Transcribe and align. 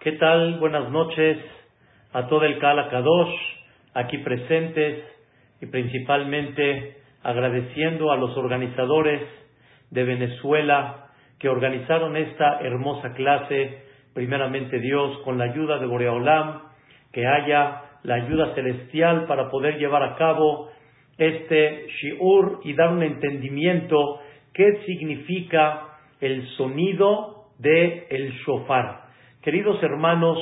¿Qué 0.00 0.12
tal? 0.12 0.58
Buenas 0.58 0.88
noches 0.90 1.36
a 2.14 2.26
todo 2.26 2.44
el 2.44 2.58
Kala 2.58 2.88
Kadosh 2.88 3.34
aquí 3.92 4.16
presentes 4.16 5.04
y 5.60 5.66
principalmente 5.66 6.96
agradeciendo 7.22 8.10
a 8.10 8.16
los 8.16 8.34
organizadores 8.34 9.20
de 9.90 10.04
Venezuela 10.04 11.08
que 11.38 11.50
organizaron 11.50 12.16
esta 12.16 12.60
hermosa 12.60 13.12
clase, 13.12 13.82
primeramente 14.14 14.78
Dios, 14.78 15.18
con 15.18 15.36
la 15.36 15.44
ayuda 15.44 15.76
de 15.76 15.84
Boreolam, 15.84 16.62
que 17.12 17.26
haya 17.26 17.82
la 18.02 18.14
ayuda 18.14 18.54
celestial 18.54 19.26
para 19.26 19.50
poder 19.50 19.76
llevar 19.76 20.02
a 20.02 20.16
cabo 20.16 20.70
este 21.18 21.88
shiur 22.00 22.60
y 22.64 22.72
dar 22.72 22.88
un 22.88 23.02
entendimiento 23.02 24.18
qué 24.54 24.80
significa 24.86 25.88
el 26.22 26.48
sonido 26.56 27.48
del 27.58 28.04
el 28.08 28.32
shofar. 28.46 28.99
Queridos 29.42 29.82
hermanos, 29.82 30.38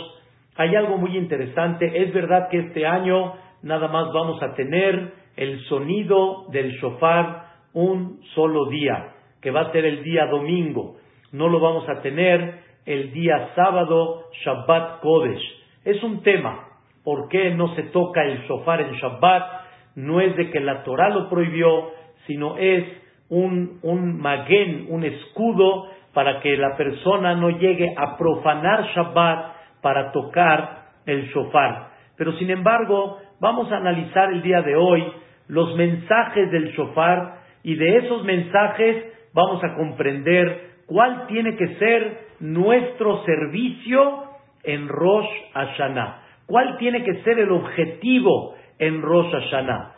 hay 0.56 0.74
algo 0.74 0.98
muy 0.98 1.16
interesante. 1.16 2.02
Es 2.02 2.12
verdad 2.12 2.48
que 2.48 2.58
este 2.58 2.84
año 2.84 3.34
nada 3.62 3.86
más 3.86 4.12
vamos 4.12 4.42
a 4.42 4.54
tener 4.54 5.12
el 5.36 5.60
sonido 5.66 6.46
del 6.50 6.72
shofar 6.80 7.46
un 7.74 8.20
solo 8.34 8.66
día, 8.66 9.14
que 9.40 9.52
va 9.52 9.60
a 9.60 9.72
ser 9.72 9.84
el 9.84 10.02
día 10.02 10.26
domingo. 10.26 10.96
No 11.30 11.48
lo 11.48 11.60
vamos 11.60 11.88
a 11.88 12.02
tener 12.02 12.58
el 12.86 13.12
día 13.12 13.50
sábado, 13.54 14.24
Shabbat 14.44 14.98
Kodesh. 15.00 15.42
Es 15.84 16.02
un 16.02 16.24
tema. 16.24 16.64
¿Por 17.04 17.28
qué 17.28 17.54
no 17.54 17.76
se 17.76 17.84
toca 17.84 18.24
el 18.24 18.40
shofar 18.48 18.80
en 18.80 18.94
Shabbat? 18.94 19.60
No 19.94 20.20
es 20.20 20.34
de 20.34 20.50
que 20.50 20.58
la 20.58 20.82
Torah 20.82 21.10
lo 21.10 21.28
prohibió, 21.28 21.92
sino 22.26 22.58
es 22.58 22.84
un, 23.28 23.78
un 23.82 24.20
magén, 24.20 24.86
un 24.88 25.04
escudo 25.04 25.86
para 26.18 26.40
que 26.40 26.56
la 26.56 26.76
persona 26.76 27.36
no 27.36 27.48
llegue 27.48 27.94
a 27.96 28.16
profanar 28.16 28.86
Shabbat 28.86 29.54
para 29.80 30.10
tocar 30.10 30.86
el 31.06 31.28
shofar. 31.28 31.90
Pero 32.16 32.32
sin 32.32 32.50
embargo, 32.50 33.18
vamos 33.38 33.70
a 33.70 33.76
analizar 33.76 34.32
el 34.32 34.42
día 34.42 34.60
de 34.62 34.74
hoy 34.74 35.12
los 35.46 35.76
mensajes 35.76 36.50
del 36.50 36.72
shofar 36.72 37.38
y 37.62 37.76
de 37.76 37.98
esos 37.98 38.24
mensajes 38.24 38.96
vamos 39.32 39.62
a 39.62 39.76
comprender 39.76 40.70
cuál 40.86 41.28
tiene 41.28 41.54
que 41.54 41.76
ser 41.76 42.18
nuestro 42.40 43.22
servicio 43.22 44.24
en 44.64 44.88
Rosh 44.88 45.30
Hashanah. 45.54 46.22
¿Cuál 46.46 46.78
tiene 46.78 47.04
que 47.04 47.22
ser 47.22 47.38
el 47.38 47.52
objetivo 47.52 48.56
en 48.80 49.02
Rosh 49.02 49.30
Hashanah? 49.30 49.92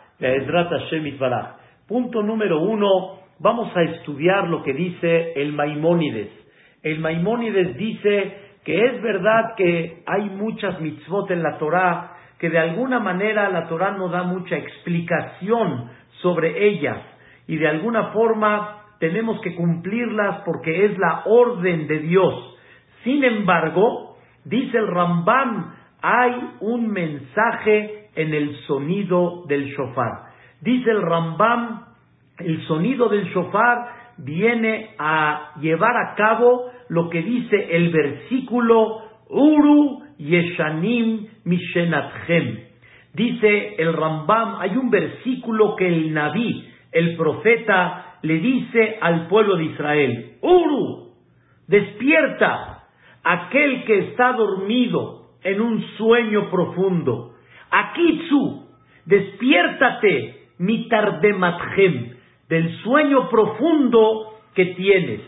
Punto 1.87 2.21
número 2.21 2.61
uno, 2.61 3.20
vamos 3.41 3.75
a 3.75 3.81
estudiar 3.81 4.47
lo 4.47 4.61
que 4.63 4.73
dice 4.73 5.33
el 5.35 5.53
Maimónides. 5.53 6.29
El 6.83 6.99
Maimónides 6.99 7.75
dice 7.75 8.37
que 8.63 8.85
es 8.85 9.01
verdad 9.01 9.55
que 9.57 10.03
hay 10.05 10.29
muchas 10.29 10.79
mitzvot 10.79 11.31
en 11.31 11.41
la 11.41 11.57
Torah, 11.57 12.13
que 12.37 12.49
de 12.49 12.59
alguna 12.59 12.99
manera 12.99 13.49
la 13.49 13.67
Torah 13.67 13.91
no 13.91 14.09
da 14.09 14.23
mucha 14.23 14.55
explicación 14.55 15.89
sobre 16.21 16.67
ellas 16.67 16.99
y 17.47 17.57
de 17.57 17.67
alguna 17.67 18.11
forma 18.11 18.77
tenemos 18.99 19.41
que 19.41 19.55
cumplirlas 19.55 20.41
porque 20.45 20.85
es 20.85 20.97
la 20.99 21.23
orden 21.25 21.87
de 21.87 21.99
Dios. 21.99 22.55
Sin 23.03 23.23
embargo, 23.23 24.17
dice 24.45 24.77
el 24.77 24.87
Rambam, 24.87 25.73
hay 26.03 26.33
un 26.59 26.87
mensaje 26.89 28.09
en 28.15 28.33
el 28.33 28.55
sonido 28.67 29.43
del 29.47 29.65
shofar. 29.65 30.29
Dice 30.61 30.91
el 30.91 31.01
Rambam, 31.01 31.90
el 32.45 32.65
sonido 32.67 33.09
del 33.09 33.25
shofar 33.25 34.01
viene 34.17 34.95
a 34.97 35.53
llevar 35.59 35.95
a 35.97 36.15
cabo 36.15 36.71
lo 36.89 37.09
que 37.09 37.21
dice 37.21 37.75
el 37.75 37.89
versículo 37.89 39.01
Uru 39.29 40.03
Yeshanim 40.17 41.27
Mishenatchem. 41.45 42.59
Dice 43.13 43.75
el 43.77 43.93
Rambam, 43.93 44.57
hay 44.59 44.77
un 44.77 44.89
versículo 44.89 45.75
que 45.75 45.87
el 45.87 46.13
Naví, 46.13 46.67
el 46.91 47.15
profeta, 47.15 48.17
le 48.21 48.39
dice 48.39 48.97
al 49.01 49.27
pueblo 49.27 49.57
de 49.57 49.65
Israel, 49.65 50.37
Uru, 50.41 51.13
despierta 51.67 52.83
aquel 53.23 53.83
que 53.85 53.97
está 54.09 54.33
dormido 54.33 55.31
en 55.43 55.61
un 55.61 55.81
sueño 55.97 56.49
profundo. 56.49 57.33
Akitsu, 57.69 58.67
despiértate, 59.05 60.47
mitardematchem, 60.59 62.20
del 62.51 62.69
sueño 62.79 63.29
profundo 63.29 64.33
que 64.53 64.65
tienes. 64.75 65.21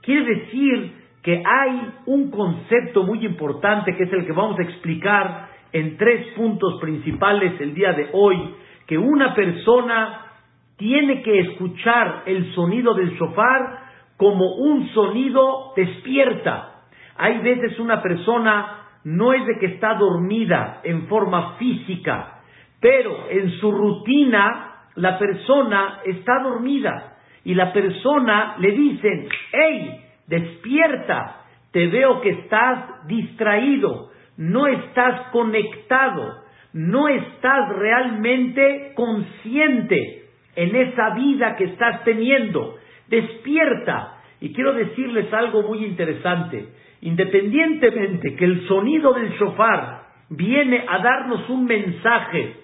Quiere 0.00 0.36
decir 0.36 0.92
que 1.22 1.42
hay 1.44 1.92
un 2.06 2.30
concepto 2.30 3.02
muy 3.02 3.22
importante 3.26 3.94
que 3.94 4.04
es 4.04 4.12
el 4.14 4.24
que 4.24 4.32
vamos 4.32 4.58
a 4.58 4.62
explicar 4.62 5.50
en 5.70 5.98
tres 5.98 6.28
puntos 6.34 6.80
principales 6.80 7.60
el 7.60 7.74
día 7.74 7.92
de 7.92 8.08
hoy, 8.14 8.54
que 8.86 8.96
una 8.96 9.34
persona 9.34 10.32
tiene 10.78 11.20
que 11.22 11.40
escuchar 11.40 12.22
el 12.24 12.54
sonido 12.54 12.94
del 12.94 13.18
shofar 13.18 13.80
como 14.16 14.54
un 14.54 14.88
sonido 14.94 15.74
despierta. 15.76 16.84
Hay 17.18 17.36
veces 17.40 17.78
una 17.80 18.00
persona 18.00 18.78
no 19.04 19.34
es 19.34 19.44
de 19.46 19.58
que 19.58 19.66
está 19.66 19.92
dormida 19.96 20.80
en 20.84 21.06
forma 21.06 21.56
física, 21.58 22.40
pero 22.80 23.28
en 23.28 23.50
su 23.60 23.70
rutina 23.70 24.71
la 24.96 25.18
persona 25.18 26.00
está 26.04 26.40
dormida 26.42 27.16
y 27.44 27.54
la 27.54 27.72
persona 27.72 28.56
le 28.58 28.70
dicen, 28.72 29.28
hey, 29.52 30.00
despierta, 30.26 31.42
te 31.72 31.86
veo 31.88 32.20
que 32.20 32.30
estás 32.30 33.06
distraído, 33.06 34.10
no 34.36 34.66
estás 34.66 35.28
conectado, 35.30 36.42
no 36.72 37.08
estás 37.08 37.68
realmente 37.76 38.92
consciente 38.94 40.24
en 40.54 40.76
esa 40.76 41.10
vida 41.14 41.56
que 41.56 41.64
estás 41.64 42.04
teniendo, 42.04 42.76
despierta. 43.08 44.18
Y 44.40 44.52
quiero 44.52 44.72
decirles 44.74 45.32
algo 45.32 45.62
muy 45.62 45.84
interesante, 45.84 46.66
independientemente 47.00 48.34
que 48.36 48.44
el 48.44 48.66
sonido 48.68 49.12
del 49.14 49.30
shofar 49.32 50.02
viene 50.30 50.84
a 50.88 50.98
darnos 50.98 51.48
un 51.48 51.64
mensaje, 51.64 52.56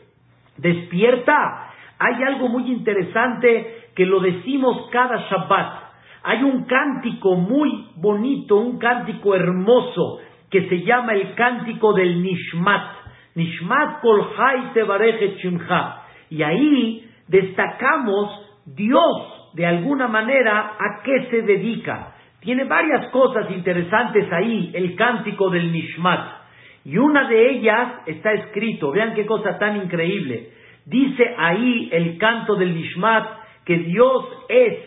despierta, 0.56 1.67
hay 1.98 2.22
algo 2.22 2.48
muy 2.48 2.70
interesante 2.70 3.88
que 3.94 4.06
lo 4.06 4.20
decimos 4.20 4.88
cada 4.92 5.28
Shabbat. 5.28 5.88
Hay 6.22 6.42
un 6.42 6.64
cántico 6.64 7.34
muy 7.34 7.88
bonito, 7.96 8.56
un 8.56 8.78
cántico 8.78 9.34
hermoso 9.34 10.20
que 10.50 10.68
se 10.68 10.82
llama 10.82 11.14
el 11.14 11.34
cántico 11.34 11.92
del 11.94 12.22
Nishmat. 12.22 12.92
Nishmat 13.34 14.00
kol 14.00 14.26
shimcha. 15.40 16.02
Y 16.30 16.42
ahí 16.42 17.10
destacamos 17.26 18.60
Dios, 18.66 19.52
de 19.54 19.66
alguna 19.66 20.08
manera, 20.08 20.76
a 20.78 21.02
qué 21.02 21.28
se 21.30 21.42
dedica. 21.42 22.14
Tiene 22.40 22.64
varias 22.64 23.10
cosas 23.10 23.50
interesantes 23.50 24.32
ahí, 24.32 24.70
el 24.74 24.94
cántico 24.94 25.50
del 25.50 25.72
Nishmat. 25.72 26.38
Y 26.84 26.96
una 26.96 27.28
de 27.28 27.50
ellas 27.50 27.94
está 28.06 28.32
escrito, 28.32 28.92
vean 28.92 29.14
qué 29.14 29.26
cosa 29.26 29.58
tan 29.58 29.76
increíble. 29.76 30.52
Dice 30.88 31.34
ahí 31.36 31.90
el 31.92 32.16
canto 32.16 32.54
del 32.56 32.74
Nishmat 32.74 33.26
que 33.66 33.76
Dios 33.76 34.24
es 34.48 34.78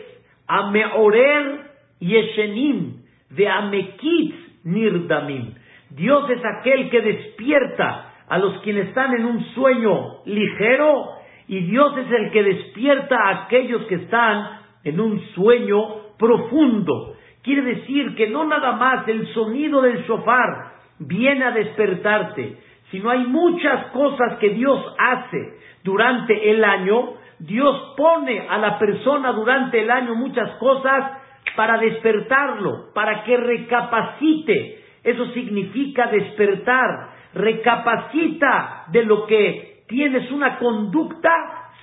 Ameorer 0.48 1.70
Yeshenim 2.00 3.02
de 3.30 3.48
Amekitz 3.48 4.34
Nirdamim. 4.64 5.54
Dios 5.90 6.28
es 6.28 6.40
aquel 6.44 6.90
que 6.90 7.02
despierta 7.02 8.14
a 8.28 8.38
los 8.38 8.58
quienes 8.62 8.88
están 8.88 9.14
en 9.14 9.26
un 9.26 9.44
sueño 9.54 10.24
ligero 10.24 11.04
y 11.46 11.60
Dios 11.60 11.96
es 11.98 12.10
el 12.10 12.30
que 12.32 12.42
despierta 12.42 13.16
a 13.16 13.44
aquellos 13.44 13.82
que 13.82 13.96
están 13.96 14.58
en 14.82 14.98
un 14.98 15.20
sueño 15.36 16.16
profundo. 16.18 17.14
Quiere 17.42 17.62
decir 17.62 18.16
que 18.16 18.28
no 18.28 18.44
nada 18.44 18.72
más 18.72 19.06
el 19.06 19.32
sonido 19.34 19.82
del 19.82 20.02
shofar 20.02 20.72
viene 20.98 21.44
a 21.44 21.52
despertarte, 21.52 22.56
sino 22.92 23.10
hay 23.10 23.26
muchas 23.26 23.86
cosas 23.86 24.38
que 24.38 24.50
Dios 24.50 24.94
hace 24.98 25.54
durante 25.82 26.50
el 26.50 26.62
año, 26.62 27.14
Dios 27.38 27.94
pone 27.96 28.46
a 28.48 28.58
la 28.58 28.78
persona 28.78 29.32
durante 29.32 29.80
el 29.80 29.90
año 29.90 30.14
muchas 30.14 30.50
cosas 30.58 31.18
para 31.56 31.78
despertarlo, 31.78 32.92
para 32.94 33.24
que 33.24 33.36
recapacite. 33.36 34.78
Eso 35.02 35.26
significa 35.32 36.06
despertar, 36.06 37.08
recapacita 37.34 38.84
de 38.88 39.04
lo 39.04 39.26
que 39.26 39.84
tienes 39.88 40.30
una 40.30 40.58
conducta 40.58 41.30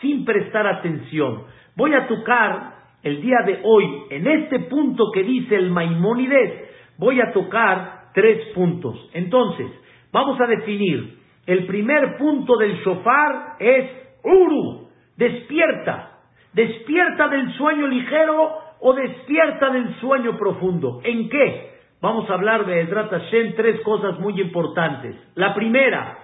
sin 0.02 0.24
prestar 0.24 0.68
atención. 0.68 1.44
Voy 1.76 1.94
a 1.96 2.08
tocar 2.08 2.76
el 3.02 3.22
día 3.22 3.40
de 3.46 3.62
hoy, 3.64 4.04
en 4.12 4.28
este 4.28 4.60
punto 4.60 5.12
que 5.12 5.24
dice 5.24 5.56
el 5.56 5.72
Maimónides, 5.72 6.70
voy 6.98 7.20
a 7.20 7.32
tocar 7.32 8.12
tres 8.14 8.54
puntos. 8.54 9.10
Entonces, 9.14 9.68
vamos 10.12 10.40
a 10.42 10.48
definir 10.48 11.20
el 11.46 11.66
primer 11.66 12.18
punto 12.18 12.58
del 12.58 12.78
shofar 12.84 13.56
es 13.60 13.90
Uru, 14.24 14.88
despierta. 15.18 16.18
Despierta 16.54 17.28
del 17.28 17.52
sueño 17.54 17.88
ligero 17.88 18.52
o 18.80 18.94
despierta 18.94 19.70
del 19.70 19.96
sueño 20.00 20.38
profundo. 20.38 21.02
¿En 21.04 21.30
qué? 21.30 21.70
vamos 22.02 22.30
a 22.30 22.34
hablar 22.34 22.66
de 22.66 22.82
Edrat 22.82 23.10
Hashem 23.10 23.56
tres 23.56 23.82
cosas 23.82 24.20
muy 24.20 24.40
importantes. 24.40 25.16
La 25.36 25.54
primera, 25.54 26.18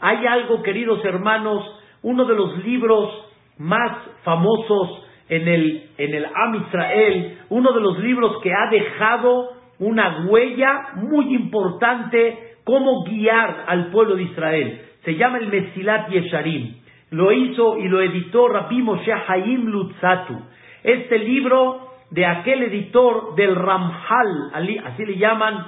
hay 0.00 0.26
algo, 0.26 0.62
queridos 0.62 1.04
hermanos, 1.04 1.64
uno 2.02 2.24
de 2.24 2.34
los 2.34 2.64
libros 2.64 3.10
más 3.58 3.96
famosos 4.22 5.02
en 5.28 5.48
el, 5.48 5.90
en 5.96 6.14
el 6.14 6.26
Am 6.26 6.54
Israel, 6.56 7.38
uno 7.48 7.72
de 7.72 7.80
los 7.80 7.98
libros 8.00 8.42
que 8.42 8.52
ha 8.52 8.68
dejado 8.70 9.52
una 9.78 10.26
huella 10.26 10.88
muy 10.96 11.34
importante 11.34 12.53
cómo 12.64 13.04
guiar 13.04 13.64
al 13.66 13.90
pueblo 13.90 14.16
de 14.16 14.24
Israel. 14.24 14.80
Se 15.04 15.16
llama 15.16 15.38
el 15.38 15.48
Mesilat 15.48 16.08
Yesharim. 16.10 16.76
Lo 17.10 17.30
hizo 17.30 17.78
y 17.78 17.88
lo 17.88 18.00
editó 18.00 18.48
Rabbi 18.48 18.82
Moshe 18.82 19.12
Haim 19.12 19.66
Lutzatu. 19.66 20.40
Este 20.82 21.18
libro 21.18 21.90
de 22.10 22.26
aquel 22.26 22.62
editor 22.64 23.34
del 23.34 23.54
Ramhal, 23.54 24.50
así 24.84 25.04
le 25.04 25.16
llaman 25.16 25.66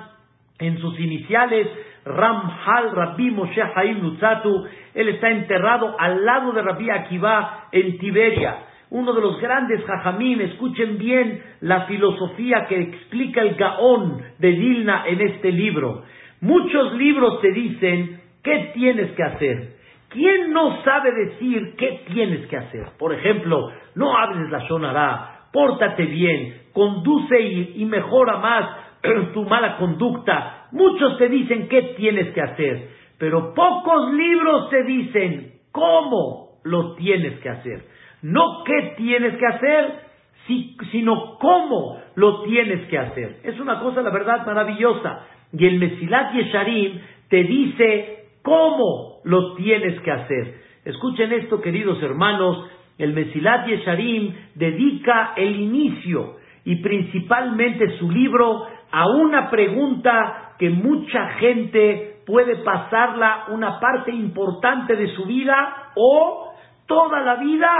en 0.58 0.78
sus 0.78 0.98
iniciales, 0.98 1.69
Ramhal 2.04 2.93
Rabbi 2.93 3.31
Moshe 3.31 3.62
Haim 3.75 4.00
Lutzatu. 4.00 4.66
Él 4.94 5.08
está 5.10 5.31
enterrado 5.31 5.94
al 5.98 6.25
lado 6.25 6.52
de 6.52 6.62
Rabbi 6.62 6.90
Akiva 6.90 7.69
en 7.72 7.98
Tiberia 7.98 8.66
uno 8.90 9.12
de 9.12 9.20
los 9.20 9.40
grandes 9.40 9.84
jajamín, 9.84 10.40
escuchen 10.40 10.96
bien 10.98 11.43
la 11.60 11.87
filosofía 11.87 12.66
que 12.69 12.81
explica 12.81 13.43
el 13.43 13.56
Gaón 13.56 14.22
de 14.38 14.50
Dilna 14.52 15.04
en 15.06 15.20
este 15.22 15.50
libro. 15.50 16.04
Muchos 16.40 16.94
libros 16.94 17.40
te 17.40 17.52
dicen 17.52 18.20
qué 18.42 18.70
tienes 18.74 19.12
que 19.12 19.22
hacer. 19.22 19.76
¿Quién 20.08 20.52
no 20.52 20.82
sabe 20.82 21.12
decir 21.12 21.74
qué 21.76 22.04
tienes 22.06 22.46
que 22.46 22.56
hacer? 22.56 22.86
Por 22.98 23.12
ejemplo, 23.12 23.70
no 23.94 24.16
hables 24.16 24.50
la 24.50 24.66
sonará, 24.68 25.48
pórtate 25.52 26.06
bien, 26.06 26.62
conduce 26.72 27.40
y, 27.40 27.72
y 27.76 27.84
mejora 27.84 28.38
más 28.38 28.68
tu 29.34 29.44
mala 29.44 29.76
conducta. 29.76 30.68
Muchos 30.72 31.18
te 31.18 31.28
dicen 31.28 31.68
qué 31.68 31.94
tienes 31.96 32.32
que 32.32 32.40
hacer, 32.40 32.88
pero 33.18 33.54
pocos 33.54 34.12
libros 34.12 34.70
te 34.70 34.82
dicen 34.84 35.52
cómo 35.72 36.60
lo 36.64 36.94
tienes 36.94 37.38
que 37.40 37.48
hacer. 37.48 37.84
No 38.22 38.64
qué 38.64 38.94
tienes 38.96 39.36
que 39.36 39.46
hacer, 39.46 40.06
sino 40.90 41.38
cómo 41.38 42.00
lo 42.14 42.42
tienes 42.42 42.88
que 42.88 42.98
hacer. 42.98 43.40
Es 43.42 43.58
una 43.60 43.80
cosa, 43.80 44.02
la 44.02 44.10
verdad, 44.10 44.46
maravillosa. 44.46 45.26
Y 45.52 45.66
el 45.66 45.78
Mesilat 45.78 46.32
Yesharim 46.32 47.00
te 47.28 47.43
dice 47.44 48.28
cómo 48.43 49.20
lo 49.25 49.54
tienes 49.54 50.00
que 50.00 50.10
hacer. 50.10 50.54
Escuchen 50.84 51.32
esto, 51.32 51.60
queridos 51.60 52.02
hermanos. 52.02 52.69
El 52.98 53.12
Mesilat 53.12 53.66
Yesharim 53.66 54.32
dedica 54.54 55.34
el 55.37 55.60
inicio 55.60 56.37
y 56.64 56.76
principalmente 56.76 57.98
su 57.98 58.10
libro 58.10 58.66
a 58.90 59.06
una 59.08 59.50
pregunta 59.50 60.54
que 60.58 60.70
mucha 60.70 61.28
gente 61.38 62.20
puede 62.26 62.56
pasarla 62.56 63.46
una 63.48 63.78
parte 63.78 64.10
importante 64.10 64.96
de 64.96 65.14
su 65.14 65.26
vida 65.26 65.93
o 65.94 66.52
toda 66.87 67.20
la 67.20 67.37
vida 67.37 67.72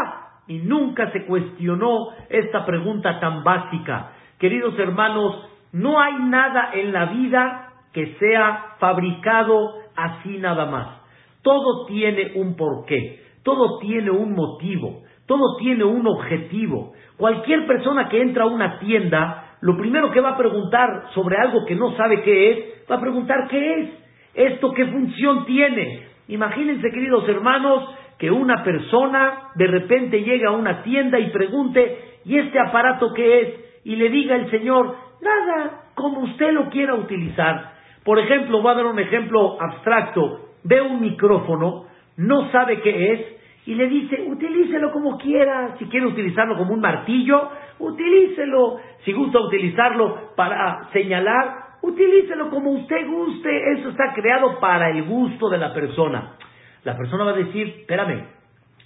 y 0.47 0.59
nunca 0.59 1.11
se 1.11 1.25
cuestionó 1.27 2.09
esta 2.29 2.65
pregunta 2.65 3.19
tan 3.19 3.43
básica. 3.43 4.13
Queridos 4.39 4.79
hermanos, 4.79 5.49
no 5.77 6.01
hay 6.01 6.15
nada 6.21 6.71
en 6.73 6.91
la 6.91 7.05
vida 7.07 7.69
que 7.93 8.17
sea 8.19 8.77
fabricado 8.79 9.75
así 9.95 10.39
nada 10.39 10.65
más. 10.67 11.03
Todo 11.43 11.85
tiene 11.85 12.33
un 12.37 12.57
porqué, 12.57 13.21
todo 13.43 13.79
tiene 13.79 14.11
un 14.11 14.33
motivo, 14.33 15.03
todo 15.27 15.57
tiene 15.59 15.85
un 15.85 16.07
objetivo. 16.07 16.95
Cualquier 17.19 17.67
persona 17.67 18.09
que 18.09 18.23
entra 18.23 18.45
a 18.45 18.49
una 18.49 18.79
tienda, 18.79 19.59
lo 19.61 19.77
primero 19.77 20.11
que 20.11 20.21
va 20.21 20.31
a 20.31 20.39
preguntar 20.39 21.11
sobre 21.15 21.37
algo 21.37 21.67
que 21.67 21.75
no 21.75 21.95
sabe 21.95 22.23
qué 22.23 22.51
es, 22.51 22.59
va 22.91 22.97
a 22.97 23.01
preguntar 23.01 23.47
qué 23.51 23.81
es, 23.81 23.91
esto 24.35 24.73
qué 24.73 24.87
función 24.87 25.45
tiene. 25.45 26.07
Imagínense, 26.29 26.91
queridos 26.91 27.29
hermanos, 27.29 27.85
que 28.19 28.31
una 28.31 28.65
persona 28.65 29.51
de 29.55 29.67
repente 29.67 30.23
llega 30.23 30.49
a 30.49 30.57
una 30.57 30.83
tienda 30.83 31.19
y 31.19 31.29
pregunte, 31.29 31.99
¿y 32.25 32.39
este 32.39 32.59
aparato 32.59 33.13
qué 33.15 33.41
es? 33.41 33.49
Y 33.85 33.97
le 33.97 34.09
diga 34.09 34.37
el 34.37 34.51
Señor, 34.51 35.06
nada, 35.21 35.85
como 35.95 36.21
usted 36.21 36.53
lo 36.53 36.69
quiera 36.71 36.95
utilizar. 36.95 37.73
Por 38.05 38.19
ejemplo, 38.19 38.63
voy 38.63 38.73
a 38.73 38.77
dar 38.77 38.87
un 38.87 38.99
ejemplo 38.99 39.61
abstracto. 39.61 40.51
Ve 40.65 40.81
un 40.81 41.01
micrófono, 41.01 41.87
no 42.17 42.51
sabe 42.51 42.81
qué 42.81 43.13
es, 43.13 43.21
y 43.67 43.75
le 43.75 43.89
dice, 43.89 44.27
utilícelo 44.29 44.93
como 44.93 45.19
quiera. 45.19 45.77
Si 45.79 45.87
quiere 45.87 46.07
utilizarlo 46.07 46.57
como 46.57 46.75
un 46.75 46.81
martillo, 46.81 47.51
utilícelo. 47.79 48.79
Si 49.05 49.13
gusta 49.13 49.41
utilizarlo 49.41 50.35
para 50.37 50.89
señalar, 50.93 51.79
utilícelo 51.83 52.51
como 52.51 52.71
usted 52.71 53.07
guste. 53.09 53.73
Eso 53.73 53.91
está 53.91 54.13
creado 54.15 54.61
para 54.61 54.91
el 54.91 55.05
gusto 55.05 55.49
de 55.49 55.59
la 55.59 55.73
persona 55.73 56.37
la 56.87 56.97
persona 56.97 57.25
va 57.25 57.33
a 57.33 57.35
decir, 57.35 57.67
espérame, 57.81 58.29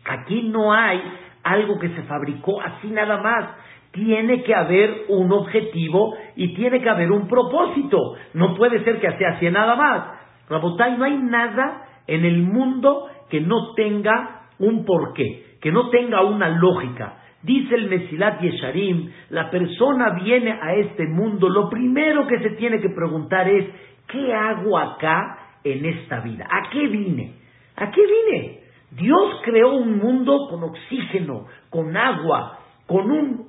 aquí 0.07 0.49
no 0.49 0.73
hay 0.73 1.03
algo 1.43 1.79
que 1.79 1.91
se 1.91 2.03
fabricó 2.05 2.59
así 2.63 2.89
nada 2.89 3.19
más. 3.19 3.45
Tiene 3.93 4.43
que 4.43 4.55
haber 4.55 5.05
un 5.09 5.33
objetivo 5.33 6.15
y 6.37 6.55
tiene 6.55 6.81
que 6.81 6.89
haber 6.89 7.11
un 7.11 7.27
propósito. 7.27 8.15
No 8.35 8.55
puede 8.55 8.85
ser 8.85 9.01
que 9.01 9.11
sea 9.19 9.31
así 9.31 9.51
nada 9.51 9.75
más. 9.75 10.21
Rabotay, 10.49 10.97
no 10.97 11.05
hay 11.05 11.17
nada 11.19 11.87
en 12.07 12.25
el 12.25 12.43
mundo 12.43 13.09
que 13.29 13.41
no 13.41 13.75
tenga 13.75 14.43
un 14.59 14.85
porqué, 14.85 15.57
que 15.61 15.73
no 15.73 15.91
tenga 15.91 16.23
una 16.23 16.49
lógica. 16.49 17.17
Dice 17.43 17.75
el 17.75 17.89
Mesilat 17.89 18.41
Yesharim, 18.41 19.11
la 19.31 19.51
persona 19.51 20.11
viene 20.23 20.53
a 20.53 20.75
este 20.75 21.07
mundo, 21.07 21.49
lo 21.49 21.71
primero 21.71 22.27
que 22.27 22.39
se 22.41 22.51
tiene 22.51 22.81
que 22.81 22.91
preguntar 22.91 23.49
es, 23.49 23.67
¿qué 24.09 24.35
hago 24.35 24.77
acá 24.79 25.39
en 25.65 25.87
esta 25.87 26.21
vida? 26.21 26.47
¿A 26.51 26.69
qué 26.71 26.87
vine? 26.87 27.33
¿A 27.77 27.91
qué 27.91 28.03
vine? 28.03 28.61
Dios 28.91 29.41
creó 29.45 29.73
un 29.75 29.99
mundo 29.99 30.49
con 30.51 30.65
oxígeno, 30.65 31.47
con 31.71 31.97
agua, 31.97 32.59
con 32.91 33.09
un, 33.09 33.47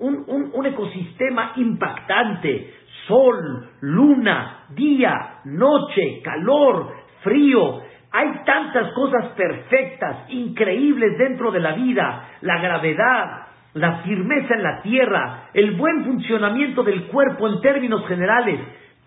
un, 0.54 0.66
ecosistema 0.68 1.54
impactante, 1.56 2.76
sol, 3.08 3.70
luna, 3.82 4.66
día, 4.70 5.40
noche, 5.46 6.22
calor, 6.24 6.94
frío. 7.24 7.82
Hay 8.12 8.28
tantas 8.46 8.94
cosas 8.94 9.30
perfectas, 9.36 10.30
increíbles 10.30 11.18
dentro 11.18 11.50
de 11.50 11.60
la 11.60 11.72
vida, 11.72 12.30
la 12.42 12.62
gravedad, 12.62 13.48
la 13.74 14.04
firmeza 14.04 14.54
en 14.54 14.62
la 14.62 14.84
tierra, 14.84 15.50
el 15.56 15.72
buen 15.72 16.06
funcionamiento 16.06 16.84
del 16.84 17.08
cuerpo 17.08 17.48
en 17.48 17.62
términos 17.62 18.06
generales. 18.08 18.60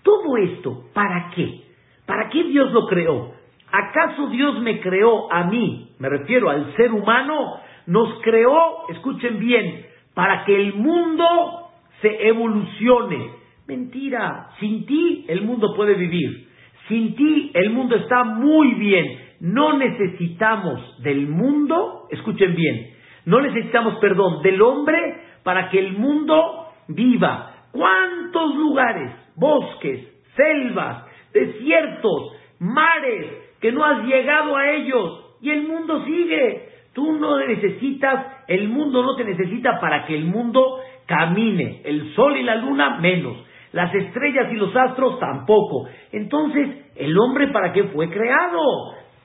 Todo 0.02 0.36
esto, 0.36 0.86
¿para 0.92 1.30
qué? 1.36 1.60
¿Para 2.06 2.28
qué 2.28 2.42
Dios 2.42 2.72
lo 2.72 2.88
creó? 2.88 3.34
¿Acaso 3.70 4.26
Dios 4.30 4.60
me 4.62 4.80
creó 4.80 5.32
a 5.32 5.44
mí, 5.44 5.92
me 6.00 6.08
refiero 6.08 6.50
al 6.50 6.74
ser 6.74 6.90
humano, 6.90 7.60
nos 7.86 8.20
creó, 8.22 8.88
escuchen 8.88 9.38
bien, 9.38 9.93
para 10.14 10.44
que 10.44 10.54
el 10.54 10.74
mundo 10.74 11.70
se 12.00 12.28
evolucione? 12.28 13.30
Mentira, 13.66 14.50
sin 14.60 14.86
ti 14.86 15.24
el 15.28 15.42
mundo 15.42 15.74
puede 15.74 15.94
vivir, 15.94 16.48
sin 16.88 17.14
ti 17.16 17.50
el 17.54 17.70
mundo 17.70 17.96
está 17.96 18.24
muy 18.24 18.74
bien, 18.74 19.18
no 19.40 19.78
necesitamos 19.78 21.02
del 21.02 21.28
mundo, 21.28 22.08
escuchen 22.10 22.54
bien, 22.54 22.94
no 23.24 23.40
necesitamos, 23.40 23.96
perdón, 23.96 24.42
del 24.42 24.60
hombre 24.60 24.98
para 25.42 25.70
que 25.70 25.78
el 25.78 25.92
mundo 25.94 26.68
viva. 26.88 27.50
¿Cuántos 27.72 28.54
lugares, 28.54 29.12
bosques, 29.34 30.06
selvas, 30.36 31.04
desiertos, 31.32 32.32
mares, 32.58 33.26
que 33.60 33.72
no 33.72 33.84
has 33.84 34.04
llegado 34.04 34.56
a 34.56 34.70
ellos 34.70 35.36
y 35.40 35.50
el 35.50 35.68
mundo 35.68 36.04
sigue. 36.04 36.68
Tú 36.92 37.12
no 37.12 37.38
necesitas, 37.38 38.26
el 38.48 38.68
mundo 38.68 39.02
no 39.02 39.16
te 39.16 39.24
necesita 39.24 39.80
para 39.80 40.04
que 40.04 40.14
el 40.14 40.26
mundo 40.26 40.80
camine. 41.06 41.80
El 41.84 42.14
sol 42.14 42.36
y 42.36 42.42
la 42.42 42.56
luna 42.56 42.98
menos. 43.00 43.36
Las 43.72 43.94
estrellas 43.94 44.52
y 44.52 44.56
los 44.56 44.74
astros 44.74 45.18
tampoco. 45.18 45.88
Entonces, 46.12 46.92
¿el 46.96 47.18
hombre 47.18 47.48
para 47.48 47.72
qué 47.72 47.84
fue 47.84 48.08
creado? 48.08 48.60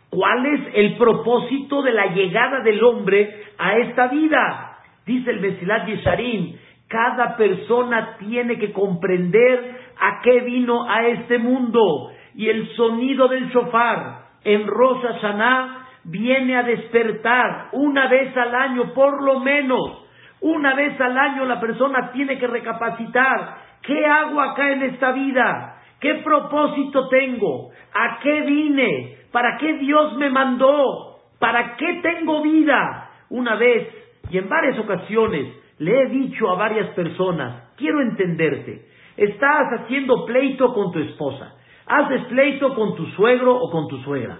¿Cuál 0.09 0.45
es 0.45 0.61
el 0.73 0.97
propósito 0.97 1.83
de 1.83 1.91
la 1.91 2.07
llegada 2.07 2.61
del 2.61 2.83
hombre 2.83 3.43
a 3.57 3.77
esta 3.77 4.07
vida? 4.07 4.77
Dice 5.05 5.29
el 5.29 5.39
Mesilat 5.39 5.85
Yesharim, 5.87 6.55
cada 6.87 7.37
persona 7.37 8.17
tiene 8.17 8.57
que 8.57 8.71
comprender 8.71 9.77
a 9.99 10.21
qué 10.23 10.39
vino 10.41 10.89
a 10.89 11.07
este 11.07 11.37
mundo. 11.37 12.09
Y 12.35 12.47
el 12.47 12.67
sonido 12.75 13.27
del 13.27 13.49
shofar, 13.49 14.29
en 14.43 14.65
Rosa 14.65 15.13
Hashanah 15.13 15.88
viene 16.03 16.57
a 16.57 16.63
despertar 16.63 17.69
una 17.73 18.07
vez 18.07 18.35
al 18.35 18.53
año, 18.55 18.93
por 18.93 19.23
lo 19.23 19.39
menos. 19.39 20.05
Una 20.41 20.73
vez 20.73 20.99
al 20.99 21.17
año 21.17 21.45
la 21.45 21.59
persona 21.59 22.11
tiene 22.11 22.37
que 22.37 22.47
recapacitar. 22.47 23.57
¿Qué 23.81 24.05
hago 24.05 24.41
acá 24.41 24.71
en 24.71 24.83
esta 24.83 25.11
vida? 25.11 25.81
¿Qué 25.99 26.15
propósito 26.15 27.09
tengo? 27.09 27.71
¿A 27.93 28.19
qué 28.19 28.41
vine? 28.41 29.17
¿Para 29.31 29.57
qué 29.57 29.73
Dios 29.73 30.15
me 30.17 30.29
mandó? 30.29 31.17
¿Para 31.39 31.75
qué 31.75 31.99
tengo 32.01 32.41
vida? 32.41 33.09
Una 33.29 33.55
vez 33.55 33.87
y 34.31 34.37
en 34.37 34.47
varias 34.47 34.77
ocasiones 34.79 35.53
le 35.79 36.01
he 36.01 36.05
dicho 36.07 36.49
a 36.49 36.55
varias 36.55 36.89
personas, 36.89 37.73
quiero 37.77 38.01
entenderte. 38.01 38.85
Estás 39.17 39.67
haciendo 39.79 40.25
pleito 40.25 40.73
con 40.73 40.91
tu 40.91 40.99
esposa. 40.99 41.55
Haces 41.85 42.25
pleito 42.25 42.75
con 42.75 42.95
tu 42.95 43.05
suegro 43.07 43.55
o 43.55 43.71
con 43.71 43.87
tu 43.87 43.97
suegra. 43.99 44.37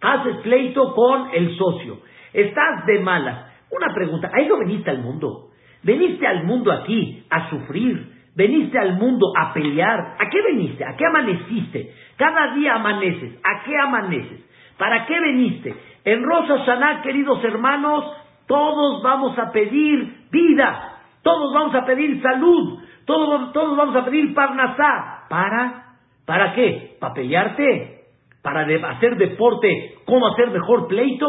Haces 0.00 0.36
pleito 0.38 0.94
con 0.94 1.28
el 1.32 1.56
socio. 1.56 1.98
Estás 2.32 2.86
de 2.86 3.00
mala. 3.00 3.52
Una 3.70 3.92
pregunta, 3.94 4.30
¿a 4.32 4.40
eso 4.40 4.58
veniste 4.58 4.90
al 4.90 5.00
mundo? 5.00 5.50
¿Veniste 5.82 6.26
al 6.26 6.44
mundo 6.44 6.72
aquí 6.72 7.24
a 7.30 7.50
sufrir? 7.50 8.20
¿Veniste 8.34 8.78
al 8.78 8.94
mundo 8.94 9.32
a 9.36 9.52
pelear? 9.52 10.16
¿A 10.18 10.28
qué 10.30 10.42
veniste? 10.42 10.84
¿A 10.84 10.96
qué 10.96 11.04
amaneciste? 11.04 11.94
Cada 12.16 12.54
día 12.54 12.74
amaneces. 12.74 13.38
¿A 13.44 13.62
qué 13.64 13.76
amaneces? 13.76 14.40
¿Para 14.78 15.04
qué 15.06 15.20
veniste? 15.20 15.74
En 16.04 16.22
Rosa 16.22 16.64
Saná, 16.64 17.02
queridos 17.02 17.42
hermanos, 17.44 18.04
todos 18.46 19.02
vamos 19.02 19.38
a 19.38 19.52
pedir 19.52 20.26
vida. 20.30 20.98
Todos 21.22 21.52
vamos 21.52 21.74
a 21.74 21.84
pedir 21.84 22.22
salud. 22.22 22.78
Todos, 23.04 23.52
todos 23.52 23.76
vamos 23.76 23.96
a 23.96 24.04
pedir 24.04 24.34
parnasá. 24.34 25.26
¿Para? 25.28 25.96
¿Para 26.24 26.54
qué? 26.54 26.96
¿Para 26.98 27.14
pelearte? 27.14 27.99
¿Para 28.42 28.62
hacer 28.90 29.16
deporte? 29.16 29.94
¿Cómo 30.06 30.26
hacer 30.28 30.50
mejor 30.50 30.88
pleito? 30.88 31.26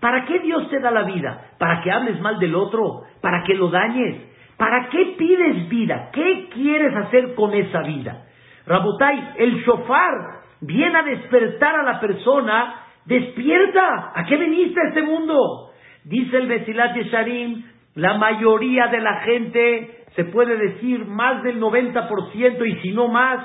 ¿Para 0.00 0.24
qué 0.26 0.40
Dios 0.40 0.68
te 0.68 0.80
da 0.80 0.90
la 0.90 1.04
vida? 1.04 1.52
¿Para 1.58 1.80
que 1.80 1.90
hables 1.90 2.20
mal 2.20 2.38
del 2.38 2.54
otro? 2.54 3.02
¿Para 3.20 3.42
que 3.44 3.54
lo 3.54 3.68
dañes? 3.68 4.20
¿Para 4.56 4.88
qué 4.88 5.14
pides 5.16 5.68
vida? 5.68 6.10
¿Qué 6.12 6.48
quieres 6.52 6.94
hacer 6.94 7.34
con 7.34 7.54
esa 7.54 7.82
vida? 7.82 8.26
Rabotai, 8.66 9.34
el 9.38 9.62
shofar 9.62 10.42
viene 10.60 10.98
a 10.98 11.02
despertar 11.02 11.76
a 11.76 11.82
la 11.82 12.00
persona. 12.00 12.74
Despierta. 13.04 14.12
¿A 14.14 14.24
qué 14.26 14.36
viniste 14.36 14.80
a 14.80 14.88
este 14.88 15.02
mundo? 15.02 15.70
Dice 16.04 16.36
el 16.36 16.48
Besilat 16.48 16.94
Yesharim, 16.94 17.64
la 17.94 18.14
mayoría 18.14 18.88
de 18.88 19.00
la 19.00 19.20
gente, 19.20 20.04
se 20.16 20.24
puede 20.24 20.56
decir 20.56 21.06
más 21.06 21.42
del 21.42 21.60
90% 21.60 22.66
y 22.66 22.80
si 22.82 22.90
no 22.92 23.08
más, 23.08 23.44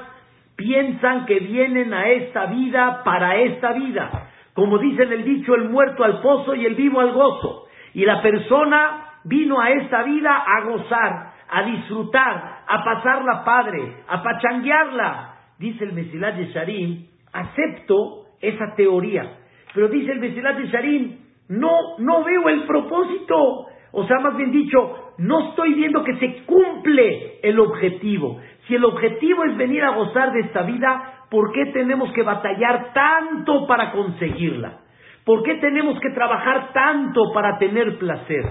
piensan 0.58 1.26
que 1.26 1.40
vienen 1.40 1.94
a 1.94 2.10
esta 2.10 2.48
vida 2.48 3.04
para 3.06 3.38
esta 3.38 3.72
vida. 3.74 4.30
Como 4.54 4.80
dice 4.80 5.04
el 5.04 5.24
dicho, 5.24 5.56
el 5.56 5.70
muerto 5.70 6.04
al 6.04 6.20
pozo 6.20 6.56
y 6.56 6.66
el 6.66 6.76
vivo 6.76 7.00
al 7.00 7.14
gozo. 7.14 7.68
Y 7.94 8.04
la 8.04 8.22
persona 8.22 9.20
vino 9.24 9.62
a 9.62 9.70
esta 9.70 10.04
vida 10.04 10.36
a 10.36 10.62
gozar, 10.62 11.34
a 11.50 11.64
disfrutar, 11.64 12.64
a 12.68 12.84
pasarla 12.84 13.46
padre, 13.46 13.98
a 14.08 14.22
pachanguearla. 14.22 15.36
Dice 15.60 15.84
el 15.84 15.94
Mesilat 15.94 16.38
Yesharim, 16.38 17.06
acepto 17.32 18.26
esa 18.42 18.76
teoría. 18.76 19.38
Pero 19.74 19.90
dice 19.90 20.12
el 20.12 20.20
Mesilat 20.20 20.60
Yesharim, 20.60 21.18
no, 21.50 21.98
no 22.00 22.24
veo 22.24 22.50
el 22.50 22.64
propósito. 22.64 23.68
O 23.92 24.08
sea, 24.08 24.20
más 24.20 24.36
bien 24.36 24.52
dicho, 24.52 25.14
no 25.20 25.50
estoy 25.50 25.74
viendo 25.76 26.04
que 26.04 26.16
se 26.18 26.44
cumple 26.46 27.40
el 27.44 27.60
objetivo. 27.60 28.40
Si 28.68 28.76
el 28.76 28.84
objetivo 28.84 29.46
es 29.46 29.56
venir 29.56 29.84
a 29.84 29.96
gozar 29.96 30.34
de 30.34 30.42
esta 30.42 30.64
vida, 30.64 31.26
¿por 31.30 31.52
qué 31.54 31.68
tenemos 31.68 32.12
que 32.12 32.24
batallar 32.24 32.94
tanto 32.94 33.66
para 33.66 33.92
conseguirla? 33.92 34.80
¿Por 35.24 35.44
qué 35.44 35.56
tenemos 35.56 36.00
que 36.00 36.10
trabajar 36.12 36.72
tanto 36.74 37.32
para 37.34 37.58
tener 37.58 37.98
placer? 37.98 38.46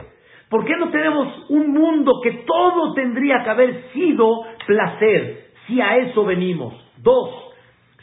¿Por 0.49 0.65
qué 0.65 0.77
no 0.77 0.91
tenemos 0.91 1.51
un 1.51 1.73
mundo 1.73 2.21
que 2.23 2.45
todo 2.47 2.95
tendría 2.95 3.43
que 3.43 3.51
haber 3.51 3.93
sido 3.93 4.43
placer 4.67 5.47
si 5.67 5.81
a 5.81 5.97
eso 5.97 6.25
venimos? 6.25 6.75
Dos, 6.99 7.31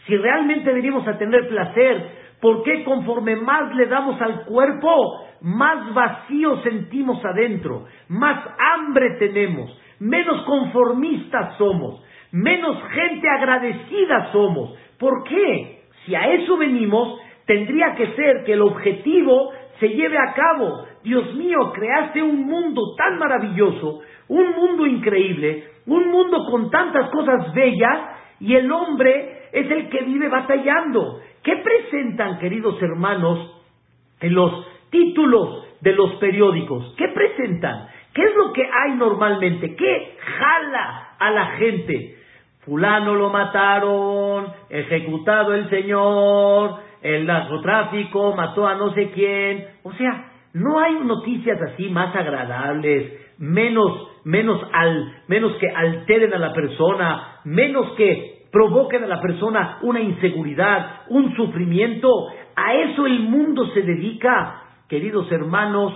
si 0.06 0.18
realmente 0.18 0.74
venimos 0.74 1.08
a 1.08 1.18
tener 1.18 1.48
placer, 1.48 2.36
¿por 2.42 2.64
qué 2.64 2.84
conforme 2.84 3.38
más 3.38 3.74
le 3.76 3.86
damos 3.88 4.22
al 4.22 4.44
cuerpo, 4.44 5.24
más 5.42 5.94
vacío 5.94 6.62
sentimos 6.64 7.24
adentro, 7.24 7.86
más 8.10 8.44
hambre 8.76 9.18
tenemos, 9.20 9.72
menos 10.00 10.42
conformistas 10.44 11.58
somos, 11.58 12.03
menos 12.34 12.78
gente 12.92 13.30
agradecida 13.30 14.32
somos. 14.34 14.76
¿Por 15.00 15.24
qué? 15.24 15.84
Si 16.06 16.14
a 16.14 16.28
eso 16.34 16.58
venimos, 16.58 17.20
tendría 17.46 17.96
que 17.96 18.08
ser 18.16 18.44
que 18.44 18.54
el 18.54 18.62
objetivo 18.62 19.52
se 19.80 19.88
lleve 19.88 20.18
a 20.18 20.34
cabo. 20.34 20.86
Dios 21.04 21.34
mío, 21.36 21.72
creaste 21.74 22.22
un 22.22 22.46
mundo 22.46 22.96
tan 22.98 23.18
maravilloso, 23.18 24.02
un 24.28 24.52
mundo 24.52 24.86
increíble, 24.86 25.64
un 25.86 26.10
mundo 26.10 26.46
con 26.50 26.70
tantas 26.70 27.10
cosas 27.12 27.54
bellas, 27.54 28.00
y 28.42 28.56
el 28.56 28.70
hombre 28.72 29.44
es 29.54 29.72
el 29.72 29.90
que 29.90 30.02
vive 30.02 30.28
batallando. 30.28 31.22
¿Qué 31.42 31.56
presentan, 31.58 32.40
queridos 32.40 32.82
hermanos, 32.82 33.62
en 34.20 34.34
los 34.34 34.66
títulos 34.90 35.64
de 35.84 35.92
los 35.92 36.16
periódicos. 36.16 36.96
¿Qué 36.98 37.10
presentan? 37.10 37.88
¿Qué 38.14 38.24
es 38.24 38.36
lo 38.36 38.54
que 38.54 38.64
hay 38.64 38.94
normalmente? 38.96 39.76
¿Qué 39.76 40.18
jala 40.20 41.16
a 41.20 41.32
la 41.32 41.46
gente? 41.58 42.16
Fulano 42.66 43.16
lo 43.16 43.30
mataron, 43.30 44.48
ejecutado 44.70 45.54
el 45.54 45.70
señor, 45.70 46.76
el 47.02 47.26
narcotráfico 47.26 48.34
mató 48.36 48.66
a 48.68 48.76
no 48.76 48.94
sé 48.94 49.12
quién. 49.12 49.68
O 49.84 49.92
sea, 49.94 50.32
no 50.54 50.80
hay 50.80 50.96
noticias 51.04 51.60
así 51.62 51.90
más 51.90 52.16
agradables, 52.16 53.14
menos, 53.38 54.62
al, 54.72 55.14
menos 55.28 55.54
que 55.58 55.70
alteren 55.70 56.34
a 56.34 56.40
la 56.40 56.54
persona, 56.54 57.40
menos 57.44 57.92
que 57.98 58.46
provoquen 58.52 59.04
a 59.04 59.08
la 59.08 59.20
persona 59.20 59.80
una 59.82 60.00
inseguridad, 60.00 61.02
un 61.10 61.36
sufrimiento. 61.36 62.08
A 62.56 62.74
eso 62.76 63.06
el 63.06 63.20
mundo 63.22 63.68
se 63.74 63.82
dedica 63.82 64.64
queridos 64.94 65.32
hermanos, 65.32 65.92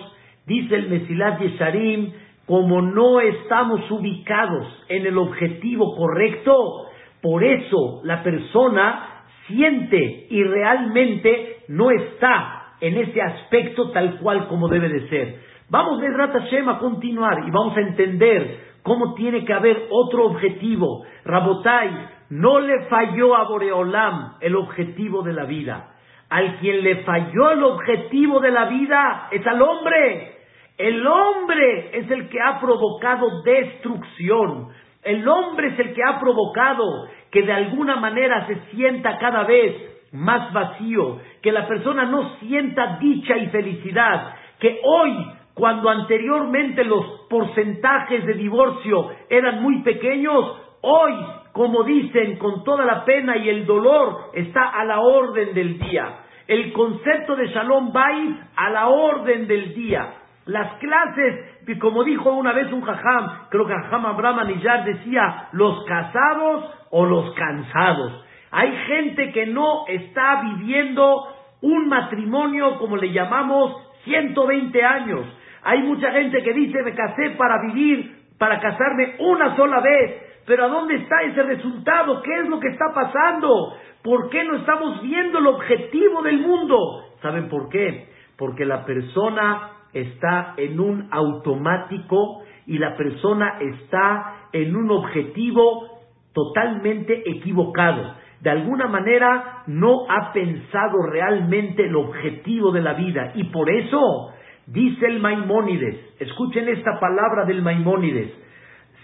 dice 0.47 0.75
el 0.75 0.89
Mesilat 0.89 1.39
Yesharim, 1.39 2.13
como 2.47 2.81
no 2.81 3.19
estamos 3.19 3.91
ubicados 3.91 4.65
en 4.87 5.05
el 5.05 5.17
objetivo 5.17 5.95
correcto, 5.95 6.85
por 7.21 7.43
eso 7.43 8.01
la 8.03 8.23
persona 8.23 9.25
siente 9.47 10.27
y 10.29 10.43
realmente 10.43 11.57
no 11.67 11.91
está 11.91 12.75
en 12.79 12.97
ese 12.97 13.21
aspecto 13.21 13.91
tal 13.91 14.17
cual 14.19 14.47
como 14.47 14.69
debe 14.69 14.87
de 14.87 15.09
ser. 15.09 15.39
Vamos 15.69 15.99
de 15.99 16.09
Rata 16.09 16.39
Hashem 16.39 16.69
a 16.69 16.79
continuar 16.79 17.43
y 17.45 17.51
vamos 17.51 17.75
a 17.75 17.81
entender 17.81 18.59
cómo 18.81 19.13
tiene 19.15 19.43
que 19.43 19.51
haber 19.53 19.87
otro 19.89 20.27
objetivo. 20.27 21.03
Rabotai, 21.25 21.89
no 22.29 22.61
le 22.61 22.85
falló 22.85 23.35
a 23.35 23.43
Boreolam 23.43 24.35
el 24.39 24.55
objetivo 24.55 25.21
de 25.21 25.33
la 25.33 25.43
vida. 25.43 25.95
Al 26.29 26.59
quien 26.59 26.81
le 26.81 27.03
falló 27.03 27.51
el 27.51 27.63
objetivo 27.63 28.39
de 28.39 28.51
la 28.51 28.65
vida 28.65 29.27
es 29.31 29.45
al 29.45 29.61
hombre. 29.61 30.36
El 30.77 31.05
hombre 31.05 31.97
es 31.97 32.09
el 32.11 32.29
que 32.29 32.39
ha 32.39 32.59
provocado 32.59 33.41
destrucción. 33.43 34.69
El 35.03 35.27
hombre 35.27 35.69
es 35.69 35.79
el 35.79 35.93
que 35.93 36.03
ha 36.03 36.19
provocado 36.19 37.07
que 37.31 37.41
de 37.41 37.53
alguna 37.53 37.95
manera 37.95 38.45
se 38.47 38.55
sienta 38.71 39.17
cada 39.17 39.43
vez 39.43 39.75
más 40.11 40.53
vacío, 40.53 41.19
que 41.41 41.51
la 41.51 41.67
persona 41.67 42.05
no 42.05 42.37
sienta 42.39 42.97
dicha 42.99 43.37
y 43.37 43.47
felicidad, 43.47 44.35
que 44.59 44.79
hoy, 44.83 45.13
cuando 45.53 45.89
anteriormente 45.89 46.83
los 46.83 47.25
porcentajes 47.29 48.25
de 48.25 48.33
divorcio 48.33 49.09
eran 49.29 49.61
muy 49.61 49.81
pequeños, 49.81 50.61
hoy 50.81 51.13
como 51.57 51.83
dicen, 51.83 52.37
con 52.37 52.63
toda 52.63 52.85
la 52.85 53.03
pena 53.03 53.35
y 53.35 53.49
el 53.49 53.65
dolor, 53.65 54.29
está 54.33 54.69
a 54.69 54.85
la 54.85 54.99
orden 54.99 55.55
del 55.55 55.79
día. 55.79 56.19
El 56.47 56.71
concepto 56.71 57.35
de 57.35 57.47
Shalom 57.47 57.91
Bait 57.91 58.37
a 58.55 58.69
la 58.69 58.87
orden 58.89 59.47
del 59.47 59.73
día. 59.73 60.07
Las 60.47 60.75
clases, 60.75 61.59
como 61.79 62.05
dijo 62.05 62.31
una 62.31 62.53
vez 62.53 62.71
un 62.71 62.81
jajam, 62.81 63.49
creo 63.49 63.67
que 63.67 63.73
jajam 63.73 64.05
Abraham 64.05 64.39
Anillar 64.39 64.85
decía, 64.85 65.49
los 65.51 65.83
casados 65.85 66.73
o 66.89 67.05
los 67.05 67.33
cansados. 67.35 68.25
Hay 68.51 68.71
gente 68.87 69.33
que 69.33 69.45
no 69.47 69.85
está 69.87 70.41
viviendo 70.41 71.27
un 71.61 71.89
matrimonio, 71.89 72.77
como 72.79 72.95
le 72.95 73.11
llamamos, 73.11 73.75
120 74.05 74.83
años. 74.83 75.25
Hay 75.63 75.83
mucha 75.83 76.11
gente 76.11 76.41
que 76.41 76.53
dice, 76.53 76.81
me 76.81 76.93
casé 76.93 77.31
para 77.31 77.61
vivir, 77.63 78.15
para 78.39 78.61
casarme 78.61 79.15
una 79.19 79.53
sola 79.57 79.81
vez. 79.81 80.43
Pero 80.45 80.63
¿a 80.63 80.69
dónde 80.69 80.95
está 80.95 81.23
ese 81.23 81.43
resultado? 81.43 82.21
¿Qué 82.21 82.39
es 82.39 82.47
lo 82.47 82.57
que 82.61 82.69
está 82.69 82.85
pasando? 82.95 83.75
¿Por 84.01 84.29
qué 84.29 84.45
no 84.45 84.55
estamos 84.55 85.01
viendo 85.01 85.39
el 85.39 85.47
objetivo 85.47 86.21
del 86.21 86.39
mundo? 86.39 86.77
¿Saben 87.21 87.49
por 87.49 87.67
qué? 87.67 88.07
Porque 88.37 88.63
la 88.63 88.85
persona 88.85 89.71
está 90.01 90.53
en 90.57 90.79
un 90.79 91.07
automático 91.11 92.43
y 92.65 92.77
la 92.77 92.95
persona 92.95 93.57
está 93.59 94.49
en 94.51 94.75
un 94.75 94.91
objetivo 94.91 95.99
totalmente 96.33 97.23
equivocado. 97.29 98.15
De 98.41 98.49
alguna 98.51 98.87
manera 98.87 99.63
no 99.67 100.05
ha 100.09 100.31
pensado 100.31 101.01
realmente 101.09 101.85
el 101.85 101.95
objetivo 101.95 102.71
de 102.71 102.81
la 102.81 102.93
vida 102.93 103.31
y 103.35 103.45
por 103.45 103.69
eso 103.69 104.31
dice 104.67 105.07
el 105.07 105.19
Maimónides, 105.19 106.15
escuchen 106.19 106.67
esta 106.69 106.99
palabra 106.99 107.45
del 107.45 107.61
Maimónides, 107.61 108.31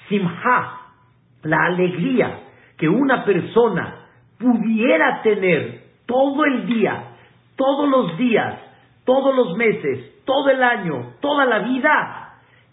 Simha, 0.07 0.81
la 1.43 1.65
alegría 1.65 2.41
que 2.77 2.87
una 2.87 3.23
persona 3.23 4.07
pudiera 4.37 5.21
tener 5.21 5.83
todo 6.05 6.45
el 6.45 6.67
día, 6.67 7.03
todos 7.55 7.89
los 7.89 8.17
días, 8.17 8.59
todos 9.05 9.35
los 9.35 9.57
meses, 9.57 10.12
todo 10.25 10.49
el 10.49 10.63
año, 10.63 11.13
toda 11.19 11.45
la 11.45 11.59
vida, 11.59 12.23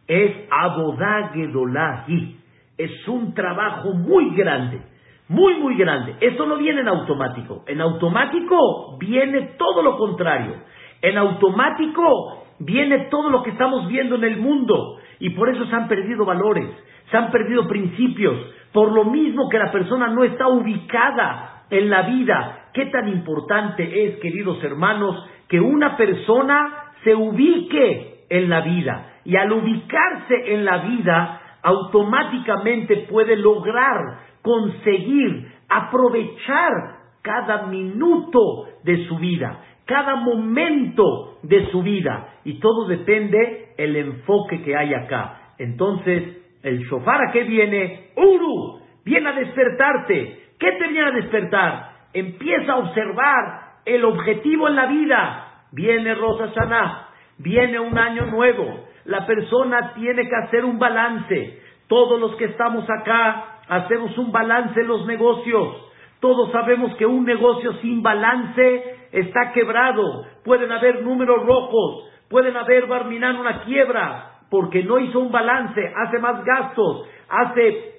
es 0.07 0.33
Abodagedolahi, 0.51 2.37
es 2.77 3.09
un 3.09 3.33
trabajo 3.33 3.93
muy 3.93 4.35
grande, 4.35 4.83
muy, 5.29 5.55
muy 5.55 5.77
grande. 5.77 6.17
Esto 6.21 6.47
no 6.47 6.57
viene 6.57 6.81
en 6.81 6.89
automático. 6.89 7.63
En 7.69 7.81
automático 7.81 8.99
viene 8.99 9.53
todo 9.57 9.83
lo 9.83 9.97
contrario. 9.97 10.57
En 11.01 11.17
automático 11.17 12.45
viene 12.59 13.07
todo 13.11 13.31
lo 13.31 13.43
que 13.43 13.51
estamos 13.51 13.87
viendo 13.87 14.17
en 14.17 14.25
el 14.25 14.39
mundo. 14.39 14.99
Y 15.21 15.31
por 15.31 15.49
eso 15.49 15.65
se 15.67 15.77
han 15.77 15.87
perdido 15.87 16.25
valores, 16.25 16.67
se 17.11 17.17
han 17.17 17.31
perdido 17.31 17.69
principios. 17.69 18.37
Por 18.73 18.93
lo 18.93 19.05
mismo 19.05 19.49
que 19.49 19.59
la 19.59 19.71
persona 19.71 20.09
no 20.09 20.25
está 20.25 20.49
ubicada 20.49 21.67
en 21.71 21.89
la 21.89 22.03
vida. 22.03 22.71
¿Qué 22.75 22.87
tan 22.87 23.09
importante 23.09 24.07
es, 24.07 24.19
queridos 24.19 24.63
hermanos, 24.65 25.25
que 25.49 25.61
una 25.61 25.97
persona 25.97 26.90
se 27.05 27.15
ubique 27.15 28.25
en 28.29 28.49
la 28.49 28.61
vida? 28.61 29.07
Y 29.25 29.37
al 29.37 29.53
ubicarse 29.53 30.55
en 30.55 30.65
la 30.65 30.79
vida, 30.79 31.41
automáticamente 31.63 33.07
puede 33.11 33.37
lograr 33.37 34.19
conseguir 34.43 35.53
aprovechar 35.69 36.73
cada 37.23 37.67
minuto 37.67 38.41
de 38.83 39.07
su 39.07 39.19
vida, 39.19 39.61
cada 39.85 40.17
momento 40.17 41.39
de 41.43 41.71
su 41.71 41.83
vida. 41.83 42.35
Y 42.45 42.55
todo 42.61 42.87
depende 42.89 43.75
el 43.77 43.97
enfoque 43.97 44.63
que 44.63 44.77
hay 44.77 44.95
acá. 44.95 45.55
Entonces, 45.59 46.39
el 46.63 46.79
shofar 46.87 47.29
a 47.29 47.33
qué 47.33 47.45
viene? 47.45 48.11
Uru, 48.17 48.81
viene 49.05 49.29
a 49.29 49.33
despertarte. 49.33 50.41
¿Qué 50.59 50.73
te 50.73 50.89
viene 50.89 51.09
a 51.09 51.13
despertar? 51.13 51.91
Empieza 52.13 52.73
a 52.73 52.79
observar 52.79 53.71
el 53.85 54.05
objetivo 54.05 54.69
en 54.69 54.77
la 54.77 54.87
vida. 54.87 55.50
Viene 55.73 56.15
Rosa 56.15 56.53
Sana, 56.53 57.09
viene 57.39 57.79
un 57.79 57.97
año 57.97 58.27
nuevo. 58.27 58.85
La 59.05 59.27
persona 59.27 59.93
tiene 59.95 60.29
que 60.29 60.37
hacer 60.37 60.65
un 60.65 60.79
balance. 60.79 61.63
Todos 61.89 62.21
los 62.21 62.37
que 62.37 62.47
estamos 62.47 62.85
acá 62.89 63.61
hacemos 63.69 64.17
un 64.19 64.33
balance 64.33 64.81
en 64.81 64.89
los 64.89 65.07
negocios. 65.07 65.87
Todos 66.21 66.53
sabemos 66.53 66.95
que 66.97 67.07
un 67.07 67.25
negocio 67.25 67.73
sin 67.81 68.03
balance 68.03 69.09
está 69.13 69.53
quebrado. 69.53 70.27
Pueden 70.45 70.71
haber 70.71 71.03
números 71.03 71.47
rojos, 71.47 72.09
pueden 72.29 72.57
haber 72.57 72.87
Barminán 72.87 73.37
una 73.37 73.63
quiebra, 73.63 74.41
porque 74.51 74.83
no 74.83 74.99
hizo 74.99 75.19
un 75.21 75.33
balance, 75.33 75.81
hace 75.97 76.19
más 76.19 76.45
gastos, 76.45 77.07
hace 77.29 77.91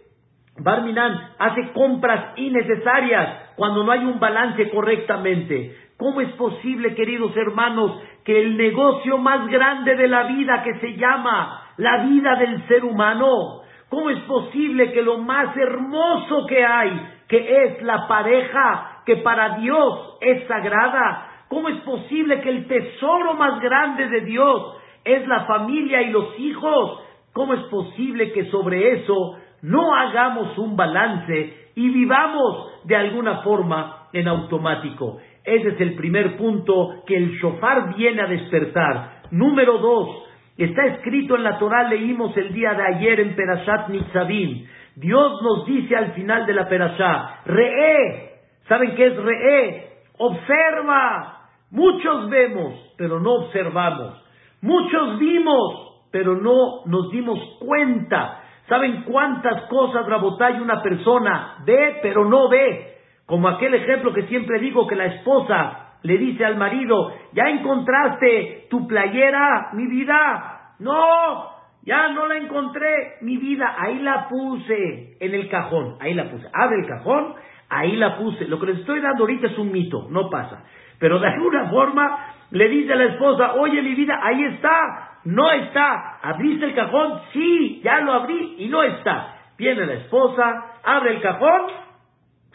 Barminan 0.57 1.31
hace 1.39 1.71
compras 1.71 2.33
innecesarias 2.37 3.53
cuando 3.55 3.83
no 3.83 3.91
hay 3.91 4.05
un 4.05 4.19
balance 4.19 4.69
correctamente. 4.69 5.75
¿Cómo 6.01 6.19
es 6.19 6.31
posible, 6.33 6.95
queridos 6.95 7.37
hermanos, 7.37 8.01
que 8.25 8.41
el 8.41 8.57
negocio 8.57 9.19
más 9.19 9.47
grande 9.47 9.95
de 9.95 10.07
la 10.07 10.23
vida 10.23 10.63
que 10.63 10.79
se 10.79 10.97
llama 10.97 11.61
la 11.77 12.05
vida 12.05 12.37
del 12.37 12.67
ser 12.67 12.83
humano, 12.83 13.61
¿Cómo 13.87 14.09
es 14.09 14.19
posible 14.21 14.93
que 14.93 15.03
lo 15.03 15.19
más 15.19 15.55
hermoso 15.55 16.47
que 16.47 16.65
hay, 16.65 17.07
que 17.27 17.65
es 17.65 17.83
la 17.83 18.07
pareja, 18.07 19.03
que 19.05 19.17
para 19.17 19.57
Dios 19.57 20.17
es 20.21 20.47
sagrada, 20.47 21.27
cómo 21.49 21.69
es 21.69 21.77
posible 21.81 22.41
que 22.41 22.49
el 22.49 22.67
tesoro 22.67 23.35
más 23.35 23.59
grande 23.59 24.07
de 24.07 24.21
Dios 24.21 24.77
es 25.03 25.27
la 25.27 25.41
familia 25.41 26.01
y 26.01 26.09
los 26.09 26.39
hijos? 26.39 27.01
¿Cómo 27.33 27.53
es 27.53 27.61
posible 27.65 28.31
que 28.31 28.49
sobre 28.49 28.93
eso 28.93 29.37
no 29.61 29.93
hagamos 29.93 30.57
un 30.57 30.75
balance 30.75 31.71
y 31.75 31.89
vivamos 31.89 32.85
de 32.85 32.95
alguna 32.95 33.43
forma 33.43 34.07
en 34.13 34.27
automático? 34.29 35.19
Ese 35.43 35.69
es 35.69 35.81
el 35.81 35.95
primer 35.95 36.37
punto 36.37 37.03
que 37.05 37.17
el 37.17 37.31
shofar 37.39 37.95
viene 37.95 38.21
a 38.21 38.27
despertar. 38.27 39.21
Número 39.31 39.77
dos, 39.77 40.21
Está 40.57 40.85
escrito 40.85 41.35
en 41.35 41.43
la 41.43 41.57
Torah, 41.57 41.87
leímos 41.87 42.37
el 42.37 42.53
día 42.53 42.73
de 42.73 42.83
ayer 42.83 43.19
en 43.19 43.35
Perashat 43.35 43.89
Nitzavim. 43.89 44.67
Dios 44.95 45.41
nos 45.41 45.65
dice 45.65 45.95
al 45.95 46.11
final 46.13 46.45
de 46.45 46.53
la 46.53 46.67
Perashá, 46.67 47.41
Re'e, 47.45 48.33
¿saben 48.67 48.93
qué 48.95 49.07
es 49.07 49.17
Re'e? 49.17 49.87
Observa. 50.17 51.47
Muchos 51.71 52.29
vemos, 52.29 52.93
pero 52.95 53.19
no 53.19 53.31
observamos. 53.45 54.23
Muchos 54.61 55.17
vimos, 55.17 56.03
pero 56.11 56.35
no 56.35 56.85
nos 56.85 57.09
dimos 57.09 57.39
cuenta. 57.59 58.43
¿Saben 58.67 59.03
cuántas 59.03 59.63
cosas, 59.63 60.05
Rabotay, 60.05 60.59
una 60.59 60.81
persona 60.83 61.55
ve, 61.65 61.99
pero 62.03 62.25
no 62.25 62.49
ve? 62.49 62.97
Como 63.31 63.47
aquel 63.47 63.73
ejemplo 63.73 64.13
que 64.13 64.23
siempre 64.23 64.59
digo 64.59 64.85
que 64.85 64.95
la 64.97 65.05
esposa 65.05 65.95
le 66.03 66.17
dice 66.17 66.43
al 66.43 66.57
marido, 66.57 67.13
¿ya 67.31 67.45
encontraste 67.47 68.67
tu 68.69 68.85
playera, 68.85 69.69
mi 69.71 69.87
vida? 69.87 70.73
No, 70.79 71.49
ya 71.81 72.09
no 72.09 72.27
la 72.27 72.35
encontré, 72.35 73.19
mi 73.21 73.37
vida, 73.37 73.73
ahí 73.79 73.99
la 73.99 74.27
puse 74.27 75.15
en 75.17 75.33
el 75.33 75.47
cajón, 75.47 75.95
ahí 76.01 76.13
la 76.13 76.29
puse. 76.29 76.45
Abre 76.51 76.81
el 76.81 76.87
cajón, 76.87 77.35
ahí 77.69 77.95
la 77.95 78.17
puse. 78.17 78.49
Lo 78.49 78.59
que 78.59 78.65
les 78.65 78.79
estoy 78.79 78.99
dando 78.99 79.23
ahorita 79.23 79.47
es 79.47 79.57
un 79.57 79.71
mito, 79.71 80.09
no 80.09 80.29
pasa. 80.29 80.65
Pero 80.99 81.17
de 81.19 81.27
alguna 81.27 81.69
forma 81.69 82.33
le 82.49 82.67
dice 82.67 82.91
a 82.91 82.97
la 82.97 83.05
esposa, 83.05 83.53
oye 83.53 83.81
mi 83.81 83.95
vida, 83.95 84.19
ahí 84.21 84.43
está, 84.43 85.19
no 85.23 85.49
está. 85.51 86.17
¿Abriste 86.21 86.65
el 86.65 86.75
cajón? 86.75 87.21
Sí, 87.31 87.79
ya 87.81 88.01
lo 88.01 88.11
abrí 88.11 88.55
y 88.57 88.67
no 88.67 88.83
está. 88.83 89.37
Viene 89.57 89.85
la 89.85 89.93
esposa, 89.93 90.65
abre 90.83 91.11
el 91.15 91.21
cajón, 91.21 91.61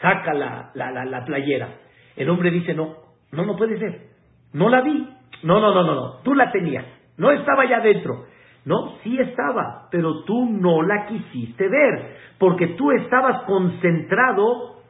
saca 0.01 0.33
la, 0.33 0.71
la, 0.73 0.91
la, 0.91 1.05
la 1.05 1.25
playera. 1.25 1.69
El 2.15 2.29
hombre 2.29 2.51
dice, 2.51 2.73
no, 2.73 2.95
no, 3.31 3.45
no 3.45 3.55
puede 3.55 3.77
ser. 3.77 4.07
No 4.53 4.69
la 4.69 4.81
vi. 4.81 5.07
No, 5.43 5.59
no, 5.59 5.73
no, 5.73 5.83
no, 5.83 5.95
no. 5.95 6.13
Tú 6.23 6.33
la 6.33 6.51
tenías. 6.51 6.85
No 7.17 7.31
estaba 7.31 7.63
allá 7.63 7.77
adentro. 7.77 8.25
No, 8.67 8.97
sí 9.01 9.17
estaba, 9.17 9.87
pero 9.91 10.23
tú 10.25 10.45
no 10.49 10.81
la 10.81 11.05
quisiste 11.05 11.69
ver, 11.69 12.17
porque 12.37 12.67
tú 12.75 12.91
estabas 12.91 13.43
concentrado 13.43 14.81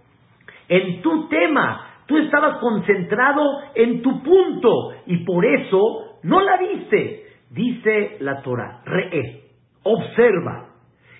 en 0.67 1.04
tu 1.04 1.30
tema, 1.30 1.86
tú 2.08 2.17
estabas 2.17 2.58
concentrado 2.58 3.43
en 3.76 4.02
tu 4.02 4.24
punto, 4.24 4.93
y 5.06 5.17
por 5.17 5.46
eso 5.46 6.17
no 6.24 6.41
la 6.41 6.58
viste. 6.58 7.28
Dice 7.52 8.17
la 8.22 8.41
Torah, 8.41 8.82
re, 8.84 9.43
observa, 9.84 10.70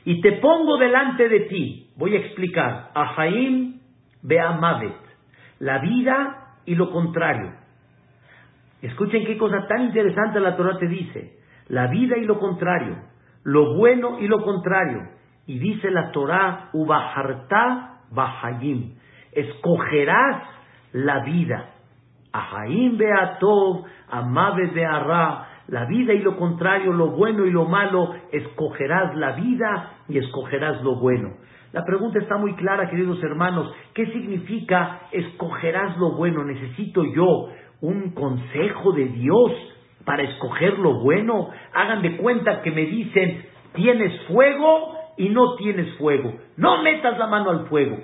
y 0.04 0.20
te 0.22 0.32
pongo 0.34 0.78
delante 0.78 1.30
de 1.30 1.42
ti, 1.42 1.92
voy 1.96 2.16
a 2.16 2.20
explicar, 2.22 2.90
Ahaim 2.96 3.77
Beamavet, 4.28 4.98
la 5.60 5.80
vida 5.80 6.58
y 6.66 6.76
lo 6.76 6.92
contrario. 6.92 7.54
Escuchen 8.82 9.26
qué 9.26 9.38
cosa 9.38 9.66
tan 9.68 9.84
interesante 9.84 10.40
la 10.40 10.56
Torah 10.56 10.78
te 10.78 10.88
dice. 10.88 11.40
La 11.70 11.88
vida 11.88 12.18
y 12.18 12.26
lo 12.26 12.40
contrario. 12.40 12.98
Lo 13.44 13.76
bueno 13.76 14.20
y 14.20 14.28
lo 14.28 14.44
contrario. 14.44 15.08
Y 15.46 15.60
dice 15.60 15.90
la 15.90 16.12
Torah, 16.12 16.70
Ubaharta 16.74 18.02
Bahayim. 18.12 18.96
Escogerás 19.32 20.44
la 20.92 21.24
vida. 21.24 21.70
Ahaim 22.34 22.98
Beatov, 22.98 23.86
Amabe 24.10 24.68
Bearra. 24.68 25.48
La 25.68 25.86
vida 25.86 26.14
y 26.14 26.20
lo 26.20 26.38
contrario, 26.38 26.94
lo 26.94 27.12
bueno 27.12 27.46
y 27.46 27.52
lo 27.52 27.66
malo. 27.66 28.14
Escogerás 28.32 29.16
la 29.16 29.32
vida 29.32 29.92
y 30.08 30.18
escogerás 30.18 30.82
lo 30.84 31.00
bueno. 31.00 31.34
La 31.74 31.84
pregunta 31.84 32.20
está 32.20 32.38
muy 32.38 32.54
clara, 32.56 32.90
queridos 32.90 33.22
hermanos. 33.24 33.72
¿Qué 33.94 34.06
significa 34.08 35.02
escogerás 35.12 35.98
lo 35.98 36.12
bueno? 36.16 36.44
¿Necesito 36.44 37.04
yo 37.04 37.50
un 37.82 38.12
consejo 38.14 38.94
de 38.94 39.06
Dios 39.06 39.52
para 40.06 40.24
escoger 40.24 40.80
lo 40.80 41.02
bueno? 41.02 41.50
Hagan 41.74 42.02
de 42.02 42.18
cuenta 42.18 42.62
que 42.62 42.72
me 42.72 42.86
dicen, 42.86 43.46
tienes 43.74 44.22
fuego 44.28 44.96
y 45.18 45.30
no 45.30 45.56
tienes 45.56 45.94
fuego. 45.98 46.34
No 46.56 46.82
metas 46.84 47.18
la 47.18 47.28
mano 47.28 47.50
al 47.50 47.68
fuego. 47.68 47.98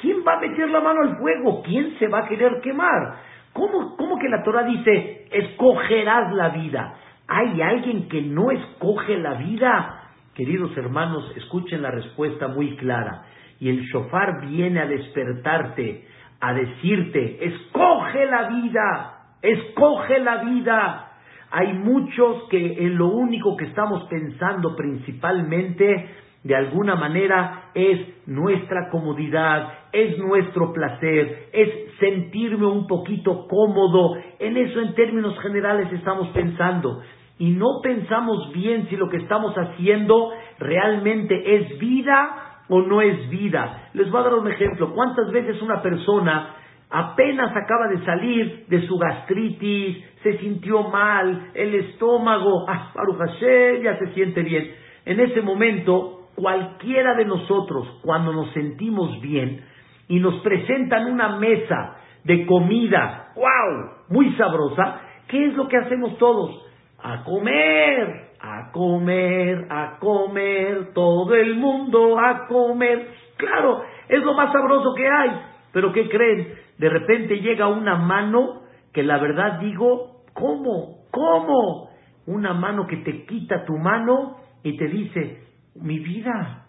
¿Quién 0.00 0.24
va 0.26 0.34
a 0.34 0.40
meter 0.40 0.68
la 0.68 0.80
mano 0.80 1.02
al 1.02 1.16
fuego? 1.18 1.62
¿Quién 1.62 1.96
se 2.00 2.08
va 2.08 2.20
a 2.20 2.28
querer 2.28 2.60
quemar? 2.60 3.14
¿Cómo, 3.52 3.96
cómo 3.96 4.18
que 4.18 4.28
la 4.28 4.42
Torah 4.42 4.64
dice, 4.64 5.28
escogerás 5.30 6.32
la 6.34 6.48
vida? 6.48 6.94
¿Hay 7.28 7.62
alguien 7.62 8.08
que 8.08 8.22
no 8.22 8.50
escoge 8.50 9.18
la 9.18 9.34
vida? 9.34 10.01
Queridos 10.34 10.74
hermanos, 10.78 11.30
escuchen 11.36 11.82
la 11.82 11.90
respuesta 11.90 12.48
muy 12.48 12.74
clara. 12.76 13.26
Y 13.60 13.68
el 13.68 13.82
shofar 13.82 14.46
viene 14.46 14.80
a 14.80 14.86
despertarte, 14.86 16.06
a 16.40 16.54
decirte, 16.54 17.44
escoge 17.44 18.24
la 18.26 18.48
vida, 18.48 19.36
escoge 19.42 20.18
la 20.20 20.42
vida. 20.42 21.12
Hay 21.50 21.74
muchos 21.74 22.44
que 22.48 22.82
en 22.82 22.96
lo 22.96 23.08
único 23.08 23.58
que 23.58 23.66
estamos 23.66 24.04
pensando 24.04 24.74
principalmente, 24.74 26.08
de 26.42 26.56
alguna 26.56 26.96
manera, 26.96 27.64
es 27.74 28.26
nuestra 28.26 28.88
comodidad, 28.88 29.68
es 29.92 30.16
nuestro 30.16 30.72
placer, 30.72 31.50
es 31.52 31.68
sentirme 32.00 32.66
un 32.66 32.86
poquito 32.86 33.46
cómodo. 33.46 34.16
En 34.38 34.56
eso 34.56 34.80
en 34.80 34.94
términos 34.94 35.38
generales 35.40 35.92
estamos 35.92 36.28
pensando 36.28 37.02
y 37.38 37.50
no 37.50 37.80
pensamos 37.82 38.52
bien 38.52 38.88
si 38.88 38.96
lo 38.96 39.08
que 39.08 39.16
estamos 39.18 39.54
haciendo 39.54 40.30
realmente 40.58 41.56
es 41.56 41.78
vida 41.78 42.62
o 42.68 42.82
no 42.82 43.00
es 43.00 43.28
vida. 43.28 43.88
Les 43.94 44.10
voy 44.10 44.20
a 44.20 44.24
dar 44.24 44.34
un 44.34 44.48
ejemplo. 44.48 44.92
¿Cuántas 44.94 45.30
veces 45.30 45.60
una 45.60 45.82
persona 45.82 46.54
apenas 46.90 47.50
acaba 47.56 47.88
de 47.88 48.04
salir 48.04 48.66
de 48.68 48.86
su 48.86 48.96
gastritis, 48.98 50.04
se 50.22 50.38
sintió 50.38 50.84
mal, 50.84 51.50
el 51.54 51.74
estómago, 51.74 52.64
ah, 52.68 52.92
Hashem, 52.94 53.82
ya 53.82 53.98
se 53.98 54.12
siente 54.14 54.42
bien? 54.42 54.70
En 55.04 55.20
ese 55.20 55.42
momento 55.42 56.28
cualquiera 56.34 57.14
de 57.14 57.24
nosotros, 57.24 58.00
cuando 58.02 58.32
nos 58.32 58.52
sentimos 58.52 59.20
bien 59.20 59.64
y 60.08 60.18
nos 60.18 60.40
presentan 60.42 61.06
una 61.06 61.36
mesa 61.36 61.96
de 62.24 62.46
comida, 62.46 63.32
wow, 63.34 63.90
muy 64.08 64.32
sabrosa, 64.34 65.00
¿qué 65.28 65.46
es 65.46 65.54
lo 65.54 65.68
que 65.68 65.76
hacemos 65.76 66.16
todos? 66.18 66.71
A 67.02 67.24
comer, 67.24 68.30
a 68.40 68.70
comer, 68.72 69.66
a 69.68 69.98
comer, 69.98 70.92
todo 70.94 71.34
el 71.34 71.56
mundo 71.56 72.18
a 72.18 72.46
comer. 72.46 73.08
Claro, 73.36 73.82
es 74.08 74.22
lo 74.22 74.34
más 74.34 74.52
sabroso 74.52 74.94
que 74.94 75.06
hay. 75.06 75.30
Pero 75.72 75.92
¿qué 75.92 76.08
creen? 76.08 76.54
De 76.78 76.88
repente 76.88 77.40
llega 77.40 77.68
una 77.68 77.96
mano 77.96 78.62
que 78.92 79.02
la 79.02 79.18
verdad 79.18 79.58
digo, 79.60 80.22
¿cómo? 80.32 81.06
¿Cómo? 81.10 81.90
Una 82.26 82.52
mano 82.52 82.86
que 82.86 82.98
te 82.98 83.24
quita 83.26 83.64
tu 83.64 83.76
mano 83.78 84.36
y 84.62 84.76
te 84.76 84.86
dice, 84.86 85.42
mi 85.74 85.98
vida, 85.98 86.66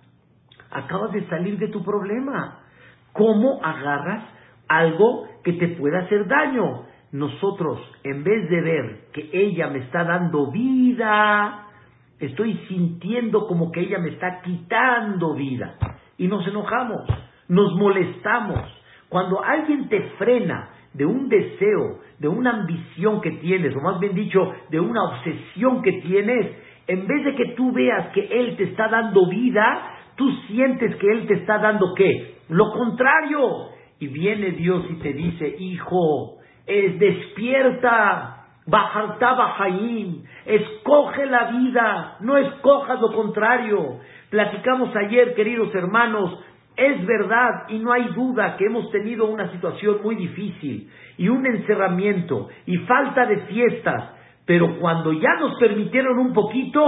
acabas 0.72 1.12
de 1.12 1.28
salir 1.28 1.58
de 1.58 1.68
tu 1.68 1.84
problema. 1.84 2.60
¿Cómo 3.12 3.60
agarras 3.64 4.24
algo 4.68 5.28
que 5.44 5.54
te 5.54 5.68
pueda 5.70 6.00
hacer 6.00 6.28
daño? 6.28 6.86
Nosotros, 7.14 7.80
en 8.04 8.24
vez 8.24 8.50
de 8.50 8.62
ver 8.62 9.00
que 9.14 9.30
ella 9.32 9.68
me 9.68 9.80
está 9.80 10.04
dando 10.04 10.52
vida, 10.52 11.68
estoy 12.20 12.60
sintiendo 12.68 13.46
como 13.46 13.72
que 13.72 13.82
ella 13.82 14.00
me 14.00 14.10
está 14.10 14.42
quitando 14.42 15.36
vida. 15.36 15.76
Y 16.18 16.28
nos 16.28 16.46
enojamos, 16.48 17.04
nos 17.50 17.76
molestamos. 17.76 18.62
Cuando 19.10 19.44
alguien 19.44 19.90
te 19.90 20.02
frena 20.18 20.70
de 20.96 21.06
un 21.06 21.30
deseo, 21.30 22.00
de 22.18 22.28
una 22.28 22.62
ambición 22.62 23.22
que 23.22 23.30
tienes, 23.34 23.76
o 23.76 23.82
más 23.82 24.00
bien 24.00 24.16
dicho, 24.16 24.52
de 24.72 24.80
una 24.80 25.04
obsesión 25.04 25.84
que 25.84 25.92
tienes, 26.02 26.52
en 26.88 27.06
vez 27.06 27.26
de 27.26 27.36
que 27.36 27.54
tú 27.56 27.72
veas 27.74 28.08
que 28.08 28.22
Él 28.26 28.58
te 28.58 28.64
está 28.64 28.88
dando 28.88 29.30
vida, 29.30 29.98
tú 30.16 30.32
sientes 30.48 30.96
que 30.96 31.12
Él 31.12 31.28
te 31.28 31.36
está 31.36 31.60
dando 31.60 31.94
qué? 31.96 32.38
Lo 32.50 32.72
contrario. 32.72 33.70
Y 34.00 34.08
viene 34.08 34.50
Dios 34.54 34.84
y 34.90 34.96
te 34.96 35.14
dice, 35.14 35.56
hijo, 35.60 36.40
es 36.66 37.00
despierta, 37.00 38.44
Bajarta 38.66 39.34
Bajaim, 39.34 40.24
escoge 40.46 41.26
la 41.26 41.52
vida, 41.52 42.18
no 42.22 42.38
escojas 42.38 43.00
lo 43.02 43.12
contrario. 43.12 44.00
Platicamos 44.30 44.96
ayer, 44.96 45.36
queridos 45.36 45.74
hermanos, 45.76 46.40
es 46.76 47.06
verdad 47.06 47.66
y 47.68 47.80
no 47.80 47.92
hay 47.92 48.06
duda 48.16 48.56
que 48.58 48.66
hemos 48.66 48.90
tenido 48.92 49.26
una 49.26 49.52
situación 49.52 50.00
muy 50.02 50.16
difícil 50.16 50.90
y 51.18 51.28
un 51.28 51.46
encerramiento 51.46 52.48
y 52.66 52.78
falta 52.78 53.26
de 53.26 53.42
fiestas, 53.42 54.12
pero 54.46 54.80
cuando 54.80 55.12
ya 55.12 55.36
nos 55.40 55.60
permitieron 55.60 56.18
un 56.18 56.34
poquito, 56.34 56.84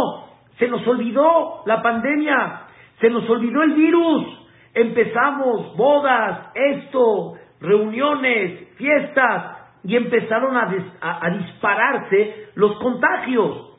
se 0.57 0.67
nos 0.69 0.85
olvidó 0.87 1.61
la 1.65 1.81
pandemia, 1.81 2.61
se 3.01 3.09
nos 3.09 3.29
olvidó 3.29 3.61
el 3.63 3.73
virus, 3.73 4.25
empezamos 4.73 5.75
bodas, 5.75 6.51
esto, 6.55 7.33
reuniones, 7.59 8.69
fiestas, 8.77 9.54
y 9.85 9.95
empezaron 9.95 10.57
a, 10.57 11.29
dispararse 11.29 12.49
los 12.55 12.77
contagios. 12.79 13.77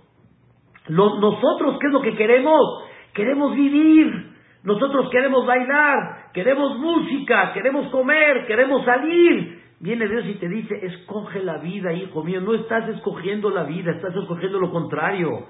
nosotros, 0.89 1.79
¿qué 1.81 1.89
es 1.89 1.93
lo 1.93 2.01
que 2.01 2.15
queremos? 2.15 2.85
Queremos 3.13 3.55
vivir, 3.55 4.37
nosotros 4.63 5.11
queremos 5.11 5.45
bailar, 5.47 6.31
queremos 6.33 6.79
música, 6.79 7.53
queremos 7.53 7.89
comer, 7.91 8.47
queremos 8.47 8.85
salir. 8.85 9.63
Viene 9.81 10.09
Dios 10.09 10.25
y 10.27 10.35
te 10.35 10.49
dice, 10.49 10.87
escoge 10.87 11.43
la 11.43 11.59
vida, 11.59 11.93
hijo 11.93 12.23
mío, 12.23 12.41
no 12.41 12.55
estás 12.55 12.89
escogiendo 12.89 13.51
la 13.51 13.65
vida, 13.65 13.93
estás 13.93 14.15
escogiendo 14.15 14.61
lo 14.61 14.71
contrario. 14.71 15.47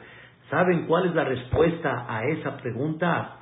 ¿Saben 0.50 0.86
cuál 0.86 1.06
es 1.06 1.14
la 1.14 1.24
respuesta 1.24 2.06
a 2.08 2.24
esa 2.24 2.56
pregunta? 2.56 3.36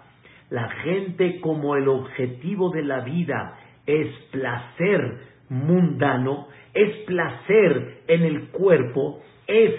La 0.50 0.68
gente 0.68 1.40
como 1.40 1.76
el 1.76 1.88
objetivo 1.88 2.70
de 2.70 2.82
la 2.82 3.00
vida 3.00 3.56
es 3.86 4.08
placer 4.30 5.33
mundano, 5.48 6.48
es 6.72 6.90
placer 7.06 8.02
en 8.08 8.22
el 8.22 8.48
cuerpo, 8.48 9.20
es 9.46 9.74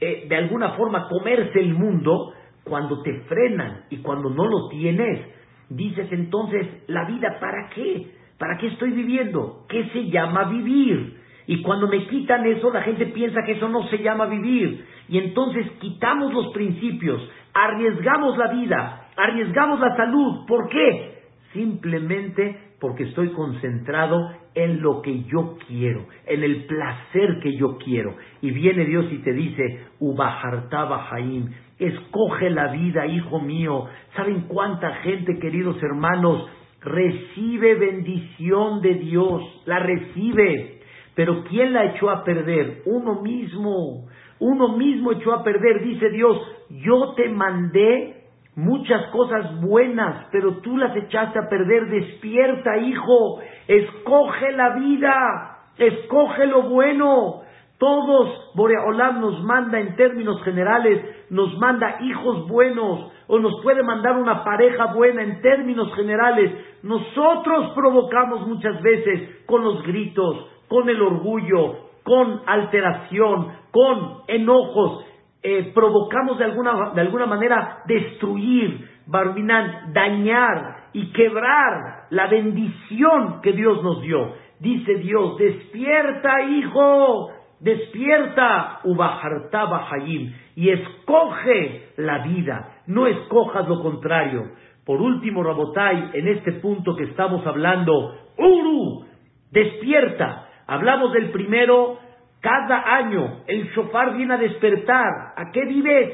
eh, 0.00 0.26
de 0.28 0.36
alguna 0.36 0.70
forma 0.70 1.08
comerse 1.08 1.60
el 1.60 1.74
mundo, 1.74 2.32
cuando 2.68 3.02
te 3.02 3.20
frenan 3.22 3.84
y 3.90 3.98
cuando 3.98 4.30
no 4.30 4.46
lo 4.46 4.68
tienes, 4.68 5.26
dices 5.70 6.06
entonces, 6.12 6.66
¿la 6.86 7.04
vida 7.06 7.38
para 7.40 7.70
qué? 7.70 8.06
¿Para 8.38 8.56
qué 8.58 8.68
estoy 8.68 8.90
viviendo? 8.92 9.64
¿Qué 9.68 9.88
se 9.88 10.10
llama 10.10 10.44
vivir? 10.44 11.18
Y 11.46 11.62
cuando 11.62 11.88
me 11.88 12.06
quitan 12.06 12.46
eso, 12.46 12.70
la 12.70 12.82
gente 12.82 13.06
piensa 13.06 13.42
que 13.44 13.52
eso 13.52 13.68
no 13.68 13.88
se 13.88 13.98
llama 13.98 14.26
vivir. 14.26 14.84
Y 15.08 15.18
entonces 15.18 15.66
quitamos 15.80 16.32
los 16.32 16.52
principios, 16.52 17.26
arriesgamos 17.54 18.36
la 18.36 18.48
vida, 18.48 19.08
arriesgamos 19.16 19.80
la 19.80 19.96
salud. 19.96 20.46
¿Por 20.46 20.68
qué? 20.68 21.22
Simplemente 21.54 22.67
porque 22.80 23.04
estoy 23.04 23.30
concentrado 23.30 24.30
en 24.54 24.82
lo 24.82 25.02
que 25.02 25.24
yo 25.24 25.56
quiero, 25.66 26.06
en 26.26 26.42
el 26.42 26.64
placer 26.66 27.40
que 27.42 27.56
yo 27.56 27.78
quiero. 27.78 28.14
Y 28.40 28.50
viene 28.50 28.84
Dios 28.84 29.06
y 29.10 29.18
te 29.18 29.32
dice, 29.32 29.86
Ubahartaba 29.98 31.04
Jaim, 31.04 31.50
escoge 31.78 32.50
la 32.50 32.68
vida, 32.68 33.06
hijo 33.06 33.40
mío. 33.40 33.86
¿Saben 34.14 34.42
cuánta 34.48 34.94
gente, 34.96 35.38
queridos 35.38 35.82
hermanos, 35.82 36.48
recibe 36.80 37.74
bendición 37.74 38.80
de 38.80 38.94
Dios? 38.94 39.42
La 39.66 39.80
recibe. 39.80 40.80
Pero 41.14 41.42
¿quién 41.44 41.72
la 41.72 41.86
echó 41.86 42.10
a 42.10 42.22
perder? 42.22 42.82
Uno 42.86 43.22
mismo. 43.22 44.08
Uno 44.38 44.76
mismo 44.76 45.12
echó 45.12 45.32
a 45.32 45.42
perder. 45.42 45.82
Dice 45.82 46.10
Dios, 46.10 46.36
yo 46.70 47.14
te 47.16 47.28
mandé 47.28 48.17
muchas 48.58 49.06
cosas 49.12 49.60
buenas, 49.60 50.26
pero 50.32 50.56
tú 50.58 50.76
las 50.76 50.94
echaste 50.96 51.38
a 51.38 51.48
perder. 51.48 51.86
Despierta, 51.86 52.76
hijo, 52.78 53.40
escoge 53.68 54.52
la 54.52 54.70
vida, 54.70 55.58
escoge 55.78 56.46
lo 56.46 56.62
bueno. 56.62 57.42
Todos, 57.78 58.50
Boreolam 58.56 59.20
nos 59.20 59.44
manda 59.44 59.78
en 59.78 59.94
términos 59.94 60.42
generales, 60.42 61.04
nos 61.30 61.56
manda 61.58 61.98
hijos 62.00 62.48
buenos, 62.48 63.12
o 63.28 63.38
nos 63.38 63.62
puede 63.62 63.84
mandar 63.84 64.16
una 64.16 64.42
pareja 64.42 64.86
buena 64.92 65.22
en 65.22 65.40
términos 65.40 65.94
generales. 65.94 66.52
Nosotros 66.82 67.70
provocamos 67.76 68.48
muchas 68.48 68.82
veces 68.82 69.44
con 69.46 69.62
los 69.62 69.84
gritos, 69.84 70.48
con 70.66 70.88
el 70.88 71.00
orgullo, 71.00 71.76
con 72.02 72.42
alteración, 72.44 73.52
con 73.70 74.22
enojos, 74.26 75.04
eh, 75.42 75.70
provocamos 75.74 76.38
de 76.38 76.44
alguna, 76.44 76.90
de 76.94 77.00
alguna 77.00 77.26
manera 77.26 77.82
destruir, 77.86 78.88
barminan, 79.06 79.92
dañar 79.92 80.88
y 80.92 81.12
quebrar 81.12 82.06
la 82.10 82.26
bendición 82.26 83.40
que 83.42 83.52
Dios 83.52 83.82
nos 83.82 84.02
dio. 84.02 84.34
Dice 84.58 84.96
Dios, 84.96 85.36
despierta 85.38 86.42
hijo, 86.42 87.30
despierta, 87.60 88.80
Ubaharta 88.84 89.64
Bahayim, 89.66 90.34
y 90.56 90.70
escoge 90.70 91.92
la 91.96 92.18
vida, 92.24 92.82
no 92.86 93.06
escojas 93.06 93.68
lo 93.68 93.80
contrario. 93.80 94.42
Por 94.84 95.00
último, 95.00 95.42
Rabotai, 95.42 96.10
en 96.14 96.28
este 96.28 96.52
punto 96.54 96.96
que 96.96 97.04
estamos 97.04 97.46
hablando, 97.46 98.14
Uru, 98.38 99.04
despierta. 99.52 100.48
Hablamos 100.66 101.12
del 101.12 101.30
primero, 101.30 101.98
cada 102.40 102.94
año 102.96 103.42
el 103.46 103.70
shofar 103.70 104.14
viene 104.14 104.34
a 104.34 104.38
despertar. 104.38 105.34
¿A 105.36 105.50
qué 105.52 105.64
vives? 105.64 106.12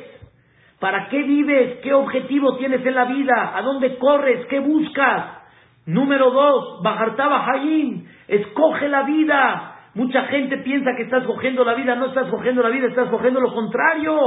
¿Para 0.80 1.08
qué 1.08 1.22
vives? 1.22 1.78
¿Qué 1.82 1.92
objetivo 1.92 2.56
tienes 2.56 2.84
en 2.84 2.94
la 2.94 3.04
vida? 3.04 3.52
¿A 3.56 3.62
dónde 3.62 3.96
corres? 3.98 4.46
¿Qué 4.46 4.58
buscas? 4.58 5.44
Número 5.86 6.30
dos, 6.30 6.82
Bajartá 6.82 7.28
Bajayin, 7.28 8.08
escoge 8.26 8.88
la 8.88 9.02
vida. 9.02 9.76
Mucha 9.94 10.22
gente 10.24 10.58
piensa 10.58 10.92
que 10.96 11.02
estás 11.02 11.24
cogiendo 11.24 11.62
la 11.62 11.74
vida, 11.74 11.94
no 11.94 12.06
estás 12.06 12.28
cogiendo 12.30 12.62
la 12.62 12.70
vida, 12.70 12.88
estás 12.88 13.08
cogiendo 13.10 13.40
lo 13.40 13.52
contrario. 13.52 14.18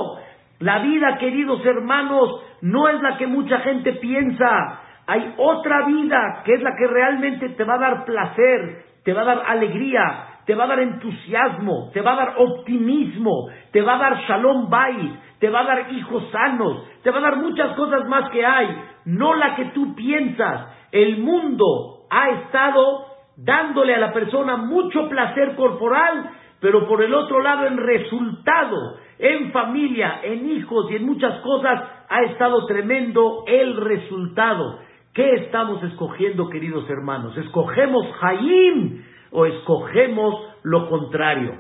La 0.60 0.80
vida, 0.80 1.18
queridos 1.18 1.66
hermanos, 1.66 2.42
no 2.62 2.88
es 2.88 3.02
la 3.02 3.18
que 3.18 3.28
mucha 3.28 3.60
gente 3.60 3.94
piensa. 3.94 4.82
Hay 5.08 5.34
otra 5.38 5.86
vida 5.86 6.42
que 6.46 6.54
es 6.54 6.62
la 6.62 6.76
que 6.78 6.88
realmente 6.88 7.50
te 7.50 7.64
va 7.64 7.76
a 7.76 7.80
dar 7.80 8.06
placer, 8.06 8.84
te 9.04 9.14
va 9.14 9.22
a 9.22 9.26
dar 9.26 9.44
alegría, 9.48 10.27
te 10.48 10.56
va 10.56 10.64
a 10.64 10.68
dar 10.68 10.80
entusiasmo, 10.80 11.92
te 11.94 12.00
va 12.02 12.14
a 12.14 12.16
dar 12.16 12.36
optimismo, 12.38 13.50
te 13.74 13.82
va 13.82 13.96
a 13.96 13.98
dar 13.98 14.18
shalom 14.22 14.70
bay, 14.70 15.20
te 15.40 15.50
va 15.50 15.60
a 15.60 15.66
dar 15.66 15.92
hijos 15.92 16.24
sanos, 16.32 16.84
te 17.04 17.12
va 17.12 17.18
a 17.18 17.22
dar 17.22 17.36
muchas 17.36 17.76
cosas 17.76 18.08
más 18.08 18.30
que 18.32 18.46
hay, 18.46 18.68
no 19.04 19.36
la 19.36 19.56
que 19.58 19.66
tú 19.66 19.94
piensas. 19.94 20.68
El 20.94 21.18
mundo 21.18 22.06
ha 22.10 22.30
estado 22.30 23.08
dándole 23.36 23.94
a 23.94 24.00
la 24.00 24.14
persona 24.14 24.56
mucho 24.56 25.10
placer 25.10 25.54
corporal, 25.58 26.30
pero 26.62 26.88
por 26.88 27.04
el 27.04 27.14
otro 27.14 27.42
lado 27.42 27.68
en 27.68 27.76
resultado, 27.76 29.00
en 29.20 29.52
familia, 29.52 30.22
en 30.24 30.50
hijos 30.50 30.90
y 30.92 30.96
en 30.96 31.06
muchas 31.06 31.42
cosas, 31.42 31.84
ha 32.08 32.22
estado 32.22 32.66
tremendo 32.68 33.44
el 33.48 33.76
resultado. 33.76 34.80
¿Qué 35.14 35.30
estamos 35.44 35.84
escogiendo, 35.84 36.48
queridos 36.48 36.90
hermanos? 36.90 37.36
Escogemos 37.38 38.06
Jaim 38.22 39.04
o 39.32 39.46
escogemos 39.46 40.36
lo 40.64 40.90
contrario. 40.90 41.56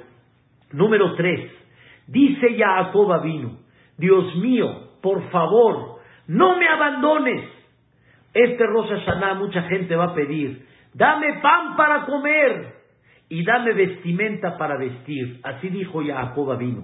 Número 0.71 1.15
tres, 1.15 1.51
dice 2.07 2.57
Jacob 2.57 3.21
vino, 3.23 3.57
Dios 3.97 4.35
mío, 4.35 4.67
por 5.01 5.21
favor, 5.29 5.99
no 6.27 6.57
me 6.57 6.67
abandones 6.67 7.57
este 8.37 8.67
Rosh 8.67 8.89
Hashanah 8.89 9.33
mucha 9.35 9.63
gente 9.63 9.95
va 9.95 10.05
a 10.05 10.13
pedir, 10.13 10.63
dame 10.93 11.39
pan 11.41 11.75
para 11.75 12.05
comer 12.05 12.75
y 13.29 13.43
dame 13.43 13.73
vestimenta 13.73 14.57
para 14.57 14.77
vestir. 14.77 15.39
Así 15.43 15.69
dijo 15.69 16.03
Jacob 16.05 16.55
vino. 16.57 16.83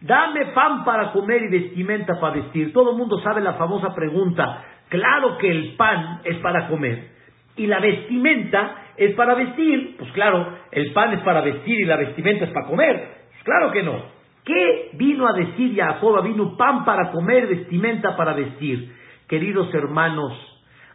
Dame 0.00 0.46
pan 0.54 0.84
para 0.84 1.12
comer 1.12 1.42
y 1.42 1.48
vestimenta 1.48 2.18
para 2.20 2.36
vestir. 2.36 2.72
Todo 2.72 2.92
el 2.92 2.96
mundo 2.96 3.20
sabe 3.20 3.42
la 3.42 3.54
famosa 3.54 3.94
pregunta. 3.94 4.64
Claro 4.88 5.36
que 5.38 5.50
el 5.50 5.76
pan 5.76 6.20
es 6.24 6.38
para 6.38 6.68
comer 6.68 7.10
y 7.56 7.66
la 7.66 7.80
vestimenta 7.80 8.83
es 8.96 9.14
para 9.14 9.34
vestir. 9.34 9.96
Pues 9.98 10.10
claro, 10.12 10.56
el 10.70 10.92
pan 10.92 11.12
es 11.12 11.20
para 11.20 11.40
vestir 11.40 11.80
y 11.80 11.84
la 11.84 11.96
vestimenta 11.96 12.44
es 12.44 12.50
para 12.50 12.66
comer. 12.66 13.08
Pues 13.30 13.42
claro 13.44 13.70
que 13.72 13.82
no. 13.82 14.02
¿Qué 14.44 14.90
vino 14.94 15.26
a 15.26 15.32
decir 15.32 15.74
Jacob? 15.74 16.22
Vino 16.22 16.56
pan 16.56 16.84
para 16.84 17.10
comer, 17.10 17.46
vestimenta 17.46 18.16
para 18.16 18.34
vestir. 18.34 18.94
Queridos 19.26 19.72
hermanos, 19.74 20.32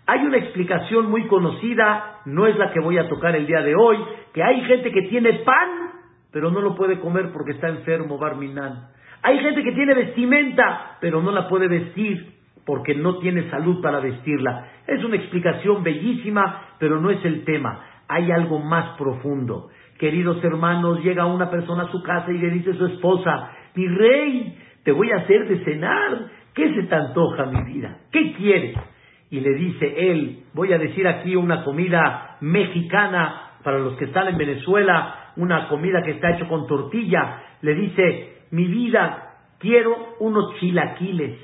hay 0.05 0.21
una 0.21 0.38
explicación 0.38 1.09
muy 1.09 1.27
conocida, 1.27 2.21
no 2.25 2.47
es 2.47 2.57
la 2.57 2.71
que 2.71 2.79
voy 2.79 2.97
a 2.97 3.07
tocar 3.07 3.35
el 3.35 3.47
día 3.47 3.62
de 3.62 3.75
hoy, 3.75 3.97
que 4.33 4.43
hay 4.43 4.62
gente 4.62 4.91
que 4.91 5.03
tiene 5.03 5.33
pan, 5.45 5.69
pero 6.31 6.51
no 6.51 6.62
lo 6.62 6.75
puede 6.75 6.99
comer 6.99 7.31
porque 7.33 7.51
está 7.51 7.69
enfermo, 7.69 8.17
Barminan. 8.17 8.89
Hay 9.21 9.39
gente 9.39 9.63
que 9.63 9.71
tiene 9.71 9.93
vestimenta, 9.95 10.97
pero 11.01 11.21
no 11.21 11.31
la 11.31 11.47
puede 11.47 11.67
vestir 11.67 12.39
porque 12.65 12.93
no 12.93 13.17
tiene 13.17 13.49
salud 13.49 13.81
para 13.81 13.99
vestirla. 13.99 14.67
Es 14.85 15.03
una 15.03 15.15
explicación 15.15 15.83
bellísima, 15.83 16.75
pero 16.77 16.99
no 17.01 17.09
es 17.09 17.23
el 17.25 17.43
tema. 17.43 17.83
Hay 18.09 18.29
algo 18.31 18.59
más 18.59 18.97
profundo. 18.97 19.69
Queridos 19.97 20.43
hermanos, 20.43 21.01
llega 21.03 21.25
una 21.25 21.49
persona 21.49 21.83
a 21.83 21.91
su 21.91 22.03
casa 22.03 22.31
y 22.31 22.37
le 22.37 22.49
dice 22.49 22.71
a 22.71 22.75
su 22.75 22.85
esposa, 22.87 23.51
mi 23.75 23.87
rey, 23.87 24.57
te 24.83 24.91
voy 24.91 25.11
a 25.11 25.17
hacer 25.17 25.47
de 25.47 25.63
cenar. 25.63 26.27
¿Qué 26.53 26.73
se 26.73 26.83
te 26.83 26.95
antoja, 26.95 27.45
mi 27.45 27.73
vida? 27.73 27.99
¿Qué 28.11 28.33
quieres? 28.33 28.75
y 29.31 29.39
le 29.41 29.53
dice 29.53 30.11
él, 30.11 30.43
voy 30.53 30.73
a 30.73 30.77
decir 30.77 31.07
aquí 31.07 31.35
una 31.35 31.63
comida 31.63 32.37
mexicana 32.41 33.51
para 33.63 33.77
los 33.77 33.95
que 33.97 34.05
están 34.05 34.27
en 34.27 34.37
Venezuela, 34.37 35.33
una 35.35 35.67
comida 35.67 36.01
que 36.03 36.11
está 36.11 36.31
hecha 36.31 36.47
con 36.47 36.65
tortilla, 36.65 37.43
le 37.61 37.75
dice, 37.75 38.37
mi 38.51 38.65
vida, 38.65 39.35
quiero 39.59 40.15
unos 40.19 40.55
chilaquiles 40.59 41.37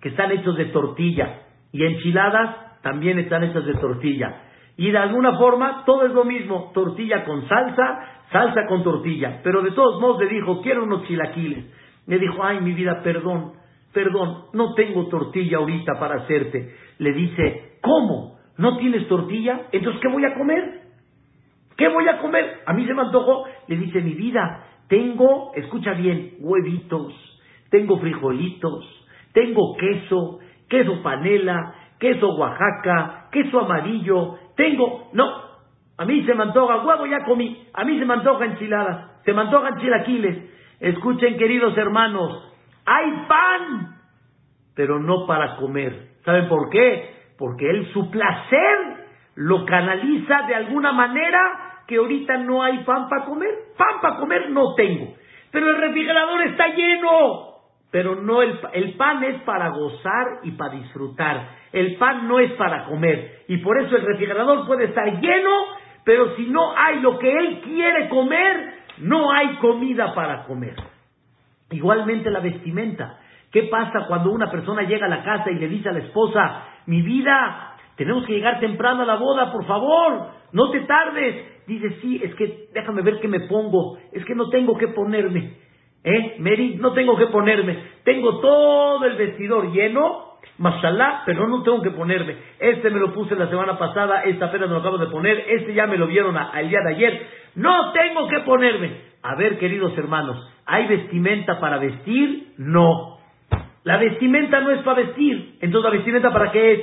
que 0.00 0.08
están 0.08 0.32
hechos 0.32 0.56
de 0.56 0.66
tortilla 0.66 1.42
y 1.72 1.84
enchiladas 1.84 2.80
también 2.82 3.18
están 3.18 3.44
hechas 3.44 3.64
de 3.64 3.74
tortilla. 3.74 4.42
Y 4.78 4.92
de 4.92 4.98
alguna 4.98 5.36
forma 5.36 5.82
todo 5.84 6.06
es 6.06 6.12
lo 6.12 6.24
mismo, 6.24 6.70
tortilla 6.72 7.24
con 7.24 7.46
salsa, 7.48 8.22
salsa 8.30 8.64
con 8.68 8.84
tortilla. 8.84 9.40
Pero 9.42 9.60
de 9.60 9.72
todos 9.72 10.00
modos 10.00 10.20
le 10.20 10.28
dijo, 10.28 10.62
quiero 10.62 10.84
unos 10.84 11.02
chilaquiles. 11.08 11.64
Le 12.06 12.18
dijo, 12.18 12.42
ay 12.44 12.60
mi 12.60 12.72
vida, 12.72 13.02
perdón, 13.02 13.54
perdón, 13.92 14.44
no 14.52 14.74
tengo 14.74 15.08
tortilla 15.08 15.58
ahorita 15.58 15.94
para 15.98 16.22
hacerte. 16.22 16.76
Le 16.98 17.12
dice, 17.12 17.78
¿cómo? 17.82 18.38
¿No 18.56 18.76
tienes 18.76 19.08
tortilla? 19.08 19.62
Entonces, 19.72 20.00
¿qué 20.00 20.08
voy 20.12 20.24
a 20.24 20.34
comer? 20.34 20.82
¿Qué 21.76 21.88
voy 21.88 22.06
a 22.06 22.18
comer? 22.18 22.60
A 22.64 22.72
mí 22.72 22.86
se 22.86 22.94
me 22.94 23.02
antojó. 23.02 23.46
Le 23.66 23.76
dice, 23.76 24.00
mi 24.00 24.14
vida, 24.14 24.64
tengo, 24.86 25.50
escucha 25.56 25.92
bien, 25.94 26.36
huevitos, 26.38 27.14
tengo 27.68 27.98
frijolitos, 27.98 28.84
tengo 29.32 29.76
queso, 29.76 30.38
queso 30.68 31.02
panela, 31.02 31.74
queso 31.98 32.34
Oaxaca, 32.36 33.28
queso 33.30 33.60
amarillo, 33.60 34.38
tengo, 34.56 35.10
no, 35.12 35.48
a 35.96 36.04
mí 36.04 36.22
se 36.24 36.34
me 36.34 36.44
antoja, 36.44 36.84
huevo 36.84 37.06
ya 37.06 37.24
comí, 37.24 37.66
a 37.74 37.84
mí 37.84 37.98
se 37.98 38.04
me 38.04 38.14
antoja 38.14 38.44
enchilada, 38.44 39.20
se 39.24 39.32
me 39.32 39.40
antojan 39.40 39.78
chilaquiles. 39.78 40.58
Escuchen, 40.80 41.36
queridos 41.36 41.76
hermanos, 41.76 42.54
hay 42.86 43.26
pan, 43.28 43.96
pero 44.76 45.00
no 45.00 45.26
para 45.26 45.56
comer. 45.56 46.08
¿Saben 46.24 46.48
por 46.48 46.70
qué? 46.70 47.16
Porque 47.36 47.68
él 47.68 47.90
su 47.92 48.10
placer 48.10 48.78
lo 49.34 49.64
canaliza 49.64 50.42
de 50.42 50.54
alguna 50.54 50.92
manera 50.92 51.82
que 51.88 51.96
ahorita 51.96 52.38
no 52.38 52.62
hay 52.62 52.84
pan 52.84 53.08
para 53.08 53.24
comer. 53.24 53.50
Pan 53.76 54.00
para 54.00 54.16
comer 54.18 54.50
no 54.50 54.74
tengo. 54.74 55.14
Pero 55.50 55.70
el 55.70 55.80
refrigerador 55.80 56.42
está 56.42 56.68
lleno. 56.68 57.48
Pero 57.90 58.16
no 58.16 58.42
el, 58.42 58.58
el 58.74 58.94
pan 58.94 59.24
es 59.24 59.42
para 59.42 59.70
gozar 59.70 60.40
y 60.44 60.52
para 60.52 60.74
disfrutar. 60.74 61.57
El 61.72 61.96
pan 61.96 62.26
no 62.28 62.38
es 62.38 62.52
para 62.52 62.84
comer. 62.84 63.42
Y 63.48 63.58
por 63.58 63.80
eso 63.80 63.96
el 63.96 64.06
refrigerador 64.06 64.66
puede 64.66 64.84
estar 64.84 65.20
lleno, 65.20 65.50
pero 66.04 66.34
si 66.36 66.46
no 66.46 66.76
hay 66.76 67.00
lo 67.00 67.18
que 67.18 67.30
él 67.30 67.60
quiere 67.62 68.08
comer, 68.08 68.74
no 68.98 69.30
hay 69.30 69.56
comida 69.56 70.14
para 70.14 70.44
comer. 70.44 70.74
Igualmente 71.70 72.30
la 72.30 72.40
vestimenta. 72.40 73.18
¿Qué 73.50 73.64
pasa 73.64 74.06
cuando 74.06 74.30
una 74.30 74.50
persona 74.50 74.82
llega 74.82 75.06
a 75.06 75.10
la 75.10 75.22
casa 75.22 75.50
y 75.50 75.58
le 75.58 75.68
dice 75.68 75.88
a 75.88 75.92
la 75.92 76.00
esposa, 76.00 76.64
mi 76.86 77.02
vida, 77.02 77.76
tenemos 77.96 78.26
que 78.26 78.34
llegar 78.34 78.60
temprano 78.60 79.02
a 79.02 79.06
la 79.06 79.16
boda, 79.16 79.52
por 79.52 79.66
favor, 79.66 80.28
no 80.52 80.70
te 80.70 80.80
tardes? 80.80 81.66
Dice, 81.66 81.98
sí, 82.00 82.20
es 82.22 82.34
que 82.34 82.68
déjame 82.72 83.02
ver 83.02 83.20
qué 83.20 83.28
me 83.28 83.40
pongo, 83.40 83.98
es 84.12 84.24
que 84.24 84.34
no 84.34 84.48
tengo 84.50 84.76
que 84.76 84.88
ponerme. 84.88 85.56
¿Eh, 86.04 86.36
Mary? 86.38 86.76
No 86.80 86.92
tengo 86.92 87.16
que 87.16 87.26
ponerme. 87.26 87.78
Tengo 88.04 88.38
todo 88.40 89.04
el 89.04 89.16
vestidor 89.16 89.72
lleno, 89.72 90.27
mashallah, 90.58 91.22
pero 91.24 91.48
no 91.48 91.62
tengo 91.62 91.82
que 91.82 91.90
ponerme. 91.90 92.36
Este 92.58 92.90
me 92.90 93.00
lo 93.00 93.12
puse 93.12 93.34
la 93.36 93.48
semana 93.48 93.78
pasada, 93.78 94.22
esta 94.22 94.46
apenas 94.46 94.68
me 94.68 94.74
lo 94.74 94.80
acabo 94.80 94.98
de 94.98 95.06
poner, 95.06 95.44
este 95.48 95.72
ya 95.74 95.86
me 95.86 95.96
lo 95.96 96.06
vieron 96.06 96.36
al 96.36 96.68
día 96.68 96.80
de 96.84 96.94
ayer. 96.94 97.26
No 97.54 97.92
tengo 97.92 98.28
que 98.28 98.40
ponerme. 98.40 99.08
A 99.22 99.34
ver, 99.34 99.58
queridos 99.58 99.96
hermanos, 99.96 100.36
¿hay 100.66 100.86
vestimenta 100.86 101.58
para 101.58 101.78
vestir? 101.78 102.52
No. 102.58 103.18
La 103.84 103.96
vestimenta 103.96 104.60
no 104.60 104.70
es 104.70 104.80
para 104.82 105.02
vestir. 105.02 105.56
Entonces, 105.60 105.90
¿la 105.90 105.96
vestimenta 105.96 106.30
para 106.30 106.52
qué 106.52 106.72
es? 106.72 106.80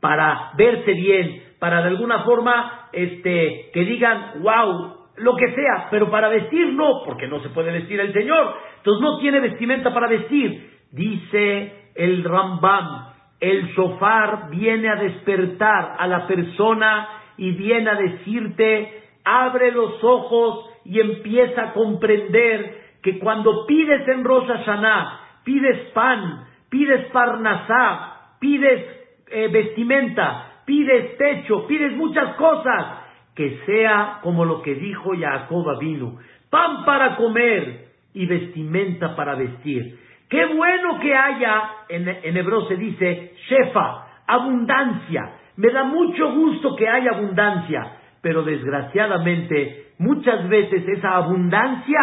Para 0.00 0.50
verse 0.56 0.92
bien, 0.92 1.42
para 1.58 1.80
de 1.82 1.88
alguna 1.88 2.24
forma 2.24 2.88
este, 2.92 3.70
que 3.72 3.84
digan, 3.84 4.42
wow, 4.42 4.96
lo 5.16 5.36
que 5.36 5.54
sea, 5.54 5.88
pero 5.90 6.10
para 6.10 6.28
vestir 6.28 6.72
no, 6.72 7.02
porque 7.04 7.28
no 7.28 7.40
se 7.40 7.50
puede 7.50 7.72
vestir 7.72 8.00
el 8.00 8.12
Señor. 8.12 8.54
Entonces, 8.78 9.00
no 9.00 9.18
tiene 9.18 9.40
vestimenta 9.40 9.94
para 9.94 10.08
vestir. 10.08 10.70
Dice 10.90 11.81
el 11.94 12.24
Rambam, 12.24 13.12
el 13.40 13.74
sofar 13.74 14.50
viene 14.50 14.88
a 14.88 14.96
despertar 14.96 15.96
a 15.98 16.06
la 16.06 16.26
persona 16.26 17.08
y 17.36 17.50
viene 17.52 17.90
a 17.90 17.96
decirte, 17.96 19.02
abre 19.24 19.72
los 19.72 20.02
ojos 20.02 20.70
y 20.84 21.00
empieza 21.00 21.62
a 21.62 21.72
comprender 21.72 22.82
que 23.02 23.18
cuando 23.18 23.66
pides 23.66 24.06
en 24.08 24.24
Rosh 24.24 24.46
Hashanah, 24.46 25.20
pides 25.44 25.90
pan, 25.92 26.46
pides 26.68 27.06
parnasá, 27.10 28.36
pides 28.38 28.86
eh, 29.28 29.48
vestimenta, 29.48 30.62
pides 30.64 31.16
techo, 31.18 31.66
pides 31.66 31.92
muchas 31.92 32.34
cosas, 32.36 32.98
que 33.34 33.60
sea 33.66 34.20
como 34.22 34.44
lo 34.44 34.62
que 34.62 34.74
dijo 34.74 35.12
Jacob 35.18 35.78
vino, 35.80 36.18
pan 36.50 36.84
para 36.84 37.16
comer 37.16 37.86
y 38.14 38.26
vestimenta 38.26 39.16
para 39.16 39.34
vestir. 39.34 39.98
Qué 40.32 40.46
bueno 40.46 40.98
que 40.98 41.14
haya, 41.14 41.62
en, 41.90 42.08
en 42.08 42.36
hebreo 42.38 42.66
se 42.66 42.76
dice, 42.76 43.34
shefa, 43.50 44.06
abundancia. 44.26 45.30
Me 45.56 45.70
da 45.70 45.84
mucho 45.84 46.32
gusto 46.32 46.74
que 46.74 46.88
haya 46.88 47.10
abundancia, 47.10 47.98
pero 48.22 48.42
desgraciadamente 48.42 49.88
muchas 49.98 50.48
veces 50.48 50.88
esa 50.88 51.16
abundancia 51.16 52.00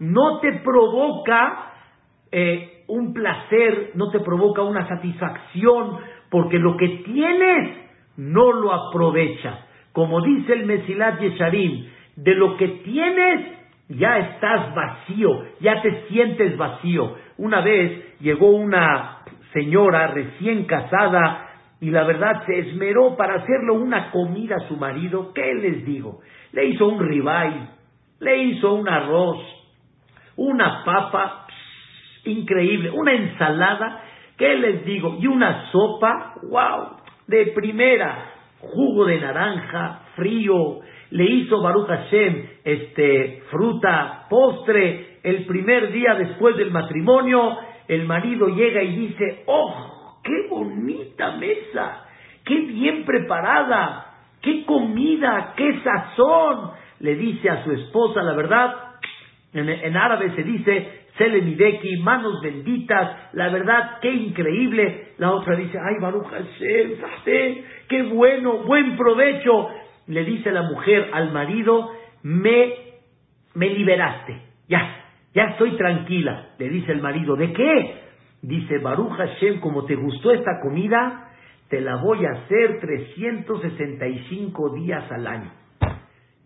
no 0.00 0.40
te 0.40 0.54
provoca 0.54 1.66
eh, 2.32 2.82
un 2.88 3.12
placer, 3.12 3.92
no 3.94 4.10
te 4.10 4.18
provoca 4.18 4.62
una 4.62 4.88
satisfacción, 4.88 5.98
porque 6.30 6.58
lo 6.58 6.76
que 6.76 6.88
tienes 7.04 7.78
no 8.16 8.54
lo 8.54 8.72
aprovechas. 8.72 9.56
Como 9.92 10.20
dice 10.20 10.52
el 10.52 10.66
Mesilat 10.66 11.20
Yesharim, 11.20 11.86
de 12.16 12.34
lo 12.34 12.56
que 12.56 12.66
tienes 12.66 13.58
ya 13.88 14.18
estás 14.18 14.74
vacío, 14.74 15.44
ya 15.60 15.80
te 15.80 16.08
sientes 16.08 16.56
vacío. 16.56 17.14
Una 17.38 17.60
vez 17.60 18.18
llegó 18.20 18.50
una 18.50 19.20
señora 19.52 20.08
recién 20.08 20.64
casada 20.64 21.48
y 21.80 21.90
la 21.90 22.02
verdad 22.04 22.44
se 22.46 22.58
esmeró 22.58 23.16
para 23.16 23.36
hacerle 23.36 23.70
una 23.72 24.10
comida 24.10 24.56
a 24.56 24.68
su 24.68 24.76
marido. 24.76 25.32
¿Qué 25.32 25.54
les 25.54 25.84
digo? 25.86 26.20
Le 26.52 26.66
hizo 26.66 26.88
un 26.88 26.98
ribeye, 26.98 27.68
le 28.18 28.38
hizo 28.42 28.74
un 28.74 28.88
arroz, 28.88 29.38
una 30.36 30.82
papa, 30.84 31.46
increíble, 32.24 32.90
una 32.90 33.12
ensalada, 33.12 34.02
¿qué 34.36 34.54
les 34.54 34.84
digo? 34.84 35.16
Y 35.20 35.28
una 35.28 35.70
sopa, 35.70 36.34
wow, 36.42 36.96
de 37.28 37.46
primera, 37.54 38.32
jugo 38.60 39.04
de 39.04 39.20
naranja, 39.20 40.00
frío, 40.16 40.80
le 41.10 41.24
hizo 41.24 41.62
Baruch 41.62 41.86
Hashem, 41.86 42.46
este, 42.64 43.42
fruta, 43.50 44.26
postre, 44.28 45.17
el 45.28 45.44
primer 45.44 45.92
día 45.92 46.14
después 46.14 46.56
del 46.56 46.70
matrimonio, 46.70 47.58
el 47.86 48.06
marido 48.06 48.48
llega 48.48 48.82
y 48.82 48.96
dice, 48.96 49.42
¡oh, 49.46 50.20
qué 50.24 50.48
bonita 50.48 51.32
mesa! 51.32 52.04
¡Qué 52.44 52.54
bien 52.60 53.04
preparada! 53.04 54.06
¡Qué 54.40 54.64
comida! 54.64 55.52
¡Qué 55.56 55.80
sazón! 55.82 56.70
Le 57.00 57.14
dice 57.16 57.50
a 57.50 57.62
su 57.62 57.72
esposa, 57.72 58.22
la 58.22 58.32
verdad, 58.32 58.74
en, 59.52 59.96
árabe 59.96 60.34
se 60.34 60.42
dice, 60.42 61.06
Selemideki, 61.18 61.98
manos 61.98 62.40
benditas, 62.42 63.34
la 63.34 63.50
verdad, 63.50 63.98
qué 64.00 64.10
increíble. 64.10 65.12
La 65.18 65.32
otra 65.32 65.56
dice, 65.56 65.78
ay, 65.78 65.96
Baruch 66.00 66.26
Hashem, 66.26 67.64
qué 67.88 68.02
bueno, 68.04 68.58
buen 68.64 68.96
provecho. 68.96 69.68
Le 70.06 70.24
dice 70.24 70.52
la 70.52 70.62
mujer 70.62 71.10
al 71.12 71.32
marido, 71.32 71.92
me, 72.22 72.72
me 73.54 73.68
liberaste, 73.68 74.40
ya, 74.68 75.07
ya 75.34 75.44
estoy 75.44 75.76
tranquila. 75.76 76.50
Le 76.58 76.68
dice 76.68 76.92
el 76.92 77.00
marido, 77.00 77.36
¿de 77.36 77.52
qué? 77.52 78.02
Dice, 78.42 78.78
Baruch 78.78 79.12
Hashem, 79.12 79.60
como 79.60 79.84
te 79.84 79.96
gustó 79.96 80.30
esta 80.30 80.60
comida, 80.62 81.30
te 81.68 81.80
la 81.80 81.96
voy 81.96 82.24
a 82.24 82.30
hacer 82.30 82.80
365 82.80 84.74
días 84.74 85.10
al 85.10 85.26
año. 85.26 85.52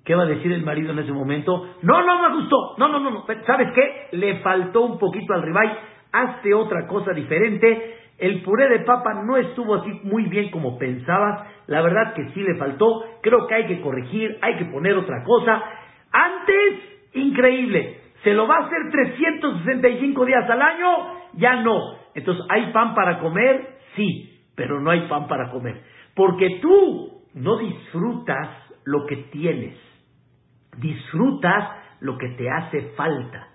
¿Qué 0.05 0.15
va 0.17 0.25
a 0.25 0.27
decir 0.27 0.51
el 0.51 0.65
marido 0.65 0.93
en 0.93 0.99
ese 0.99 1.13
momento? 1.13 1.77
No, 1.83 2.05
no 2.05 2.29
me 2.29 2.35
gustó. 2.35 2.77
No, 2.77 2.89
no, 2.89 2.99
no, 2.99 3.11
no. 3.11 3.25
¿Sabes 3.47 3.69
qué? 3.73 4.17
Le 4.17 4.41
faltó 4.41 4.83
un 4.83 4.99
poquito 4.99 5.33
al 5.33 5.43
ribay. 5.43 5.69
Hazte 6.11 6.53
otra 6.53 6.89
cosa 6.89 7.13
diferente. 7.13 7.99
El 8.19 8.43
puré 8.43 8.69
de 8.69 8.81
papa 8.81 9.23
no 9.25 9.37
estuvo 9.37 9.77
así 9.77 10.01
muy 10.03 10.25
bien 10.25 10.51
como 10.51 10.77
pensabas. 10.77 11.47
La 11.69 11.83
verdad 11.83 12.15
que 12.15 12.31
sí 12.31 12.43
le 12.43 12.57
faltó. 12.57 13.05
Creo 13.23 13.47
que 13.47 13.55
hay 13.55 13.67
que 13.67 13.81
corregir, 13.81 14.39
hay 14.43 14.57
que 14.57 14.65
poner 14.67 14.97
otra 14.97 15.23
cosa. 15.23 15.63
Antes, 16.11 17.13
increíble. 17.15 18.02
¿Se 18.23 18.35
lo 18.35 18.47
va 18.47 18.57
a 18.57 18.67
hacer 18.67 18.91
365 18.91 20.25
días 20.25 20.49
al 20.49 20.63
año? 20.63 20.89
Ya 21.35 21.57
no. 21.57 21.79
Entonces, 22.15 22.45
¿hay 22.49 22.73
pan 22.73 22.95
para 22.95 23.19
comer? 23.19 23.79
Sí, 23.97 24.41
pero 24.55 24.81
no 24.81 24.91
hay 24.91 25.09
pan 25.09 25.27
para 25.27 25.51
comer. 25.51 25.83
Porque 26.15 26.61
tú 26.61 27.23
no 27.35 27.57
disfrutas 27.59 28.49
lo 28.85 29.07
que 29.07 29.17
tienes 29.17 29.93
disfrutas 30.79 31.71
lo 32.01 32.19
que 32.19 32.29
te 32.31 32.51
hace 32.51 32.93
falta. 32.97 33.49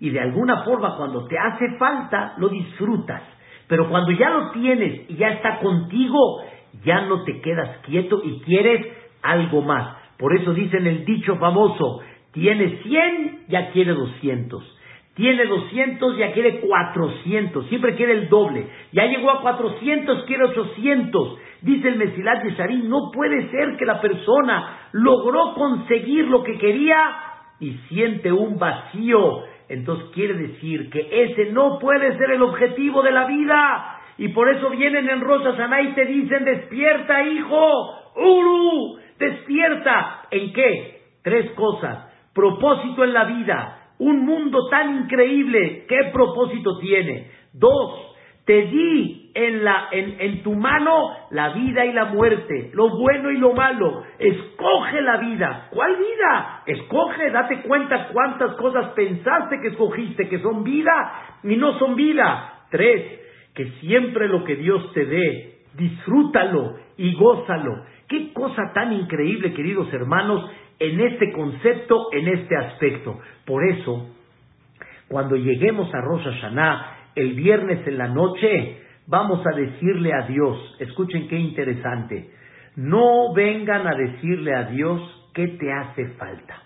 Y 0.00 0.10
de 0.10 0.20
alguna 0.20 0.62
forma 0.64 0.96
cuando 0.96 1.26
te 1.26 1.38
hace 1.38 1.76
falta, 1.78 2.34
lo 2.38 2.48
disfrutas. 2.48 3.22
Pero 3.66 3.88
cuando 3.88 4.10
ya 4.10 4.28
lo 4.30 4.50
tienes 4.50 5.08
y 5.08 5.16
ya 5.16 5.28
está 5.28 5.60
contigo, 5.60 6.42
ya 6.84 7.02
no 7.02 7.24
te 7.24 7.40
quedas 7.40 7.78
quieto 7.78 8.20
y 8.22 8.40
quieres 8.40 8.86
algo 9.22 9.62
más. 9.62 9.96
Por 10.18 10.36
eso 10.36 10.52
dicen 10.52 10.86
el 10.86 11.04
dicho 11.04 11.36
famoso, 11.36 12.00
tiene 12.34 12.80
100, 12.82 13.46
ya 13.48 13.70
quiere 13.70 13.92
200. 13.92 14.74
Tiene 15.14 15.44
200, 15.46 16.16
ya 16.18 16.32
quiere 16.32 16.60
400. 16.60 17.68
Siempre 17.68 17.94
quiere 17.94 18.14
el 18.14 18.28
doble. 18.28 18.66
Ya 18.92 19.06
llegó 19.06 19.30
a 19.30 19.40
400, 19.40 20.24
quiere 20.24 20.44
800. 20.46 21.38
Dice 21.62 21.88
el 21.88 21.96
Mesilat 21.96 22.42
Yesharim, 22.42 22.88
no 22.88 23.12
puede 23.12 23.48
ser 23.50 23.76
que 23.76 23.86
la 23.86 24.00
persona 24.00 24.88
logró 24.90 25.54
conseguir 25.54 26.26
lo 26.26 26.42
que 26.42 26.58
quería 26.58 26.98
y 27.60 27.70
siente 27.88 28.32
un 28.32 28.58
vacío. 28.58 29.44
Entonces 29.68 30.06
quiere 30.12 30.34
decir 30.34 30.90
que 30.90 31.08
ese 31.08 31.52
no 31.52 31.78
puede 31.78 32.18
ser 32.18 32.32
el 32.32 32.42
objetivo 32.42 33.02
de 33.02 33.12
la 33.12 33.26
vida. 33.26 34.00
Y 34.18 34.28
por 34.28 34.48
eso 34.48 34.70
vienen 34.70 35.08
en 35.08 35.20
Rosa 35.20 35.56
Saná 35.56 35.80
y 35.82 35.94
te 35.94 36.04
dicen, 36.06 36.44
despierta 36.44 37.22
hijo, 37.22 37.70
Uru, 38.16 38.98
despierta. 39.20 40.22
¿En 40.32 40.52
qué? 40.52 41.00
Tres 41.22 41.52
cosas. 41.52 42.13
Propósito 42.34 43.04
en 43.04 43.12
la 43.12 43.24
vida. 43.24 43.78
Un 43.98 44.24
mundo 44.24 44.68
tan 44.68 45.02
increíble. 45.02 45.86
¿Qué 45.88 46.10
propósito 46.12 46.78
tiene? 46.78 47.30
Dos, 47.52 48.14
te 48.44 48.66
di 48.66 49.30
en, 49.34 50.42
tu 50.42 50.54
mano 50.54 51.10
la 51.30 51.50
vida 51.50 51.84
y 51.86 51.92
la 51.92 52.06
muerte, 52.06 52.70
lo 52.74 52.90
bueno 52.90 53.30
y 53.30 53.38
lo 53.38 53.52
malo. 53.54 54.02
Escoge 54.18 55.00
la 55.00 55.16
vida. 55.16 55.68
¿Cuál 55.70 55.96
vida? 55.96 56.62
Escoge, 56.66 57.30
date 57.30 57.62
cuenta 57.62 58.08
cuántas 58.12 58.54
cosas 58.56 58.92
pensaste 58.94 59.60
que 59.60 59.68
escogiste, 59.68 60.28
que 60.28 60.40
son 60.40 60.62
vida 60.62 61.38
y 61.42 61.56
no 61.56 61.78
son 61.78 61.96
vida. 61.96 62.66
Tres, 62.70 63.20
que 63.54 63.66
siempre 63.80 64.28
lo 64.28 64.44
que 64.44 64.56
Dios 64.56 64.92
te 64.92 65.06
dé, 65.06 65.58
disfrútalo 65.74 66.76
y 66.96 67.14
gózalo. 67.14 67.84
Qué 68.08 68.32
cosa 68.34 68.72
tan 68.74 68.92
increíble, 68.92 69.54
queridos 69.54 69.92
hermanos, 69.92 70.50
en 70.78 71.00
este 71.00 71.32
concepto, 71.32 72.08
en 72.12 72.28
este 72.28 72.56
aspecto. 72.56 73.18
Por 73.44 73.64
eso, 73.64 74.08
cuando 75.08 75.36
lleguemos 75.36 75.92
a 75.94 76.00
Rosh 76.00 76.24
Hashanah, 76.24 76.96
el 77.14 77.34
viernes 77.34 77.86
en 77.86 77.98
la 77.98 78.08
noche, 78.08 78.82
vamos 79.06 79.44
a 79.46 79.56
decirle 79.56 80.12
a 80.12 80.26
Dios, 80.26 80.76
escuchen 80.80 81.28
qué 81.28 81.36
interesante, 81.36 82.30
no 82.76 83.32
vengan 83.34 83.86
a 83.86 83.94
decirle 83.94 84.54
a 84.54 84.64
Dios 84.64 85.30
qué 85.32 85.48
te 85.48 85.72
hace 85.72 86.08
falta. 86.16 86.62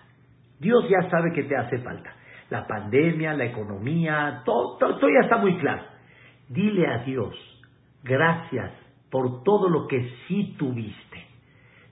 Dios 0.59 0.87
ya 0.89 1.09
sabe 1.09 1.31
qué 1.33 1.43
te 1.43 1.55
hace 1.55 1.77
falta. 1.79 2.13
La 2.49 2.65
pandemia, 2.65 3.33
la 3.33 3.45
economía, 3.45 4.41
todo, 4.43 4.77
todo, 4.77 4.97
todo 4.97 5.09
ya 5.09 5.21
está 5.25 5.37
muy 5.37 5.55
claro. 5.57 5.83
Dile 6.49 6.87
a 6.87 7.03
Dios, 7.03 7.35
gracias 8.03 8.71
por 9.11 9.43
todo 9.43 9.69
lo 9.69 9.87
que 9.87 10.09
sí 10.27 10.55
tuviste. 10.57 11.27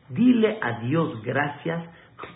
Dile 0.09 0.57
a 0.61 0.79
Dios 0.79 1.21
gracias 1.21 1.83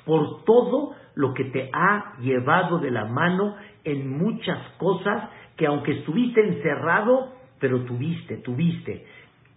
por 0.06 0.44
todo 0.44 0.96
lo 1.16 1.34
que 1.34 1.46
te 1.46 1.70
ha 1.74 2.18
llevado 2.20 2.80
de 2.80 2.92
la 2.92 3.06
mano 3.06 3.56
en 3.84 4.18
muchas 4.18 4.60
cosas 4.78 5.30
que 5.58 5.68
aunque 5.68 6.00
estuviste 6.00 6.42
encerrado, 6.42 7.34
pero 7.60 7.84
tuviste, 7.86 8.38
tuviste. 8.38 9.06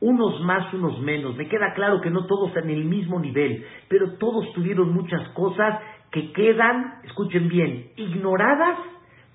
Unos 0.00 0.40
más, 0.42 0.72
unos 0.74 1.00
menos. 1.00 1.36
Me 1.36 1.48
queda 1.48 1.72
claro 1.74 2.00
que 2.00 2.10
no 2.10 2.26
todos 2.26 2.54
en 2.56 2.68
el 2.70 2.84
mismo 2.84 3.18
nivel, 3.20 3.64
pero 3.88 4.18
todos 4.18 4.52
tuvieron 4.52 4.92
muchas 4.92 5.28
cosas 5.30 5.80
que 6.10 6.32
quedan, 6.32 7.00
escuchen 7.04 7.48
bien, 7.48 7.90
ignoradas 7.96 8.78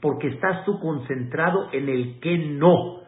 porque 0.02 0.28
estás 0.28 0.63
tú 0.65 0.80
concentrado 0.80 1.69
en 1.71 1.89
el 1.89 2.19
que 2.19 2.38
no. 2.38 2.99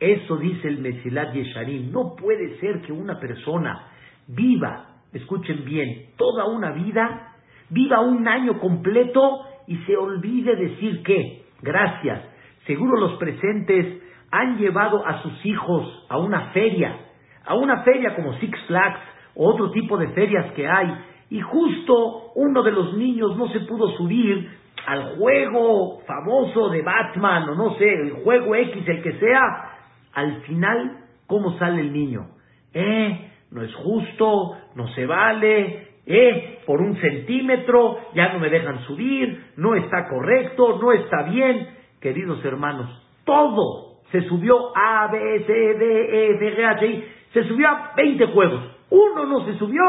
Eso 0.00 0.36
dice 0.36 0.68
el 0.68 0.78
Mesilat 0.78 1.34
Yesharim. 1.34 1.90
No 1.90 2.14
puede 2.14 2.58
ser 2.60 2.80
que 2.82 2.92
una 2.92 3.18
persona 3.18 3.88
viva, 4.28 5.00
escuchen 5.12 5.64
bien, 5.64 6.10
toda 6.16 6.46
una 6.46 6.72
vida, 6.72 7.27
viva 7.70 8.00
un 8.00 8.26
año 8.26 8.58
completo 8.58 9.40
y 9.66 9.76
se 9.78 9.96
olvide 9.96 10.56
decir 10.56 11.02
que, 11.02 11.42
gracias, 11.62 12.22
Seguro 12.68 13.00
los 13.00 13.14
presentes 13.14 14.02
han 14.30 14.58
llevado 14.58 15.04
a 15.04 15.22
sus 15.22 15.46
hijos 15.46 16.04
a 16.10 16.18
una 16.18 16.50
feria, 16.50 16.98
a 17.46 17.54
una 17.54 17.82
feria 17.82 18.14
como 18.14 18.34
Six 18.34 18.60
Flags 18.66 19.00
o 19.34 19.48
otro 19.48 19.70
tipo 19.70 19.96
de 19.96 20.08
ferias 20.08 20.52
que 20.52 20.68
hay, 20.68 20.94
y 21.30 21.40
justo 21.40 22.32
uno 22.34 22.62
de 22.62 22.72
los 22.72 22.92
niños 22.92 23.38
no 23.38 23.48
se 23.48 23.60
pudo 23.60 23.88
subir 23.96 24.50
al 24.86 25.16
juego 25.16 26.00
famoso 26.06 26.68
de 26.68 26.82
Batman 26.82 27.48
o 27.48 27.54
no 27.54 27.74
sé, 27.76 27.90
el 27.90 28.22
juego 28.22 28.54
X, 28.54 28.86
el 28.86 29.02
que 29.02 29.18
sea, 29.18 29.72
al 30.12 30.42
final, 30.42 31.04
¿cómo 31.26 31.56
sale 31.58 31.80
el 31.80 31.92
niño? 31.94 32.28
Eh, 32.74 33.30
no 33.50 33.62
es 33.62 33.74
justo, 33.76 34.58
no 34.74 34.88
se 34.88 35.06
vale, 35.06 35.87
eh, 36.10 36.60
por 36.66 36.80
un 36.80 36.96
centímetro 36.96 37.98
ya 38.14 38.32
no 38.32 38.38
me 38.40 38.48
dejan 38.48 38.84
subir, 38.86 39.52
no 39.56 39.74
está 39.74 40.08
correcto, 40.08 40.78
no 40.80 40.92
está 40.92 41.24
bien 41.24 41.68
queridos 42.00 42.42
hermanos, 42.44 42.90
todo 43.24 43.98
se 44.10 44.22
subió 44.22 44.72
A, 44.74 45.08
B, 45.08 45.44
C, 45.46 45.52
D, 45.52 45.84
E, 45.84 46.30
F, 46.36 46.56
G, 46.56 46.64
H, 46.64 46.86
I, 46.86 47.04
se 47.32 47.44
subió 47.44 47.68
a 47.68 47.92
20 47.96 48.26
juegos. 48.28 48.60
Uno 48.90 49.26
no 49.26 49.44
se 49.44 49.58
subió, 49.58 49.82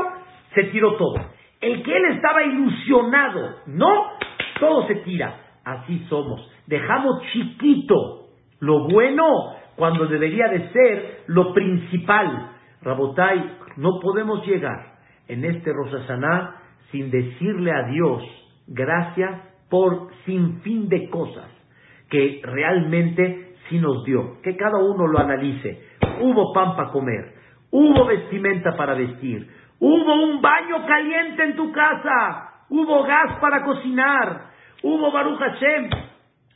se 0.53 0.63
tiró 0.65 0.95
todo. 0.95 1.15
El 1.61 1.83
que 1.83 1.95
él 1.95 2.05
estaba 2.15 2.43
ilusionado, 2.43 3.55
no, 3.67 4.11
todo 4.59 4.87
se 4.87 4.95
tira. 4.95 5.35
Así 5.63 6.05
somos. 6.09 6.49
Dejamos 6.67 7.21
chiquito 7.31 8.27
lo 8.59 8.87
bueno 8.89 9.55
cuando 9.77 10.05
debería 10.07 10.47
de 10.49 10.69
ser 10.69 11.23
lo 11.27 11.53
principal. 11.53 12.51
Rabotai, 12.81 13.57
no 13.77 13.99
podemos 14.01 14.45
llegar 14.45 14.88
en 15.29 15.45
este 15.45 15.71
Rosasaná 15.71 16.55
sin 16.91 17.09
decirle 17.09 17.71
a 17.71 17.83
Dios 17.83 18.23
gracias 18.67 19.41
por 19.69 20.09
sin 20.25 20.61
fin 20.61 20.89
de 20.89 21.09
cosas 21.09 21.49
que 22.09 22.41
realmente 22.43 23.53
sí 23.69 23.79
nos 23.79 24.03
dio. 24.03 24.41
Que 24.41 24.55
cada 24.57 24.77
uno 24.79 25.07
lo 25.07 25.19
analice. 25.19 25.81
Hubo 26.21 26.51
pan 26.53 26.75
para 26.75 26.89
comer, 26.89 27.33
hubo 27.71 28.05
vestimenta 28.05 28.75
para 28.75 28.93
vestir, 28.93 29.47
hubo 29.79 30.23
un 30.25 30.41
baño 30.41 30.85
caliente 30.85 31.43
en 31.43 31.55
tu 31.55 31.71
casa, 31.71 32.65
hubo 32.69 33.03
gas 33.03 33.37
para 33.39 33.63
cocinar, 33.63 34.49
hubo 34.83 35.11
Baruch 35.11 35.39
Hashem, 35.39 35.89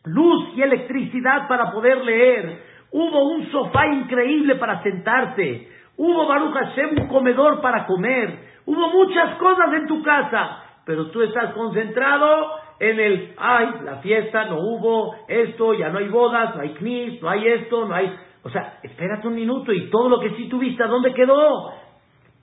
luz 0.06 0.50
y 0.58 0.64
electricidad 0.64 1.48
para 1.48 1.72
poder 1.72 2.04
leer, 2.04 2.62
hubo 2.92 3.30
un 3.30 3.50
sofá 3.52 3.88
increíble 3.88 4.56
para 4.56 4.84
sentarte, 4.84 5.70
hubo 5.96 6.28
Baruch 6.28 6.56
Hashem 6.56 6.90
un 7.04 7.08
comedor 7.08 7.62
para 7.62 7.86
comer, 7.86 8.38
hubo 8.66 8.90
muchas 8.90 9.36
cosas 9.38 9.74
en 9.74 9.88
tu 9.88 10.02
casa, 10.04 10.64
pero 10.86 11.08
tú 11.12 11.22
estás 11.22 11.54
concentrado 11.54 12.52
en 12.80 13.00
el, 13.00 13.34
ay, 13.38 13.68
la 13.84 13.98
fiesta 13.98 14.46
no 14.46 14.60
hubo, 14.60 15.16
esto, 15.28 15.74
ya 15.74 15.90
no 15.90 16.00
hay 16.00 16.10
bodas, 16.10 16.56
no 16.56 16.62
hay 16.62 16.74
knis, 16.74 17.22
no 17.22 17.30
hay 17.30 17.48
esto, 17.48 17.86
no 17.86 17.96
hay... 17.96 18.14
O 18.44 18.50
sea, 18.50 18.80
espérate 18.84 19.28
un 19.28 19.36
minuto 19.36 19.72
y 19.72 19.90
todo 19.90 20.10
lo 20.10 20.20
que 20.20 20.32
sí 20.32 20.50
tuviste, 20.50 20.84
dónde 20.86 21.14
quedó? 21.14 21.72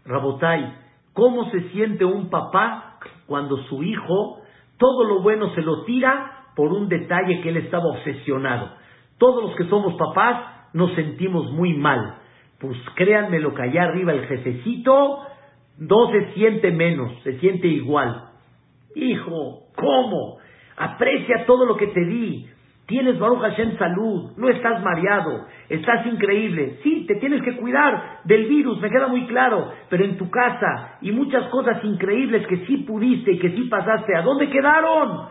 Rabotai, 0.07 0.73
¿cómo 1.13 1.51
se 1.51 1.69
siente 1.71 2.05
un 2.07 2.31
papá 2.31 2.99
cuando 3.27 3.59
su 3.65 3.83
hijo 3.83 4.41
todo 4.81 5.05
lo 5.05 5.21
bueno 5.21 5.55
se 5.55 5.61
lo 5.61 5.85
tira 5.85 6.47
por 6.57 6.73
un 6.73 6.89
detalle 6.89 7.43
que 7.43 7.51
él 7.51 7.59
estaba 7.59 7.85
obsesionado. 7.85 8.71
Todos 9.19 9.45
los 9.45 9.55
que 9.55 9.69
somos 9.69 9.95
papás 9.95 10.43
nos 10.73 10.93
sentimos 10.95 11.53
muy 11.53 11.75
mal. 11.75 12.17
Pues 12.59 12.77
créanme 12.97 13.39
lo 13.41 13.55
que 13.55 13.63
allá 13.63 13.85
arriba 13.85 14.13
el 14.13 14.27
jefecito 14.27 15.19
no 15.81 16.11
se 16.13 16.33
siente 16.35 16.71
menos, 16.71 17.11
se 17.25 17.39
siente 17.41 17.67
igual. 17.67 18.29
Hijo, 18.95 19.63
¿cómo? 19.75 20.39
Aprecia 20.77 21.47
todo 21.47 21.65
lo 21.65 21.77
que 21.77 21.89
te 21.89 22.05
di. 22.05 22.47
Tienes 22.87 23.19
Baruch 23.19 23.41
Hashem 23.41 23.79
salud, 23.79 24.33
no 24.37 24.49
estás 24.49 24.83
mareado, 24.83 25.47
estás 25.69 26.05
increíble. 26.07 26.81
Sí, 26.83 27.07
te 27.07 27.15
tienes 27.17 27.41
que 27.43 27.57
cuidar 27.57 28.21
del 28.25 28.47
virus, 28.47 28.81
me 28.81 28.91
queda 28.91 29.07
muy 29.07 29.27
claro, 29.27 29.73
pero 29.89 30.05
en 30.05 30.19
tu 30.19 30.29
casa 30.29 30.99
y 31.01 31.13
muchas 31.13 31.45
cosas 31.51 31.83
increíbles 31.85 32.47
que 32.49 32.67
sí 32.67 32.79
pudiste 32.79 33.33
y 33.33 33.39
que 33.39 33.51
sí 33.51 33.63
pasaste, 33.71 34.15
¿a 34.17 34.23
dónde 34.23 34.51
quedaron? 34.51 35.29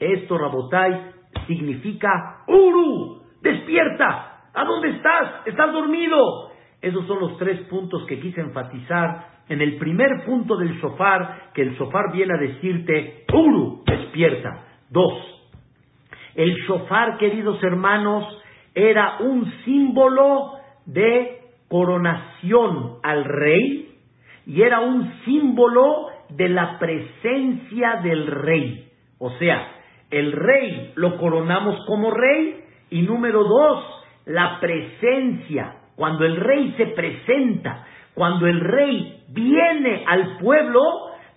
Esto, 0.00 0.38
Rabotai, 0.38 1.12
significa 1.46 2.44
Uru, 2.48 3.20
despierta, 3.42 4.48
¿a 4.54 4.64
dónde 4.64 4.88
estás? 4.90 5.46
¿Estás 5.46 5.70
dormido? 5.70 6.50
Esos 6.80 7.06
son 7.06 7.20
los 7.20 7.36
tres 7.36 7.60
puntos 7.68 8.06
que 8.06 8.18
quise 8.18 8.40
enfatizar 8.40 9.31
en 9.48 9.60
el 9.60 9.76
primer 9.76 10.24
punto 10.24 10.56
del 10.56 10.80
sofar, 10.80 11.50
que 11.54 11.62
el 11.62 11.76
sofar 11.76 12.12
viene 12.12 12.34
a 12.34 12.40
decirte, 12.40 13.24
Uru, 13.32 13.82
despierta. 13.86 14.64
Dos, 14.90 15.32
el 16.34 16.54
shofar, 16.66 17.18
queridos 17.18 17.62
hermanos, 17.62 18.24
era 18.74 19.18
un 19.20 19.52
símbolo 19.64 20.52
de 20.86 21.40
coronación 21.68 22.96
al 23.02 23.24
rey 23.24 23.96
y 24.46 24.62
era 24.62 24.80
un 24.80 25.12
símbolo 25.24 26.08
de 26.30 26.48
la 26.48 26.78
presencia 26.78 28.00
del 28.02 28.26
rey. 28.26 28.88
O 29.18 29.30
sea, 29.32 29.68
el 30.10 30.32
rey 30.32 30.92
lo 30.96 31.16
coronamos 31.18 31.84
como 31.86 32.10
rey 32.10 32.64
y 32.90 33.02
número 33.02 33.44
dos, 33.44 33.84
la 34.26 34.58
presencia. 34.60 35.76
Cuando 35.96 36.24
el 36.24 36.36
rey 36.36 36.74
se 36.76 36.86
presenta, 36.86 37.86
cuando 38.14 38.46
el 38.46 38.60
rey 38.60 39.24
viene 39.28 40.04
al 40.06 40.38
pueblo, 40.38 40.80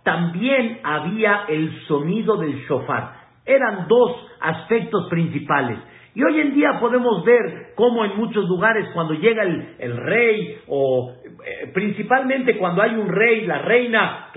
también 0.04 0.80
había 0.84 1.46
el 1.48 1.86
sonido 1.88 2.38
del 2.38 2.56
shofar. 2.68 3.14
Eran 3.46 3.88
dos 3.88 4.12
aspectos 4.42 5.08
principales. 5.10 5.80
Y 6.14 6.24
hoy 6.24 6.40
en 6.40 6.54
día 6.54 6.78
podemos 6.80 7.26
ver 7.26 7.74
cómo 7.76 8.06
en 8.06 8.16
muchos 8.16 8.48
lugares 8.48 8.88
cuando 8.94 9.14
llega 9.16 9.44
el, 9.44 9.98
rey 9.98 10.60
o 10.68 11.14
principalmente 11.74 12.58
cuando 12.58 12.82
hay 12.82 12.96
un 12.96 13.10
rey, 13.10 13.46
la 13.46 13.60
reina, 13.60 14.30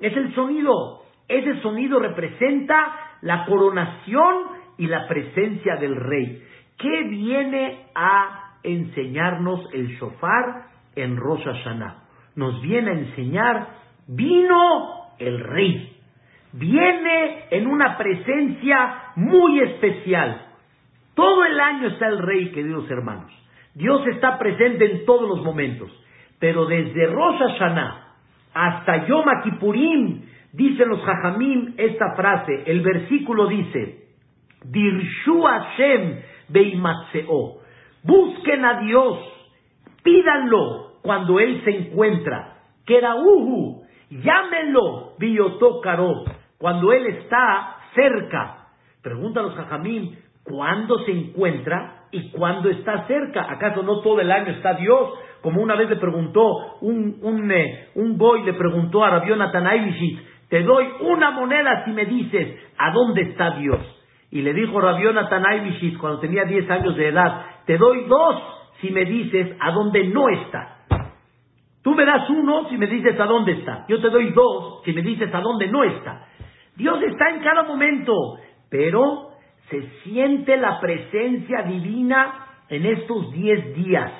es 0.00 0.16
el 0.16 0.34
sonido. 0.34 1.02
Ese 1.28 1.60
sonido 1.60 2.00
representa 2.00 2.92
la 3.22 3.44
coronación 3.44 4.34
y 4.78 4.88
la 4.88 5.06
presencia 5.06 5.76
del 5.76 5.94
rey. 5.94 6.42
¿Qué 6.80 7.02
viene 7.02 7.86
a 7.94 8.54
enseñarnos 8.62 9.68
el 9.74 9.88
shofar 9.98 10.64
en 10.96 11.16
Rosh 11.16 11.44
Hashanah? 11.44 12.04
Nos 12.36 12.60
viene 12.62 12.90
a 12.90 12.94
enseñar 12.94 13.68
vino 14.06 15.10
el 15.18 15.40
rey. 15.40 15.96
Viene 16.52 17.44
en 17.50 17.66
una 17.66 17.98
presencia 17.98 19.12
muy 19.16 19.60
especial. 19.60 20.46
Todo 21.14 21.44
el 21.44 21.60
año 21.60 21.88
está 21.88 22.08
el 22.08 22.18
rey, 22.18 22.50
queridos 22.50 22.90
hermanos. 22.90 23.30
Dios 23.74 24.00
está 24.08 24.38
presente 24.38 24.90
en 24.90 25.04
todos 25.04 25.28
los 25.28 25.44
momentos. 25.44 25.90
Pero 26.38 26.64
desde 26.64 27.06
Rosh 27.08 27.42
hasta 28.54 29.06
Yom 29.06 29.26
Kippurim, 29.44 30.22
dicen 30.54 30.88
los 30.88 31.02
Jajamim 31.02 31.74
esta 31.76 32.14
frase. 32.16 32.62
El 32.64 32.80
versículo 32.80 33.46
dice, 33.48 34.06
Dirshu 34.64 35.42
Hashem 35.42 36.29
beimatseo. 36.50 37.58
Busquen 38.02 38.64
a 38.64 38.80
Dios, 38.80 39.18
pídanlo 40.02 40.92
cuando 41.02 41.40
Él 41.40 41.62
se 41.64 41.70
encuentra. 41.70 42.56
Kerauhu, 42.84 43.80
Llámenlo, 44.10 45.12
Biotó 45.18 45.80
cuando 46.58 46.92
él 46.92 47.06
está 47.06 47.76
cerca. 47.94 48.66
Pregunta 49.02 49.38
a 49.40 49.44
los 49.44 49.54
jajamín, 49.54 50.18
¿cuándo 50.42 50.98
se 51.04 51.12
encuentra 51.12 52.06
y 52.10 52.30
cuándo 52.30 52.68
está 52.70 53.06
cerca? 53.06 53.46
¿Acaso 53.48 53.84
no 53.84 54.00
todo 54.00 54.20
el 54.20 54.32
año 54.32 54.50
está 54.50 54.74
Dios? 54.74 55.10
Como 55.42 55.62
una 55.62 55.76
vez 55.76 55.88
le 55.88 55.96
preguntó, 55.96 56.44
un, 56.80 57.18
un, 57.22 57.52
eh, 57.52 57.90
un 57.94 58.18
boy 58.18 58.42
le 58.42 58.54
preguntó 58.54 59.04
a 59.04 59.10
Rabbi 59.10 59.30
Aibishit, 59.32 60.18
te 60.48 60.64
doy 60.64 60.86
una 61.02 61.30
moneda 61.30 61.84
si 61.84 61.92
me 61.92 62.04
dices 62.04 62.58
a 62.76 62.90
dónde 62.90 63.22
está 63.22 63.52
Dios. 63.52 63.78
Y 64.30 64.42
le 64.42 64.52
dijo 64.52 64.80
Rabbi 64.80 65.04
Aibishit 65.06 65.98
cuando 65.98 66.20
tenía 66.20 66.44
10 66.44 66.70
años 66.70 66.96
de 66.96 67.08
edad, 67.08 67.46
te 67.66 67.76
doy 67.76 68.04
dos 68.04 68.36
si 68.80 68.90
me 68.90 69.04
dices 69.04 69.56
a 69.58 69.72
dónde 69.72 70.04
no 70.04 70.28
está. 70.28 70.76
Tú 71.82 71.94
me 71.94 72.04
das 72.04 72.28
uno 72.28 72.68
si 72.68 72.76
me 72.76 72.86
dices 72.86 73.18
a 73.18 73.24
dónde 73.24 73.52
está. 73.52 73.86
Yo 73.88 74.00
te 74.00 74.10
doy 74.10 74.30
dos 74.30 74.82
si 74.84 74.92
me 74.92 75.02
dices 75.02 75.34
a 75.34 75.40
dónde 75.40 75.66
no 75.68 75.82
está. 75.82 76.26
Dios 76.76 77.02
está 77.02 77.30
en 77.30 77.40
cada 77.40 77.64
momento, 77.64 78.12
pero 78.70 79.30
se 79.68 79.82
siente 80.04 80.56
la 80.56 80.80
presencia 80.80 81.62
divina 81.62 82.46
en 82.68 82.86
estos 82.86 83.32
diez 83.32 83.74
días. 83.74 84.12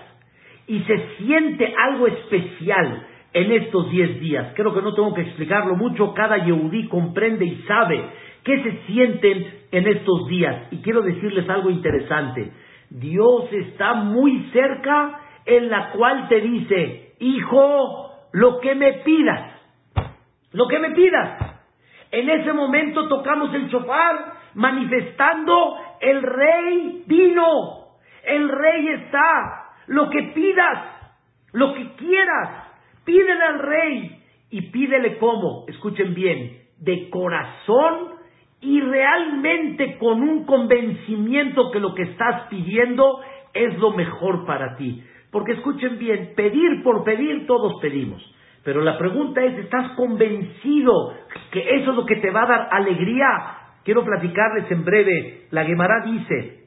Y 0.67 0.81
se 0.81 1.17
siente 1.19 1.73
algo 1.89 2.07
especial 2.07 3.07
en 3.33 3.53
estos 3.53 3.91
diez 3.91 4.21
días. 4.21 4.53
Creo 4.55 4.75
que 4.75 4.83
no 4.83 4.95
tengo 4.95 5.15
que 5.15 5.23
explicarlo 5.23 5.77
mucho. 5.77 6.13
Cada 6.15 6.39
Yehudí 6.45 6.89
comprende 6.89 7.45
y 7.45 7.63
sabe 7.67 8.05
qué 8.45 8.63
se 8.63 8.87
sienten 8.87 9.61
en 9.71 9.87
estos 9.87 10.27
días. 10.29 10.69
Y 10.71 10.79
quiero 10.79 11.03
decirles 11.03 11.49
algo 11.49 11.71
interesante. 11.71 12.53
Dios 12.91 13.53
está 13.53 13.95
muy 13.95 14.51
cerca 14.53 15.21
en 15.47 15.71
la 15.71 15.91
cual 15.93 16.29
te 16.29 16.41
dice, 16.41 17.15
hijo, 17.21 18.11
lo 18.33 18.61
que 18.61 18.75
me 18.75 18.93
pidas, 19.05 19.53
lo 20.53 20.67
que 20.69 20.79
me 20.79 20.91
pidas. 20.91 21.59
En 22.11 22.29
ese 22.29 22.53
momento 22.53 23.09
tocamos 23.09 23.55
el 23.55 23.71
chofar 23.71 24.35
manifestando 24.55 25.77
el 26.01 26.23
rey 26.23 27.05
vino, 27.07 27.87
el 28.25 28.49
rey 28.49 28.89
está, 28.89 29.69
lo 29.87 30.11
que 30.11 30.23
pidas, 30.35 30.79
lo 31.53 31.73
que 31.75 31.93
quieras, 31.95 32.49
pídele 33.05 33.45
al 33.45 33.59
rey 33.61 34.23
y 34.51 34.63
pídele 34.71 35.19
cómo, 35.19 35.65
escuchen 35.69 36.15
bien, 36.15 36.59
de 36.79 37.09
corazón 37.11 38.20
y 38.61 38.81
realmente 38.81 39.97
con 39.99 40.23
un 40.23 40.45
convencimiento 40.45 41.71
que 41.71 41.81
lo 41.81 41.95
que 41.95 42.03
estás 42.03 42.49
pidiendo 42.49 43.21
es 43.55 43.79
lo 43.79 43.93
mejor 43.93 44.45
para 44.47 44.77
ti. 44.77 45.03
Porque 45.31 45.53
escuchen 45.53 45.99
bien, 45.99 46.33
pedir 46.37 46.83
por 46.83 47.05
pedir 47.05 47.47
todos 47.47 47.81
pedimos. 47.81 48.23
Pero 48.65 48.83
la 48.83 48.99
pregunta 48.99 49.43
es, 49.43 49.59
¿estás 49.59 49.93
convencido 49.93 51.15
que 51.51 51.61
eso 51.77 51.91
es 51.91 51.97
lo 51.97 52.05
que 52.05 52.17
te 52.17 52.31
va 52.31 52.43
a 52.43 52.47
dar 52.47 52.69
alegría? 52.71 53.27
Quiero 53.85 54.05
platicarles 54.05 54.71
en 54.71 54.85
breve. 54.85 55.47
La 55.51 55.65
Gemara 55.65 56.05
dice 56.05 56.65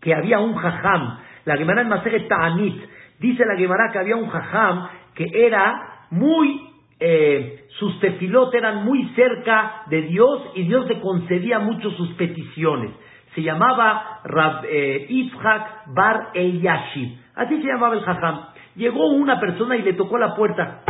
que 0.00 0.14
había 0.14 0.38
un 0.40 0.54
jajam. 0.54 1.18
La 1.46 1.56
Gemara 1.56 1.82
en 1.82 1.88
Maseret 1.88 2.28
Ta'anit. 2.28 2.82
Dice 3.18 3.44
la 3.46 3.56
Gemara 3.56 3.90
que 3.92 3.98
había 3.98 4.16
un 4.16 4.28
jajam 4.28 4.88
que 5.14 5.26
era 5.34 6.06
muy... 6.10 6.69
Eh, 7.02 7.64
sus 7.78 7.98
tefilot 7.98 8.54
eran 8.54 8.84
muy 8.84 9.02
cerca 9.14 9.84
de 9.86 10.02
Dios 10.02 10.50
y 10.54 10.64
Dios 10.64 10.86
le 10.86 11.00
concedía 11.00 11.58
mucho 11.58 11.90
sus 11.92 12.10
peticiones. 12.10 12.90
Se 13.34 13.42
llamaba 13.42 14.20
Rab, 14.24 14.64
eh, 14.68 15.08
Bar 15.86 16.28
El 16.34 16.60
Yashib. 16.60 17.16
Así 17.36 17.56
se 17.62 17.68
llamaba 17.68 17.94
el 17.94 18.02
jajam. 18.02 18.40
Llegó 18.76 19.08
una 19.08 19.40
persona 19.40 19.76
y 19.76 19.82
le 19.82 19.94
tocó 19.94 20.18
la 20.18 20.34
puerta. 20.34 20.82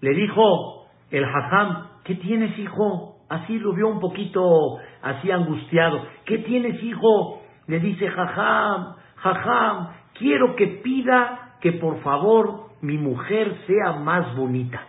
Le 0.00 0.10
dijo 0.14 0.86
el 1.10 1.26
jajam, 1.26 1.88
¿qué 2.04 2.14
tienes 2.14 2.58
hijo? 2.58 3.16
Así 3.28 3.58
lo 3.58 3.74
vio 3.74 3.88
un 3.88 4.00
poquito 4.00 4.78
así 5.02 5.30
angustiado. 5.30 6.06
¿Qué 6.24 6.38
tienes 6.38 6.82
hijo? 6.82 7.42
Le 7.66 7.80
dice 7.80 8.08
jajam, 8.08 8.94
jajam, 9.16 9.88
quiero 10.14 10.54
que 10.56 10.66
pida 10.82 11.56
que 11.60 11.72
por 11.72 12.00
favor 12.02 12.65
mi 12.82 12.98
mujer 12.98 13.56
sea 13.66 13.92
más 13.94 14.36
bonita. 14.36 14.80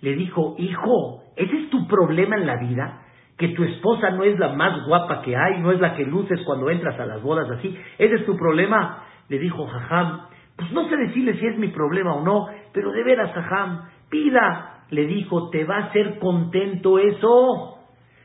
Le 0.00 0.14
dijo, 0.14 0.54
hijo, 0.58 1.22
¿ese 1.36 1.56
es 1.62 1.70
tu 1.70 1.86
problema 1.86 2.36
en 2.36 2.46
la 2.46 2.56
vida? 2.56 3.04
que 3.36 3.48
tu 3.48 3.64
esposa 3.64 4.10
no 4.10 4.22
es 4.22 4.38
la 4.38 4.50
más 4.50 4.86
guapa 4.86 5.22
que 5.22 5.36
hay, 5.36 5.60
no 5.60 5.72
es 5.72 5.80
la 5.80 5.94
que 5.94 6.04
luces 6.04 6.40
cuando 6.44 6.70
entras 6.70 6.98
a 7.00 7.06
las 7.06 7.22
bodas 7.22 7.50
así, 7.50 7.76
ese 7.98 8.14
es 8.14 8.26
tu 8.26 8.36
problema. 8.36 9.04
Le 9.28 9.38
dijo 9.38 9.66
Jajam, 9.66 10.20
pues 10.56 10.70
no 10.72 10.88
sé 10.88 10.96
decirle 10.96 11.38
si 11.38 11.46
es 11.46 11.58
mi 11.58 11.68
problema 11.68 12.14
o 12.14 12.24
no, 12.24 12.46
pero 12.72 12.92
de 12.92 13.02
veras 13.02 13.32
Jajam, 13.32 13.88
pida. 14.08 14.70
Le 14.90 15.06
dijo, 15.06 15.50
¿te 15.50 15.64
va 15.64 15.78
a 15.78 15.84
hacer 15.86 16.18
contento 16.18 16.98
eso? 16.98 17.78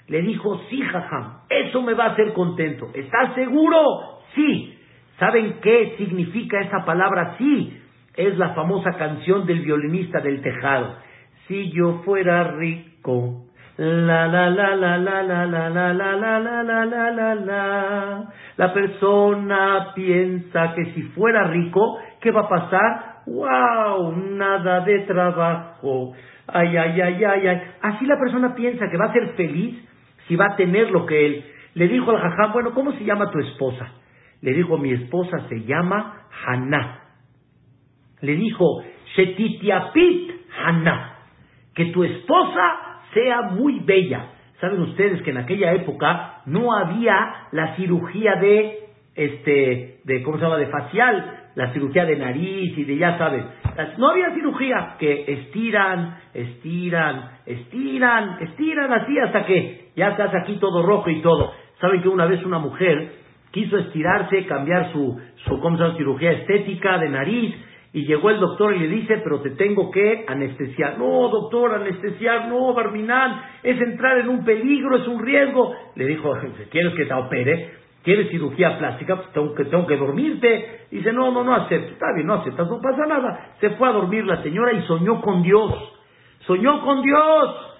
Le 0.08 0.22
dijo, 0.22 0.62
sí 0.70 0.82
Jajam, 0.82 1.40
eso 1.50 1.82
me 1.82 1.94
va 1.94 2.06
a 2.06 2.12
hacer 2.12 2.34
contento. 2.34 2.90
¿Estás 2.94 3.34
seguro? 3.34 3.80
Sí. 4.36 4.76
¿Saben 5.18 5.60
qué 5.62 5.96
significa 5.98 6.62
esa 6.62 6.86
palabra 6.86 7.36
sí? 7.38 7.79
Es 8.20 8.38
la 8.38 8.50
famosa 8.50 8.98
canción 8.98 9.46
del 9.46 9.62
violinista 9.62 10.20
del 10.20 10.42
tejado. 10.42 10.98
si 11.48 11.72
yo 11.72 12.02
fuera 12.04 12.52
rico. 12.52 13.46
La 13.78 14.28
la 14.28 14.50
la 14.50 14.76
la 14.76 14.98
la 14.98 15.24
la 15.24 15.46
la 15.48 15.70
la 15.70 15.94
la 15.94 15.94
la 15.94 16.40
la 16.40 16.64
la 16.64 16.86
la 16.86 17.12
la 17.12 17.36
la. 17.36 18.24
La 18.58 18.74
persona 18.74 19.94
piensa 19.96 20.74
que 20.76 20.84
si 20.94 21.04
fuera 21.16 21.46
rico, 21.46 21.98
¿qué 22.20 22.32
va 22.32 22.42
a 22.42 22.50
pasar? 22.50 23.22
¡Wow! 23.26 24.12
Nada 24.36 24.82
de 24.82 25.00
trabajo. 25.08 26.12
Ay, 26.48 26.76
ay, 26.76 27.00
ay, 27.00 27.24
ay, 27.24 27.48
ay. 27.48 27.62
Así 27.82 28.06
la 28.06 28.20
persona 28.20 28.54
piensa 28.54 28.90
que 28.92 28.98
va 28.98 29.06
a 29.06 29.14
ser 29.14 29.30
feliz 29.38 29.80
si 30.28 30.36
va 30.36 30.48
a 30.48 30.56
tener 30.58 30.92
lo 30.92 31.06
que 31.06 31.26
él. 31.26 31.46
Le 31.76 31.88
dijo 31.88 32.12
al 32.12 32.20
jajam, 32.20 32.52
bueno, 32.52 32.74
¿cómo 32.74 32.92
se 32.92 33.06
llama 33.06 33.32
tu 33.32 33.40
esposa? 33.40 33.88
Le 34.42 34.52
dijo, 34.54 34.78
mi 34.78 34.92
esposa 34.92 35.48
se 35.48 35.64
llama 35.64 36.28
Haná. 36.46 36.99
Le 38.22 38.36
dijo, 38.36 38.84
Shetitiapit 39.16 40.32
Haná. 40.64 41.18
Que 41.74 41.86
tu 41.86 42.04
esposa 42.04 43.02
sea 43.14 43.42
muy 43.42 43.80
bella. 43.80 44.28
Saben 44.60 44.82
ustedes 44.82 45.22
que 45.22 45.32
en 45.32 45.38
aquella 45.38 45.74
época 45.74 46.42
no 46.46 46.74
había 46.76 47.48
la 47.52 47.76
cirugía 47.76 48.36
de, 48.36 48.80
este, 49.16 50.00
de, 50.04 50.24
¿cómo 50.24 50.38
se 50.38 50.44
llama? 50.44 50.58
De 50.58 50.68
facial 50.68 51.40
la 51.56 51.74
cirugía 51.74 52.06
de 52.06 52.16
nariz 52.16 52.78
y 52.78 52.84
de 52.86 52.98
ya 52.98 53.18
sabes. 53.18 53.44
No 53.98 54.10
había 54.12 54.34
cirugía 54.34 54.96
que 54.98 55.26
estiran, 55.28 56.18
estiran, 56.34 57.32
estiran, 57.46 58.38
estiran 58.40 58.94
así 58.94 59.20
hasta 59.20 59.46
que 59.46 59.90
ya 59.96 60.10
estás 60.10 60.34
aquí 60.36 60.56
todo 60.56 60.84
rojo 60.84 61.10
y 61.10 61.22
todo. 61.22 61.52
Saben 61.82 62.02
que 62.02 62.10
una 62.10 62.26
vez 62.26 62.46
una 62.46 62.60
mujer 62.60 63.12
quiso 63.52 63.78
estirarse, 63.78 64.46
cambiar 64.46 64.92
su, 64.94 65.20
su 65.46 65.60
¿cómo 65.60 65.78
se 65.78 65.84
llama? 65.84 65.98
cirugía 65.98 66.32
estética 66.32 66.98
de 66.98 67.10
nariz 67.10 67.56
y 67.92 68.06
llegó 68.06 68.30
el 68.30 68.40
doctor 68.40 68.76
y 68.76 68.80
le 68.80 68.88
dice, 68.88 69.18
pero 69.24 69.42
te 69.42 69.52
tengo 69.52 69.90
que 69.90 70.26
anestesiar. 70.28 71.00
No, 71.00 71.28
doctor, 71.30 71.74
anestesiar, 71.74 72.48
no, 72.48 72.74
Barminán, 72.74 73.42
es 73.64 73.82
entrar 73.82 74.20
en 74.20 74.30
un 74.30 74.46
peligro, 74.46 74.98
es 74.98 75.08
un 75.08 75.24
riesgo. 75.24 75.74
Le 75.96 76.06
dijo, 76.06 76.32
¿quieres 76.70 76.94
que 76.94 77.06
te 77.06 77.14
opere? 77.14 77.74
¿Quieres 78.04 78.30
cirugía 78.30 78.78
plástica? 78.78 79.16
Pues 79.16 79.32
tengo 79.34 79.56
que, 79.56 79.66
tengo 79.66 79.88
que 79.88 79.98
dormirte. 79.98 80.86
Dice, 80.92 81.12
no, 81.12 81.32
no, 81.32 81.44
no 81.44 81.56
acepto. 81.56 81.94
Está 81.94 82.14
bien, 82.14 82.28
no 82.28 82.36
aceptas, 82.36 82.70
no 82.70 82.80
pasa 82.80 83.06
nada. 83.08 83.56
Se 83.60 83.72
fue 83.72 83.90
a 83.90 83.94
dormir 83.94 84.24
la 84.26 84.44
señora 84.44 84.72
y 84.74 84.84
soñó 84.84 85.20
con 85.22 85.42
Dios. 85.42 85.74
Soñó 86.46 86.82
con 86.86 87.02
Dios. 87.02 87.76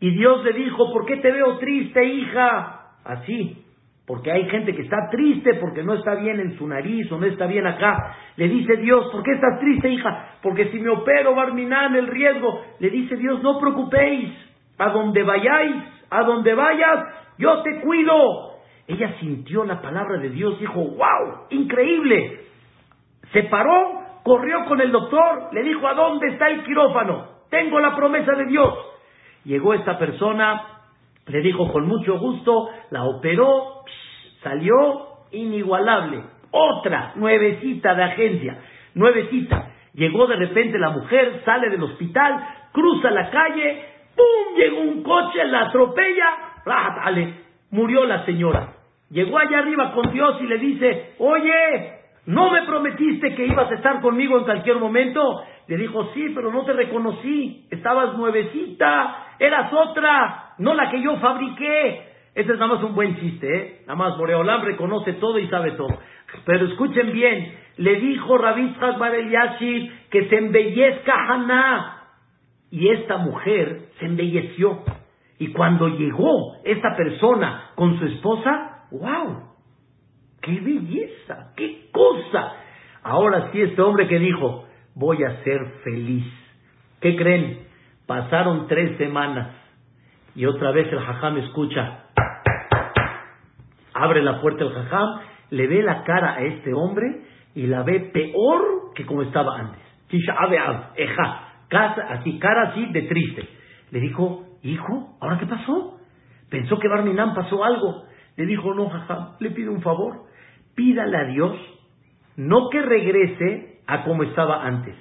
Y 0.00 0.10
Dios 0.10 0.44
le 0.44 0.52
dijo, 0.52 0.92
¿por 0.92 1.06
qué 1.06 1.16
te 1.16 1.32
veo 1.32 1.56
triste, 1.56 2.04
hija? 2.04 2.92
Así. 3.04 3.65
Porque 4.06 4.30
hay 4.30 4.48
gente 4.48 4.72
que 4.72 4.82
está 4.82 5.08
triste 5.10 5.54
porque 5.54 5.82
no 5.82 5.94
está 5.94 6.14
bien 6.14 6.38
en 6.38 6.56
su 6.56 6.66
nariz 6.66 7.10
o 7.10 7.18
no 7.18 7.26
está 7.26 7.46
bien 7.46 7.66
acá. 7.66 8.16
Le 8.36 8.48
dice 8.48 8.76
Dios, 8.76 9.08
¿por 9.10 9.22
qué 9.24 9.32
estás 9.32 9.58
triste, 9.58 9.88
hija? 9.88 10.36
Porque 10.42 10.70
si 10.70 10.78
me 10.78 10.90
opero, 10.90 11.34
Barminán, 11.34 11.96
el 11.96 12.06
riesgo. 12.06 12.62
Le 12.78 12.90
dice 12.90 13.16
Dios, 13.16 13.42
no 13.42 13.58
preocupéis. 13.58 14.32
A 14.78 14.90
donde 14.90 15.22
vayáis, 15.22 15.76
a 16.10 16.22
donde 16.22 16.54
vayas, 16.54 17.04
yo 17.38 17.62
te 17.62 17.80
cuido. 17.80 18.52
Ella 18.86 19.16
sintió 19.18 19.64
la 19.64 19.82
palabra 19.82 20.18
de 20.18 20.30
Dios, 20.30 20.60
dijo, 20.60 20.74
wow, 20.74 21.46
increíble. 21.50 22.42
Se 23.32 23.42
paró, 23.44 24.02
corrió 24.22 24.64
con 24.66 24.80
el 24.80 24.92
doctor, 24.92 25.48
le 25.52 25.64
dijo, 25.64 25.88
¿a 25.88 25.94
dónde 25.94 26.28
está 26.28 26.48
el 26.48 26.62
quirófano? 26.62 27.26
Tengo 27.50 27.80
la 27.80 27.96
promesa 27.96 28.32
de 28.32 28.46
Dios. 28.46 28.72
Llegó 29.44 29.74
esta 29.74 29.98
persona, 29.98 30.75
le 31.26 31.40
dijo 31.40 31.72
con 31.72 31.86
mucho 31.86 32.18
gusto, 32.18 32.68
la 32.90 33.04
operó, 33.04 33.82
salió 34.42 35.06
inigualable. 35.32 36.22
Otra, 36.50 37.12
nuevecita 37.16 37.94
de 37.94 38.04
agencia, 38.04 38.58
nuevecita. 38.94 39.72
Llegó 39.94 40.26
de 40.26 40.36
repente 40.36 40.78
la 40.78 40.90
mujer, 40.90 41.42
sale 41.44 41.70
del 41.70 41.82
hospital, 41.82 42.46
cruza 42.72 43.10
la 43.10 43.30
calle, 43.30 43.84
¡pum! 44.14 44.56
Llegó 44.56 44.80
un 44.80 45.02
coche, 45.02 45.44
la 45.46 45.62
atropella, 45.62 46.26
dale, 46.64 47.34
murió 47.70 48.04
la 48.04 48.24
señora. 48.24 48.74
Llegó 49.10 49.38
allá 49.38 49.58
arriba 49.58 49.92
con 49.92 50.12
Dios 50.12 50.36
y 50.40 50.46
le 50.46 50.58
dice, 50.58 51.14
oye, 51.18 51.92
¿no 52.26 52.50
me 52.50 52.62
prometiste 52.62 53.34
que 53.34 53.46
ibas 53.46 53.70
a 53.70 53.74
estar 53.74 54.00
conmigo 54.00 54.38
en 54.38 54.44
cualquier 54.44 54.76
momento? 54.76 55.42
Le 55.66 55.76
dijo, 55.76 56.10
sí, 56.14 56.32
pero 56.34 56.52
no 56.52 56.64
te 56.64 56.72
reconocí, 56.72 57.66
estabas 57.70 58.16
nuevecita, 58.16 59.25
eras 59.38 59.72
otra, 59.72 60.54
no 60.58 60.74
la 60.74 60.90
que 60.90 61.02
yo 61.02 61.16
fabriqué. 61.18 62.14
Este 62.34 62.52
es 62.52 62.58
nada 62.58 62.74
más 62.74 62.82
un 62.84 62.94
buen 62.94 63.18
chiste, 63.18 63.56
¿eh? 63.56 63.80
Nada 63.86 63.96
más 63.96 64.18
Boreolam 64.18 64.62
reconoce 64.62 65.14
todo 65.14 65.38
y 65.38 65.48
sabe 65.48 65.72
todo. 65.72 65.98
Pero 66.44 66.66
escuchen 66.66 67.12
bien, 67.12 67.54
le 67.78 67.96
dijo 67.96 68.36
Rabbi 68.36 68.74
Bar 68.98 69.14
el 69.14 69.90
que 70.10 70.28
se 70.28 70.36
embellezca 70.36 71.14
Haná. 71.28 71.92
Y 72.70 72.88
esta 72.88 73.16
mujer 73.18 73.88
se 73.98 74.06
embelleció. 74.06 74.82
Y 75.38 75.52
cuando 75.52 75.88
llegó 75.88 76.56
esta 76.64 76.96
persona 76.96 77.70
con 77.74 77.98
su 77.98 78.06
esposa, 78.06 78.76
¡Wow! 78.90 79.42
¡Qué 80.42 80.60
belleza! 80.60 81.52
¡Qué 81.56 81.88
cosa! 81.90 82.52
Ahora 83.02 83.50
sí, 83.50 83.60
este 83.60 83.82
hombre 83.82 84.08
que 84.08 84.18
dijo, 84.18 84.64
voy 84.94 85.22
a 85.24 85.42
ser 85.42 85.60
feliz. 85.84 86.26
¿Qué 87.00 87.16
creen? 87.16 87.65
Pasaron 88.06 88.68
tres 88.68 88.96
semanas 88.98 89.48
y 90.34 90.46
otra 90.46 90.70
vez 90.70 90.92
el 90.92 91.00
jajam 91.00 91.38
escucha. 91.38 92.04
Abre 93.94 94.22
la 94.22 94.40
puerta 94.40 94.64
el 94.64 94.72
jajam, 94.72 95.20
le 95.50 95.66
ve 95.66 95.82
la 95.82 96.04
cara 96.04 96.34
a 96.34 96.40
este 96.42 96.72
hombre 96.72 97.22
y 97.54 97.66
la 97.66 97.82
ve 97.82 98.00
peor 98.12 98.92
que 98.94 99.04
como 99.06 99.22
estaba 99.22 99.58
antes. 99.58 99.80
Así, 102.08 102.38
cara 102.38 102.68
así 102.68 102.86
de 102.86 103.02
triste. 103.02 103.48
Le 103.90 104.00
dijo, 104.00 104.44
hijo, 104.62 105.16
¿ahora 105.20 105.38
qué 105.38 105.46
pasó? 105.46 105.98
Pensó 106.50 106.78
que 106.78 106.88
Barminán 106.88 107.34
pasó 107.34 107.64
algo. 107.64 108.04
Le 108.36 108.46
dijo, 108.46 108.74
no, 108.74 108.88
jaja, 108.88 109.36
le 109.40 109.50
pido 109.50 109.72
un 109.72 109.82
favor, 109.82 110.26
pídale 110.74 111.16
a 111.16 111.24
Dios, 111.24 111.56
no 112.36 112.68
que 112.70 112.82
regrese 112.82 113.80
a 113.86 114.04
como 114.04 114.22
estaba 114.24 114.64
antes, 114.64 114.94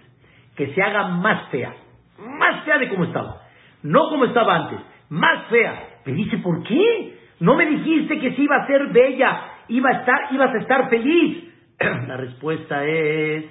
que 0.55 0.73
se 0.73 0.81
haga 0.81 1.09
más 1.09 1.49
fea, 1.49 1.73
fea 2.65 2.77
de 2.77 2.89
como 2.89 3.05
estaba, 3.05 3.41
no 3.83 4.09
como 4.09 4.25
estaba 4.25 4.55
antes, 4.55 4.79
más 5.09 5.47
fea. 5.49 5.99
Le 6.05 6.13
dice, 6.13 6.37
¿por 6.39 6.63
qué? 6.63 7.17
No 7.39 7.55
me 7.55 7.65
dijiste 7.65 8.19
que 8.19 8.35
si 8.35 8.43
iba 8.43 8.57
a 8.57 8.67
ser 8.67 8.87
bella, 8.87 9.41
iba 9.69 9.89
a 9.89 9.93
estar, 9.99 10.19
ibas 10.31 10.53
a 10.53 10.57
estar 10.57 10.89
feliz. 10.89 11.53
La 12.07 12.17
respuesta 12.17 12.85
es, 12.85 13.45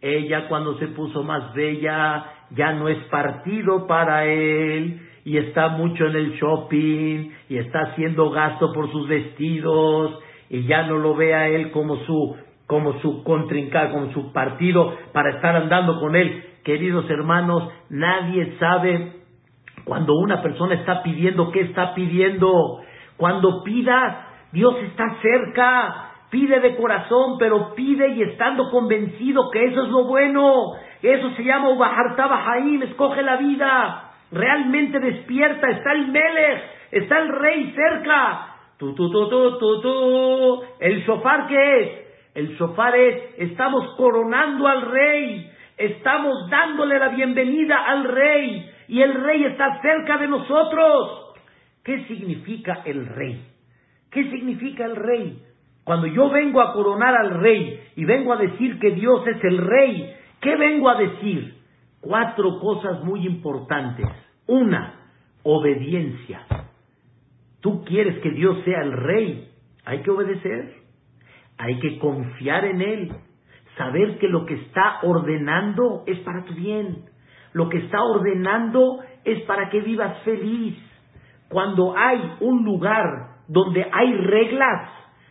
ella 0.00 0.48
cuando 0.48 0.78
se 0.78 0.88
puso 0.88 1.22
más 1.22 1.52
bella 1.54 2.24
ya 2.50 2.72
no 2.72 2.88
es 2.88 2.98
partido 3.04 3.86
para 3.86 4.24
él 4.24 5.00
y 5.24 5.36
está 5.36 5.68
mucho 5.68 6.06
en 6.06 6.16
el 6.16 6.32
shopping 6.32 7.30
y 7.48 7.58
está 7.58 7.80
haciendo 7.80 8.30
gasto 8.30 8.72
por 8.72 8.90
sus 8.90 9.06
vestidos 9.08 10.18
y 10.48 10.64
ya 10.64 10.82
no 10.84 10.98
lo 10.98 11.14
ve 11.14 11.34
a 11.34 11.48
él 11.48 11.70
como 11.70 11.96
su 12.04 12.36
como 12.66 13.00
su 13.00 13.24
contrincante, 13.24 13.92
como 13.92 14.12
su 14.12 14.32
partido 14.32 14.96
para 15.12 15.30
estar 15.30 15.56
andando 15.56 15.98
con 15.98 16.14
él. 16.14 16.44
Queridos 16.64 17.08
hermanos, 17.10 17.70
nadie 17.88 18.56
sabe 18.58 19.12
cuando 19.84 20.14
una 20.14 20.42
persona 20.42 20.74
está 20.74 21.02
pidiendo 21.02 21.50
qué 21.50 21.62
está 21.62 21.94
pidiendo. 21.94 22.80
Cuando 23.16 23.62
pidas, 23.62 24.26
Dios 24.52 24.76
está 24.82 25.04
cerca. 25.22 26.06
Pide 26.30 26.60
de 26.60 26.76
corazón, 26.76 27.38
pero 27.38 27.74
pide 27.74 28.08
y 28.10 28.22
estando 28.22 28.70
convencido 28.70 29.50
que 29.50 29.64
eso 29.64 29.82
es 29.82 29.88
lo 29.88 30.04
bueno. 30.04 30.74
Eso 31.02 31.30
se 31.34 31.42
llama 31.42 31.70
Ubahartaba 31.70 32.36
Jaim, 32.44 32.82
escoge 32.84 33.22
la 33.22 33.36
vida 33.36 34.10
realmente 34.30 34.98
despierta, 35.00 35.68
está 35.70 35.92
el 35.92 36.08
Melech, 36.08 36.62
está 36.92 37.18
el 37.18 37.28
rey 37.28 37.72
cerca. 37.74 38.46
Tu, 38.78 38.94
tu, 38.94 39.10
tu, 39.10 39.28
tu, 39.28 39.58
tu, 39.58 39.80
tu. 39.80 40.62
¿El 40.78 41.04
shofar 41.04 41.46
qué 41.48 41.80
es? 41.80 41.90
El 42.34 42.56
shofar 42.56 42.96
es, 42.96 43.34
estamos 43.38 43.94
coronando 43.96 44.66
al 44.66 44.82
rey, 44.82 45.50
estamos 45.80 46.48
dándole 46.48 46.98
la 46.98 47.08
bienvenida 47.08 47.76
al 47.86 48.04
rey 48.04 48.70
y 48.88 49.02
el 49.02 49.14
rey 49.14 49.44
está 49.44 49.80
cerca 49.80 50.18
de 50.18 50.28
nosotros. 50.28 51.34
¿Qué 51.82 52.04
significa 52.06 52.82
el 52.84 53.06
rey? 53.06 53.44
¿Qué 54.10 54.30
significa 54.30 54.84
el 54.84 54.96
rey? 54.96 55.42
Cuando 55.84 56.06
yo 56.06 56.30
vengo 56.30 56.60
a 56.60 56.72
coronar 56.72 57.14
al 57.14 57.40
rey 57.40 57.80
y 57.96 58.04
vengo 58.04 58.32
a 58.32 58.36
decir 58.36 58.78
que 58.78 58.90
Dios 58.90 59.26
es 59.26 59.42
el 59.42 59.58
rey, 59.58 60.14
¿qué 60.40 60.56
vengo 60.56 60.88
a 60.88 60.96
decir? 60.96 61.60
cuatro 62.00 62.58
cosas 62.60 63.04
muy 63.04 63.26
importantes. 63.26 64.06
Una, 64.46 64.94
obediencia. 65.42 66.44
Tú 67.60 67.84
quieres 67.84 68.18
que 68.20 68.30
Dios 68.30 68.58
sea 68.64 68.82
el 68.82 68.92
rey, 68.92 69.50
hay 69.84 70.02
que 70.02 70.10
obedecer, 70.10 70.74
hay 71.58 71.78
que 71.78 71.98
confiar 71.98 72.64
en 72.64 72.80
Él, 72.80 73.12
saber 73.80 74.18
que 74.18 74.28
lo 74.28 74.44
que 74.44 74.54
está 74.54 74.98
ordenando 75.02 76.04
es 76.06 76.18
para 76.18 76.44
tu 76.44 76.52
bien, 76.52 77.06
lo 77.54 77.70
que 77.70 77.78
está 77.78 78.02
ordenando 78.02 79.00
es 79.24 79.40
para 79.44 79.70
que 79.70 79.80
vivas 79.80 80.18
feliz. 80.22 80.76
Cuando 81.48 81.96
hay 81.96 82.20
un 82.40 82.62
lugar 82.62 83.38
donde 83.48 83.88
hay 83.90 84.14
reglas, 84.14 84.90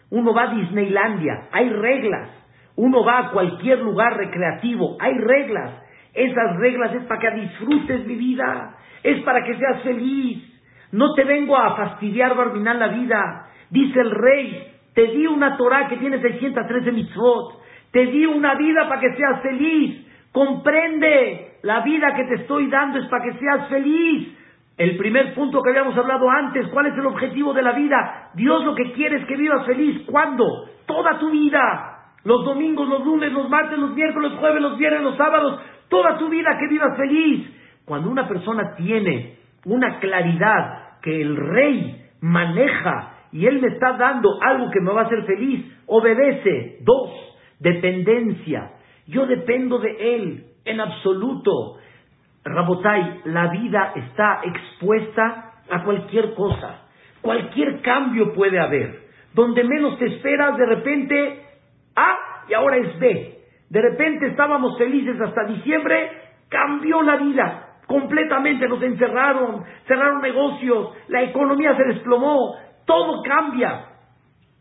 uno 0.09 0.33
va 0.33 0.49
a 0.49 0.55
Disneylandia, 0.55 1.47
hay 1.51 1.69
reglas, 1.69 2.29
uno 2.75 3.05
va 3.05 3.19
a 3.19 3.31
cualquier 3.31 3.79
lugar 3.81 4.17
recreativo, 4.17 4.97
hay 4.99 5.13
reglas, 5.19 5.83
Esas 6.11 6.57
reglas 6.57 6.95
es 6.95 7.03
para 7.03 7.21
que 7.21 7.41
disfrutes 7.41 8.07
mi 8.07 8.15
vida, 8.15 8.75
es 9.03 9.21
para 9.21 9.43
que 9.43 9.55
seas 9.57 9.83
feliz. 9.83 10.43
No 10.91 11.13
te 11.13 11.23
vengo 11.23 11.55
a 11.55 11.75
fastidiar, 11.75 12.35
Barminal, 12.35 12.79
la 12.79 12.87
vida. 12.87 13.45
Dice 13.69 13.99
el 14.01 14.09
rey, 14.09 14.73
te 14.95 15.05
di 15.05 15.27
una 15.27 15.55
Torah 15.55 15.87
que 15.87 15.97
tiene 15.97 16.19
613 16.19 16.91
mitzvot. 16.91 17.58
Te 17.91 18.05
di 18.05 18.25
una 18.25 18.55
vida 18.55 18.87
para 18.87 19.01
que 19.01 19.15
seas 19.15 19.41
feliz. 19.41 20.05
Comprende, 20.31 21.57
la 21.63 21.81
vida 21.81 22.13
que 22.15 22.25
te 22.25 22.35
estoy 22.35 22.67
dando 22.67 22.99
es 22.99 23.07
para 23.07 23.23
que 23.23 23.39
seas 23.39 23.67
feliz. 23.67 24.37
El 24.77 24.95
primer 24.95 25.33
punto 25.33 25.61
que 25.61 25.71
habíamos 25.71 25.97
hablado 25.97 26.29
antes, 26.29 26.67
¿cuál 26.67 26.85
es 26.85 26.93
el 26.93 27.05
objetivo 27.05 27.53
de 27.53 27.61
la 27.61 27.73
vida? 27.73 28.29
Dios 28.35 28.63
lo 28.63 28.75
que 28.75 28.93
quiere 28.93 29.17
es 29.17 29.25
que 29.25 29.35
vivas 29.35 29.65
feliz. 29.65 30.03
¿Cuándo? 30.05 30.45
Toda 30.85 31.19
tu 31.19 31.31
vida. 31.31 32.13
Los 32.23 32.45
domingos, 32.45 32.87
los 32.87 33.03
lunes, 33.03 33.31
los 33.33 33.49
martes, 33.49 33.77
los 33.77 33.93
miércoles, 33.93 34.31
los 34.31 34.39
jueves, 34.39 34.61
los 34.61 34.77
viernes, 34.77 35.01
los 35.01 35.17
sábados. 35.17 35.59
Toda 35.89 36.17
tu 36.17 36.29
vida 36.29 36.57
que 36.59 36.67
vivas 36.67 36.95
feliz. 36.95 37.49
Cuando 37.85 38.09
una 38.09 38.27
persona 38.27 38.75
tiene 38.77 39.37
una 39.65 39.99
claridad 39.99 40.99
que 41.01 41.21
el 41.21 41.35
rey 41.35 42.05
maneja 42.21 43.15
y 43.31 43.45
él 43.45 43.59
me 43.61 43.67
está 43.69 43.93
dando 43.93 44.29
algo 44.41 44.69
que 44.71 44.81
me 44.81 44.91
va 44.91 45.01
a 45.01 45.05
hacer 45.05 45.23
feliz, 45.25 45.65
obedece. 45.87 46.77
Dos, 46.81 47.11
dependencia. 47.59 48.71
Yo 49.07 49.25
dependo 49.25 49.79
de 49.79 50.15
él 50.15 50.45
en 50.65 50.79
absoluto. 50.79 51.77
Rabotai, 52.43 53.21
la 53.25 53.47
vida 53.47 53.93
está 53.95 54.41
expuesta 54.43 55.61
a 55.69 55.83
cualquier 55.83 56.33
cosa. 56.33 56.87
Cualquier 57.21 57.81
cambio 57.81 58.33
puede 58.33 58.59
haber. 58.59 59.07
Donde 59.33 59.63
menos 59.63 59.97
te 59.99 60.05
esperas, 60.05 60.57
de 60.57 60.65
repente 60.65 61.43
A 61.95 62.45
y 62.47 62.53
ahora 62.53 62.77
es 62.77 62.99
B. 62.99 63.39
De 63.69 63.81
repente 63.81 64.27
estábamos 64.27 64.77
felices 64.77 65.19
hasta 65.21 65.43
diciembre, 65.43 66.11
cambió 66.49 67.01
la 67.03 67.17
vida 67.17 67.69
completamente, 67.89 68.67
nos 68.67 68.81
encerraron, 68.83 69.63
cerraron 69.87 70.21
negocios, 70.21 70.89
la 71.07 71.23
economía 71.23 71.75
se 71.75 71.83
desplomó, 71.85 72.55
todo 72.85 73.23
cambia. 73.23 73.85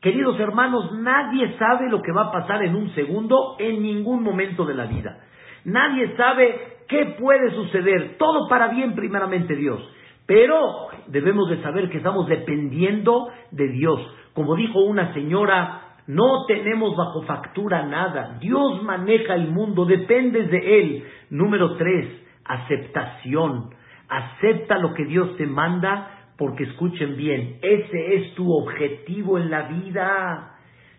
Queridos 0.00 0.38
hermanos, 0.38 0.92
nadie 1.00 1.56
sabe 1.58 1.88
lo 1.90 2.02
que 2.02 2.12
va 2.12 2.26
a 2.28 2.32
pasar 2.32 2.62
en 2.62 2.76
un 2.76 2.94
segundo 2.94 3.56
en 3.58 3.82
ningún 3.82 4.22
momento 4.22 4.64
de 4.64 4.74
la 4.74 4.86
vida. 4.86 5.18
Nadie 5.64 6.16
sabe 6.16 6.78
qué 6.88 7.16
puede 7.18 7.50
suceder. 7.50 8.16
Todo 8.16 8.48
para 8.48 8.68
bien 8.68 8.94
primeramente 8.94 9.56
Dios. 9.56 9.80
Pero 10.24 10.88
debemos 11.08 11.48
de 11.50 11.60
saber 11.62 11.90
que 11.90 11.96
estamos 11.96 12.28
dependiendo 12.28 13.28
de 13.50 13.68
Dios. 13.68 14.00
Como 14.34 14.54
dijo 14.54 14.78
una 14.80 15.12
señora, 15.14 15.82
no 16.06 16.46
tenemos 16.46 16.96
bajo 16.96 17.22
factura 17.22 17.82
nada. 17.84 18.38
Dios 18.40 18.82
maneja 18.84 19.34
el 19.34 19.48
mundo, 19.48 19.84
dependes 19.84 20.48
de 20.50 20.80
Él. 20.80 21.04
Número 21.30 21.76
tres, 21.76 22.08
aceptación. 22.44 23.70
Acepta 24.08 24.78
lo 24.78 24.94
que 24.94 25.04
Dios 25.06 25.36
te 25.36 25.46
manda 25.46 26.17
porque 26.38 26.64
escuchen 26.64 27.16
bien, 27.16 27.58
ese 27.62 28.14
es 28.14 28.34
tu 28.34 28.50
objetivo 28.52 29.38
en 29.38 29.50
la 29.50 29.62
vida. 29.62 30.54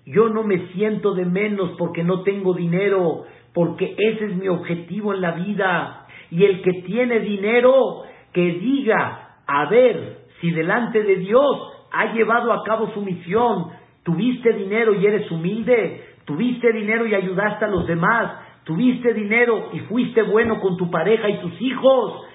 Yo 0.06 0.28
no 0.28 0.44
me 0.44 0.68
siento 0.74 1.14
de 1.14 1.26
menos 1.26 1.72
porque 1.78 2.04
no 2.04 2.24
tengo 2.24 2.54
dinero, 2.54 3.24
porque 3.54 3.96
ese 3.98 4.26
es 4.26 4.36
mi 4.36 4.50
objetivo 4.50 5.14
en 5.14 5.22
la 5.22 5.32
vida. 5.32 6.08
Y 6.30 6.44
el 6.44 6.62
que 6.62 6.82
tiene 6.86 7.22
dinero, 7.22 8.04
que 8.34 8.42
diga, 8.42 9.38
a 9.48 9.70
ver 9.70 10.18
si 10.42 10.52
delante 10.52 11.04
de 11.04 11.16
Dios 11.16 11.58
ha 11.94 12.14
llevado 12.14 12.52
a 12.52 12.64
cabo 12.64 12.92
su 12.94 13.02
misión. 13.02 13.68
Tuviste 14.04 14.52
dinero 14.52 14.94
y 14.94 15.06
eres 15.06 15.32
humilde, 15.32 16.04
tuviste 16.26 16.74
dinero 16.74 17.08
y 17.08 17.16
ayudaste 17.16 17.64
a 17.64 17.70
los 17.70 17.88
demás, 17.88 18.42
tuviste 18.66 19.14
dinero 19.14 19.70
y 19.72 19.80
fuiste 19.82 20.22
bueno 20.22 20.60
con 20.60 20.76
tu 20.76 20.92
pareja 20.92 21.30
y 21.30 21.40
tus 21.40 21.62
hijos. 21.62 22.26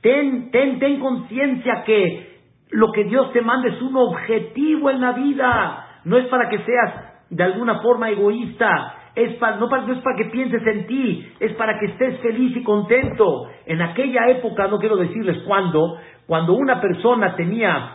Ten, 0.00 0.50
ten, 0.50 0.78
ten 0.78 1.00
conciencia 1.00 1.82
que 1.84 2.35
lo 2.70 2.92
que 2.92 3.04
Dios 3.04 3.32
te 3.32 3.42
manda 3.42 3.68
es 3.68 3.80
un 3.80 3.96
objetivo 3.96 4.90
en 4.90 5.00
la 5.00 5.12
vida. 5.12 5.86
No 6.04 6.18
es 6.18 6.26
para 6.26 6.48
que 6.48 6.58
seas 6.58 6.94
de 7.30 7.42
alguna 7.42 7.80
forma 7.80 8.10
egoísta, 8.10 8.94
es 9.14 9.34
para, 9.36 9.56
no, 9.56 9.66
es 9.66 9.98
para 10.02 10.16
que 10.16 10.26
pienses 10.26 10.64
en 10.66 10.86
ti, 10.86 11.28
es 11.40 11.52
para 11.54 11.78
que 11.78 11.86
estés 11.86 12.20
feliz 12.20 12.56
y 12.56 12.62
contento. 12.62 13.48
En 13.64 13.80
aquella 13.80 14.28
época, 14.28 14.68
no 14.68 14.78
quiero 14.78 14.96
decirles 14.96 15.38
cuándo, 15.46 15.98
cuando 16.26 16.54
una 16.54 16.80
persona 16.80 17.34
tenía 17.34 17.92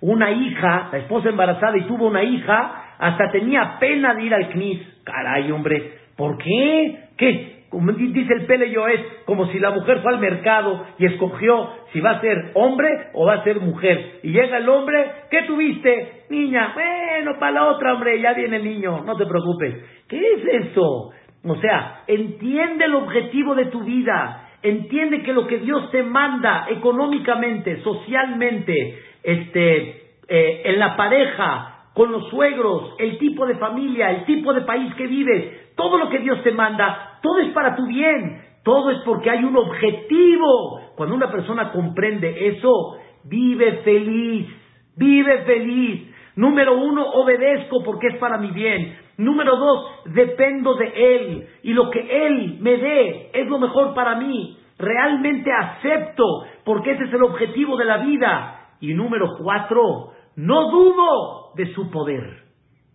una 0.00 0.30
hija, 0.30 0.88
la 0.92 0.98
esposa 0.98 1.28
embarazada 1.28 1.76
y 1.76 1.86
tuvo 1.86 2.06
una 2.06 2.22
hija, 2.22 2.94
hasta 2.98 3.30
tenía 3.30 3.78
pena 3.78 4.14
de 4.14 4.22
ir 4.22 4.34
al 4.34 4.48
CNIS. 4.48 5.02
Caray, 5.04 5.50
hombre, 5.50 5.98
¿por 6.16 6.38
qué? 6.38 7.08
¿Qué? 7.16 7.51
Como 7.72 7.90
dice 7.92 8.34
el 8.34 8.44
Pele 8.44 8.66
es 8.66 9.00
como 9.24 9.46
si 9.46 9.58
la 9.58 9.70
mujer 9.70 10.00
fue 10.02 10.12
al 10.12 10.20
mercado 10.20 10.86
y 10.98 11.06
escogió 11.06 11.70
si 11.92 12.00
va 12.00 12.10
a 12.10 12.20
ser 12.20 12.50
hombre 12.52 13.08
o 13.14 13.24
va 13.26 13.36
a 13.36 13.44
ser 13.44 13.60
mujer. 13.60 14.20
Y 14.22 14.30
llega 14.30 14.58
el 14.58 14.68
hombre, 14.68 15.10
¿qué 15.30 15.42
tuviste? 15.44 16.24
Niña, 16.28 16.72
bueno, 16.74 17.38
para 17.40 17.52
la 17.52 17.66
otra, 17.68 17.94
hombre, 17.94 18.20
ya 18.20 18.34
viene 18.34 18.56
el 18.58 18.64
niño, 18.64 19.02
no 19.04 19.16
te 19.16 19.24
preocupes. 19.24 19.74
¿Qué 20.06 20.18
es 20.18 20.66
eso? 20.66 21.12
O 21.44 21.56
sea, 21.56 22.02
entiende 22.06 22.84
el 22.84 22.94
objetivo 22.94 23.54
de 23.54 23.66
tu 23.66 23.82
vida, 23.82 24.50
entiende 24.62 25.22
que 25.22 25.32
lo 25.32 25.46
que 25.46 25.58
Dios 25.58 25.90
te 25.90 26.02
manda 26.02 26.66
económicamente, 26.68 27.80
socialmente, 27.82 28.98
este, 29.22 30.02
eh, 30.28 30.62
en 30.66 30.78
la 30.78 30.94
pareja, 30.94 31.81
con 31.94 32.10
los 32.10 32.28
suegros, 32.28 32.94
el 32.98 33.18
tipo 33.18 33.46
de 33.46 33.56
familia, 33.56 34.10
el 34.10 34.24
tipo 34.24 34.52
de 34.52 34.62
país 34.62 34.94
que 34.94 35.06
vives, 35.06 35.74
todo 35.76 35.98
lo 35.98 36.08
que 36.08 36.18
Dios 36.20 36.42
te 36.42 36.52
manda, 36.52 37.18
todo 37.22 37.40
es 37.40 37.48
para 37.52 37.76
tu 37.76 37.86
bien, 37.86 38.42
todo 38.62 38.90
es 38.90 38.98
porque 39.04 39.30
hay 39.30 39.44
un 39.44 39.56
objetivo. 39.56 40.80
Cuando 40.96 41.14
una 41.14 41.30
persona 41.30 41.70
comprende 41.72 42.48
eso, 42.48 42.96
vive 43.24 43.78
feliz, 43.84 44.48
vive 44.96 45.42
feliz. 45.42 46.08
Número 46.36 46.78
uno, 46.78 47.04
obedezco 47.10 47.82
porque 47.84 48.08
es 48.08 48.16
para 48.16 48.38
mi 48.38 48.50
bien. 48.52 48.96
Número 49.18 49.56
dos, 49.56 49.86
dependo 50.06 50.74
de 50.74 50.92
Él 50.96 51.46
y 51.62 51.74
lo 51.74 51.90
que 51.90 52.26
Él 52.26 52.56
me 52.60 52.78
dé 52.78 53.30
es 53.34 53.46
lo 53.48 53.58
mejor 53.58 53.94
para 53.94 54.16
mí. 54.16 54.56
Realmente 54.78 55.50
acepto 55.52 56.24
porque 56.64 56.92
ese 56.92 57.04
es 57.04 57.12
el 57.12 57.22
objetivo 57.22 57.76
de 57.76 57.84
la 57.84 57.98
vida. 57.98 58.58
Y 58.80 58.94
número 58.94 59.36
cuatro, 59.38 60.12
no 60.36 60.70
dudo 60.70 61.41
de 61.54 61.72
su 61.74 61.90
poder. 61.90 62.42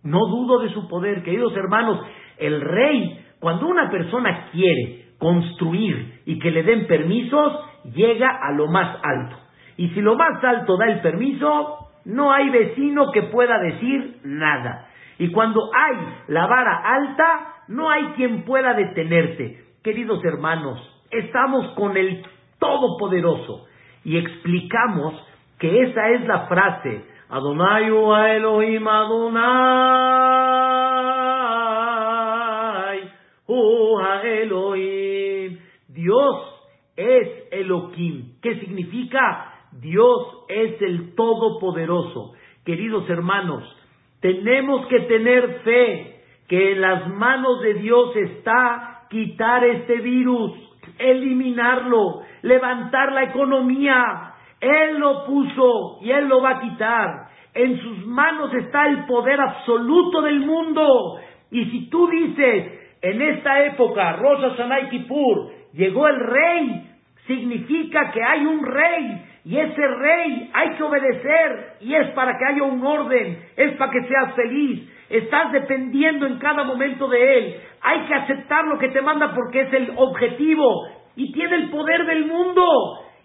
No 0.02 0.18
dudo 0.26 0.60
de 0.60 0.70
su 0.70 0.88
poder, 0.88 1.22
queridos 1.22 1.56
hermanos. 1.56 2.00
El 2.36 2.60
rey, 2.60 3.24
cuando 3.40 3.66
una 3.66 3.90
persona 3.90 4.48
quiere 4.52 5.06
construir 5.18 6.22
y 6.24 6.38
que 6.38 6.50
le 6.50 6.62
den 6.62 6.86
permisos, 6.86 7.52
llega 7.94 8.28
a 8.28 8.52
lo 8.52 8.68
más 8.68 8.96
alto. 9.02 9.36
Y 9.76 9.88
si 9.90 10.00
lo 10.00 10.16
más 10.16 10.42
alto 10.42 10.76
da 10.76 10.86
el 10.86 11.00
permiso, 11.00 11.90
no 12.04 12.32
hay 12.32 12.48
vecino 12.50 13.10
que 13.12 13.22
pueda 13.24 13.58
decir 13.58 14.20
nada. 14.24 14.88
Y 15.18 15.30
cuando 15.30 15.70
hay 15.74 15.96
la 16.28 16.46
vara 16.46 16.80
alta, 16.84 17.54
no 17.68 17.90
hay 17.90 18.04
quien 18.16 18.44
pueda 18.44 18.74
detenerte. 18.74 19.64
Queridos 19.82 20.24
hermanos, 20.24 20.80
estamos 21.10 21.74
con 21.74 21.96
el 21.96 22.24
Todopoderoso 22.58 23.66
y 24.04 24.16
explicamos 24.16 25.14
que 25.58 25.82
esa 25.82 26.08
es 26.10 26.26
la 26.26 26.46
frase 26.46 27.04
Adonai 27.30 27.84
Elohim 28.36 28.88
Adonai 28.88 29.78
Elohim. 34.24 35.58
Dios 35.88 36.36
es 36.96 37.28
Elohim. 37.52 38.40
¿Qué 38.40 38.60
significa? 38.60 39.54
Dios 39.72 40.44
es 40.48 40.80
el 40.82 41.14
Todopoderoso. 41.14 42.32
Queridos 42.64 43.08
hermanos, 43.08 43.64
tenemos 44.20 44.86
que 44.86 45.00
tener 45.00 45.60
fe 45.60 46.22
que 46.48 46.72
en 46.72 46.80
las 46.80 47.08
manos 47.08 47.60
de 47.60 47.74
Dios 47.74 48.16
está 48.16 49.06
quitar 49.10 49.64
este 49.64 49.96
virus, 50.00 50.52
eliminarlo, 50.98 52.22
levantar 52.42 53.12
la 53.12 53.24
economía, 53.24 54.34
él 54.60 54.98
lo 54.98 55.24
puso 55.24 55.98
y 56.02 56.10
Él 56.10 56.28
lo 56.28 56.40
va 56.40 56.50
a 56.50 56.60
quitar. 56.60 57.28
En 57.54 57.78
sus 57.80 58.06
manos 58.06 58.52
está 58.54 58.86
el 58.86 59.06
poder 59.06 59.40
absoluto 59.40 60.22
del 60.22 60.40
mundo. 60.40 61.18
Y 61.50 61.64
si 61.66 61.88
tú 61.90 62.08
dices, 62.08 62.96
en 63.00 63.22
esta 63.22 63.64
época, 63.64 64.12
Rosa 64.14 64.56
Sanay 64.56 64.88
Kippur, 64.88 65.50
llegó 65.72 66.08
el 66.08 66.20
rey, 66.20 66.90
significa 67.26 68.10
que 68.10 68.22
hay 68.22 68.46
un 68.46 68.64
rey 68.64 69.24
y 69.44 69.56
ese 69.56 69.86
rey 69.86 70.50
hay 70.52 70.70
que 70.70 70.82
obedecer 70.82 71.76
y 71.80 71.94
es 71.94 72.10
para 72.10 72.36
que 72.36 72.44
haya 72.44 72.62
un 72.64 72.84
orden, 72.84 73.38
es 73.56 73.72
para 73.76 73.92
que 73.92 74.02
seas 74.02 74.34
feliz. 74.34 74.90
Estás 75.08 75.52
dependiendo 75.52 76.26
en 76.26 76.38
cada 76.38 76.64
momento 76.64 77.08
de 77.08 77.38
él. 77.38 77.56
Hay 77.80 78.00
que 78.00 78.14
aceptar 78.14 78.66
lo 78.66 78.78
que 78.78 78.88
te 78.88 79.00
manda 79.00 79.32
porque 79.34 79.62
es 79.62 79.72
el 79.72 79.92
objetivo 79.96 80.86
y 81.16 81.32
tiene 81.32 81.56
el 81.56 81.70
poder 81.70 82.04
del 82.04 82.26
mundo 82.26 82.64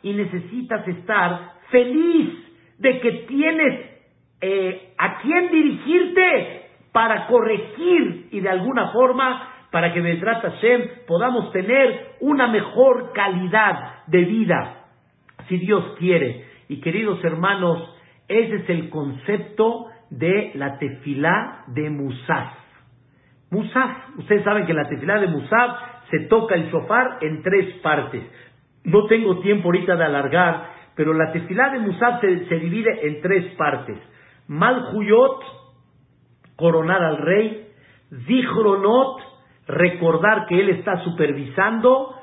y 0.03 0.13
necesitas 0.13 0.87
estar 0.87 1.53
feliz 1.71 2.29
de 2.77 2.99
que 2.99 3.11
tienes 3.27 3.93
eh, 4.41 4.93
a 4.97 5.17
quién 5.19 5.51
dirigirte 5.51 6.63
para 6.91 7.27
corregir 7.27 8.27
y 8.31 8.39
de 8.41 8.49
alguna 8.49 8.91
forma 8.91 9.49
para 9.71 9.91
que 9.91 10.01
Bezrat 10.01 10.43
Hashem 10.43 10.81
podamos 11.07 11.51
tener 11.51 12.17
una 12.19 12.47
mejor 12.47 13.11
calidad 13.13 14.05
de 14.05 14.19
vida, 14.19 14.85
si 15.47 15.57
Dios 15.57 15.95
quiere. 15.97 16.45
Y 16.69 16.79
queridos 16.79 17.23
hermanos, 17.23 17.81
ese 18.27 18.57
es 18.57 18.69
el 18.69 18.89
concepto 18.89 19.87
de 20.11 20.51
la 20.55 20.77
tefilá 20.77 21.63
de 21.67 21.89
Musaf. 21.89 22.53
Musaf, 23.49 24.17
ustedes 24.17 24.43
saben 24.43 24.65
que 24.65 24.73
la 24.73 24.87
tefilá 24.87 25.19
de 25.19 25.27
Musaf 25.27 25.79
se 26.11 26.19
toca 26.27 26.53
el 26.53 26.69
shofar 26.69 27.17
en 27.21 27.41
tres 27.41 27.75
partes. 27.81 28.23
No 28.83 29.05
tengo 29.05 29.39
tiempo 29.39 29.69
ahorita 29.69 29.95
de 29.95 30.03
alargar, 30.03 30.69
pero 30.95 31.13
la 31.13 31.31
tefilá 31.31 31.69
de 31.69 31.79
Musaf 31.79 32.21
se, 32.21 32.59
divide 32.59 33.07
en 33.07 33.21
tres 33.21 33.55
partes. 33.55 33.97
Malhuyot, 34.47 35.41
coronar 36.55 37.01
al 37.01 37.17
rey, 37.17 37.67
Zichronot, 38.25 39.21
recordar 39.67 40.45
que 40.47 40.59
él 40.59 40.69
está 40.69 41.03
supervisando, 41.03 42.15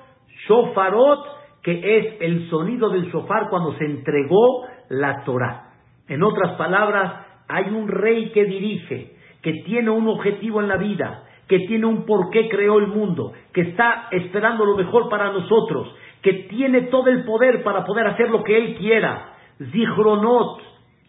Shofarot, 0.46 1.40
que 1.62 1.98
es 1.98 2.16
el 2.20 2.48
sonido 2.48 2.90
del 2.90 3.10
shofar 3.10 3.48
cuando 3.50 3.74
se 3.74 3.84
entregó 3.84 4.66
la 4.88 5.24
Torah. 5.24 5.72
En 6.08 6.22
otras 6.22 6.56
palabras, 6.56 7.26
hay 7.48 7.70
un 7.70 7.88
rey 7.88 8.30
que 8.30 8.44
dirige, 8.44 9.16
que 9.42 9.52
tiene 9.64 9.90
un 9.90 10.08
objetivo 10.08 10.60
en 10.60 10.68
la 10.68 10.76
vida, 10.76 11.24
que 11.48 11.60
tiene 11.60 11.86
un 11.86 12.06
por 12.06 12.30
qué 12.30 12.48
creó 12.48 12.78
el 12.78 12.86
mundo, 12.86 13.32
que 13.52 13.62
está 13.62 14.08
esperando 14.12 14.64
lo 14.64 14.76
mejor 14.76 15.08
para 15.08 15.32
nosotros, 15.32 15.92
que 16.22 16.32
tiene 16.50 16.82
todo 16.82 17.08
el 17.08 17.24
poder 17.24 17.62
para 17.62 17.84
poder 17.84 18.06
hacer 18.06 18.30
lo 18.30 18.42
que 18.44 18.56
él 18.56 18.76
quiera. 18.76 19.34
Zichronot, 19.72 20.60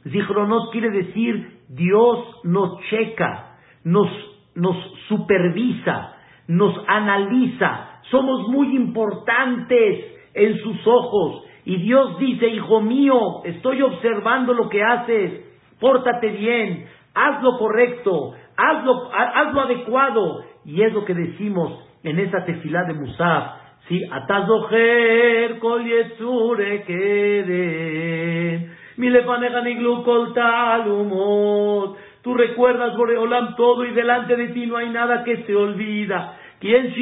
Zichronot 0.09 0.71
quiere 0.71 0.89
decir 0.89 1.61
Dios 1.69 2.41
nos 2.43 2.79
checa, 2.89 3.57
nos, 3.83 4.09
nos 4.55 4.75
supervisa, 5.07 6.15
nos 6.47 6.75
analiza, 6.87 8.01
somos 8.09 8.49
muy 8.49 8.75
importantes 8.75 10.05
en 10.33 10.57
sus 10.59 10.85
ojos. 10.85 11.43
Y 11.63 11.77
Dios 11.77 12.17
dice, 12.19 12.47
hijo 12.47 12.81
mío, 12.81 13.43
estoy 13.45 13.81
observando 13.81 14.53
lo 14.53 14.67
que 14.69 14.83
haces, 14.83 15.45
pórtate 15.79 16.29
bien, 16.29 16.87
haz 17.13 17.41
lo 17.43 17.57
correcto, 17.57 18.33
haz 18.57 18.83
lo, 18.83 19.61
adecuado. 19.61 20.43
Y 20.65 20.81
es 20.81 20.93
lo 20.93 21.05
que 21.05 21.13
decimos 21.13 21.79
en 22.03 22.19
esa 22.19 22.43
tefilá 22.45 22.83
de 22.83 22.93
Musaf. 22.93 23.61
Sí, 23.87 24.01
atazoher 24.11 25.59
kol 25.59 25.83
yetzure 25.83 26.83
keden, 26.87 28.71
mi 28.97 29.09
lefaneja 29.09 29.61
niglu 29.61 30.03
kol 30.03 30.33
talumot. 30.33 31.97
Tú 32.21 32.33
recuerdas, 32.35 32.95
Boreolam, 32.95 33.55
todo 33.55 33.83
y 33.85 33.91
delante 33.91 34.35
de 34.35 34.49
ti 34.49 34.67
no 34.67 34.77
hay 34.77 34.89
nada 34.89 35.23
que 35.23 35.37
se 35.43 35.55
olvida. 35.55 36.37
¿Quién 36.59 36.93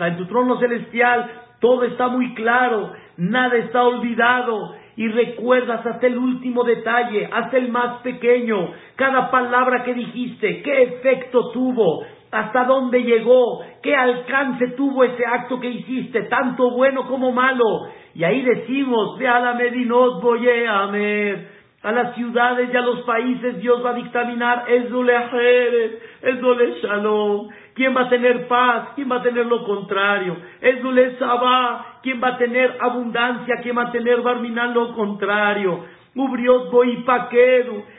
En 0.00 0.16
tu 0.18 0.26
trono 0.26 0.58
celestial 0.58 1.30
todo 1.60 1.84
está 1.84 2.08
muy 2.08 2.34
claro, 2.34 2.92
nada 3.16 3.56
está 3.56 3.82
olvidado. 3.82 4.74
Y 4.96 5.08
recuerdas 5.08 5.84
hasta 5.84 6.06
el 6.06 6.16
último 6.16 6.64
detalle, 6.64 7.28
hasta 7.30 7.56
el 7.58 7.68
más 7.70 8.00
pequeño, 8.02 8.72
cada 8.96 9.30
palabra 9.30 9.84
que 9.84 9.94
dijiste, 9.94 10.62
qué 10.62 10.82
efecto 10.82 11.50
tuvo, 11.52 12.04
hasta 12.30 12.64
dónde 12.64 13.02
llegó, 13.02 13.62
qué 13.82 13.94
alcance 13.94 14.68
tuvo 14.76 15.04
ese 15.04 15.24
acto 15.24 15.60
que 15.60 15.68
hiciste, 15.68 16.22
tanto 16.22 16.70
bueno 16.70 17.06
como 17.06 17.32
malo. 17.32 17.64
Y 18.14 18.24
ahí 18.24 18.42
decimos, 18.42 19.18
ve 19.18 19.28
a 19.28 19.40
la 19.40 19.54
Medinot 19.54 20.22
voy 20.22 20.48
a 20.48 20.88
a 21.82 21.92
las 21.92 22.16
ciudades 22.16 22.68
y 22.72 22.76
a 22.76 22.80
los 22.80 23.02
países 23.02 23.60
Dios 23.60 23.84
va 23.84 23.90
a 23.90 23.94
dictaminar 23.94 24.64
Dule 24.90 25.14
el 26.22 26.40
Dule 26.40 26.80
Shalom. 26.80 27.48
¿Quién 27.74 27.96
va 27.96 28.02
a 28.02 28.08
tener 28.08 28.48
paz? 28.48 28.88
¿Quién 28.96 29.08
va 29.08 29.16
a 29.16 29.22
tener 29.22 29.46
lo 29.46 29.62
contrario? 29.64 30.36
Dule 30.82 31.16
Sabah. 31.16 32.00
¿Quién 32.02 32.20
va 32.20 32.28
a 32.28 32.38
tener 32.38 32.76
abundancia? 32.80 33.56
¿Quién 33.62 33.78
va 33.78 33.84
a 33.84 33.92
tener 33.92 34.20
Barminal 34.20 34.74
lo 34.74 34.94
contrario? 34.94 35.84
Ubriot. 36.16 36.72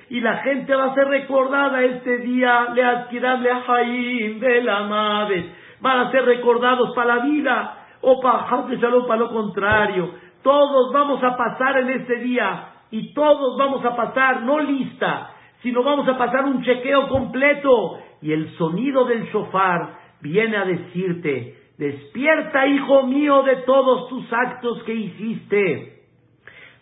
Y 0.10 0.20
la 0.20 0.38
gente 0.38 0.76
va 0.76 0.86
a 0.86 0.94
ser 0.94 1.08
recordada 1.08 1.84
este 1.84 2.18
día. 2.20 2.68
Le 2.74 2.84
adquiran 2.84 3.44
le 3.44 3.54
Jaim 3.54 4.40
de 4.40 4.64
la 4.64 4.84
Maves. 4.84 5.46
Van 5.80 6.00
a 6.00 6.12
ser 6.12 6.26
recordados 6.26 6.94
para 6.96 7.16
la 7.16 7.24
vida 7.24 7.78
o 8.02 8.20
para 8.20 8.48
para 8.48 9.20
lo 9.20 9.30
contrario. 9.30 10.12
Todos 10.44 10.94
vamos 10.94 11.24
a 11.24 11.36
pasar 11.36 11.78
en 11.80 11.90
este 11.90 12.16
día 12.18 12.70
y 12.92 13.14
todos 13.14 13.58
vamos 13.58 13.84
a 13.84 13.96
pasar, 13.96 14.44
no 14.44 14.60
lista, 14.60 15.32
sino 15.62 15.84
vamos 15.84 16.08
a 16.08 16.18
pasar 16.18 16.46
un 16.46 16.64
chequeo 16.64 17.10
completo. 17.10 18.00
Y 18.22 18.32
el 18.32 18.56
sonido 18.58 19.06
del 19.06 19.26
shofar 19.26 19.98
viene 20.22 20.58
a 20.58 20.66
decirte, 20.66 21.56
despierta, 21.78 22.66
hijo 22.66 23.04
mío, 23.04 23.44
de 23.44 23.58
todos 23.58 24.08
tus 24.10 24.32
actos 24.32 24.84
que 24.84 24.94
hiciste. 24.94 25.97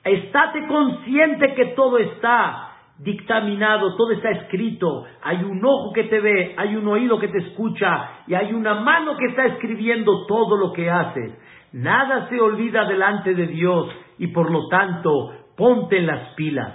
Estate 0.05 0.67
consciente 0.67 1.55
que 1.55 1.65
todo 1.75 1.97
está 1.97 2.75
dictaminado, 2.99 3.95
todo 3.95 4.11
está 4.11 4.29
escrito. 4.29 5.03
Hay 5.23 5.43
un 5.43 5.63
ojo 5.65 5.91
que 5.93 6.03
te 6.03 6.19
ve, 6.19 6.53
hay 6.57 6.75
un 6.75 6.87
oído 6.87 7.19
que 7.19 7.27
te 7.27 7.39
escucha 7.39 8.21
y 8.27 8.35
hay 8.35 8.53
una 8.53 8.75
mano 8.75 9.17
que 9.17 9.25
está 9.25 9.45
escribiendo 9.45 10.25
todo 10.27 10.57
lo 10.57 10.71
que 10.73 10.89
haces. 10.91 11.33
Nada 11.73 12.29
se 12.29 12.39
olvida 12.39 12.85
delante 12.85 13.33
de 13.33 13.47
Dios 13.47 13.89
y 14.19 14.27
por 14.27 14.51
lo 14.51 14.67
tanto 14.67 15.33
ponte 15.57 15.97
en 15.97 16.05
las 16.05 16.35
pilas. 16.35 16.73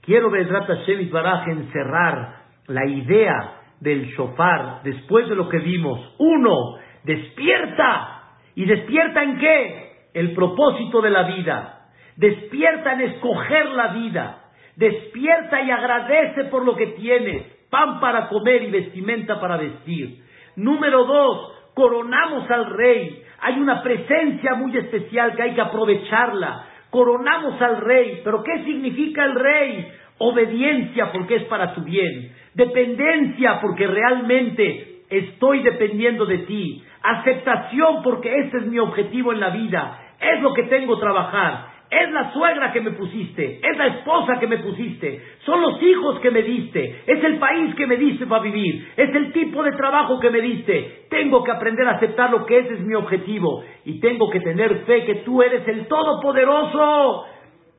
Quiero, 0.00 0.30
Bedrat 0.30 0.66
Hashem 0.66 1.10
Baraj, 1.10 1.48
encerrar 1.48 2.40
la 2.66 2.86
idea 2.86 3.60
del 3.80 4.06
shofar 4.06 4.80
después 4.82 5.28
de 5.28 5.36
lo 5.36 5.48
que 5.48 5.58
vimos. 5.58 6.14
Uno, 6.18 6.78
despierta. 7.04 8.22
¿Y 8.54 8.64
despierta 8.64 9.22
en 9.22 9.38
qué? 9.38 9.92
El 10.14 10.32
propósito 10.34 11.02
de 11.02 11.10
la 11.10 11.24
vida. 11.24 11.79
Despierta 12.20 12.92
en 12.92 13.00
escoger 13.00 13.66
la 13.70 13.88
vida. 13.88 14.44
Despierta 14.76 15.62
y 15.62 15.70
agradece 15.70 16.44
por 16.44 16.64
lo 16.64 16.76
que 16.76 16.88
tienes. 16.88 17.42
Pan 17.70 17.98
para 17.98 18.28
comer 18.28 18.62
y 18.62 18.70
vestimenta 18.70 19.40
para 19.40 19.56
vestir. 19.56 20.22
Número 20.56 21.04
dos, 21.04 21.52
coronamos 21.74 22.48
al 22.50 22.66
rey. 22.76 23.22
Hay 23.40 23.58
una 23.58 23.82
presencia 23.82 24.54
muy 24.54 24.76
especial 24.76 25.34
que 25.34 25.42
hay 25.42 25.54
que 25.54 25.60
aprovecharla 25.60 26.66
coronamos 26.90 27.60
al 27.62 27.78
rey, 27.78 28.20
pero 28.24 28.42
¿qué 28.42 28.64
significa 28.64 29.24
el 29.24 29.34
rey? 29.34 29.88
Obediencia 30.18 31.12
porque 31.12 31.36
es 31.36 31.44
para 31.44 31.72
tu 31.74 31.82
bien, 31.82 32.32
dependencia 32.54 33.58
porque 33.60 33.86
realmente 33.86 35.04
estoy 35.08 35.62
dependiendo 35.62 36.26
de 36.26 36.38
ti, 36.38 36.84
aceptación 37.02 38.02
porque 38.02 38.32
ese 38.40 38.58
es 38.58 38.66
mi 38.66 38.78
objetivo 38.78 39.32
en 39.32 39.40
la 39.40 39.50
vida, 39.50 39.98
es 40.20 40.42
lo 40.42 40.52
que 40.52 40.64
tengo 40.64 40.96
que 40.96 41.00
trabajar, 41.00 41.68
es 41.90 42.12
la 42.12 42.32
suegra 42.32 42.72
que 42.72 42.80
me 42.80 42.92
pusiste, 42.92 43.60
es 43.62 43.76
la 43.76 43.88
esposa 43.88 44.38
que 44.38 44.46
me 44.46 44.58
pusiste, 44.58 45.20
son 45.44 45.60
los 45.60 45.82
hijos 45.82 46.20
que 46.20 46.30
me 46.30 46.42
diste, 46.42 47.02
es 47.04 47.24
el 47.24 47.38
país 47.38 47.74
que 47.74 47.86
me 47.86 47.96
diste 47.96 48.26
para 48.26 48.44
vivir, 48.44 48.92
es 48.96 49.12
el 49.12 49.32
tipo 49.32 49.62
de 49.64 49.72
trabajo 49.72 50.20
que 50.20 50.30
me 50.30 50.40
diste. 50.40 51.06
Tengo 51.10 51.42
que 51.42 51.50
aprender 51.50 51.88
a 51.88 51.96
aceptar 51.96 52.30
lo 52.30 52.46
que 52.46 52.58
ese 52.58 52.74
es 52.74 52.80
mi 52.80 52.94
objetivo 52.94 53.64
y 53.84 53.98
tengo 53.98 54.30
que 54.30 54.38
tener 54.40 54.84
fe 54.84 55.04
que 55.04 55.16
tú 55.16 55.42
eres 55.42 55.66
el 55.66 55.88
Todopoderoso. 55.88 57.26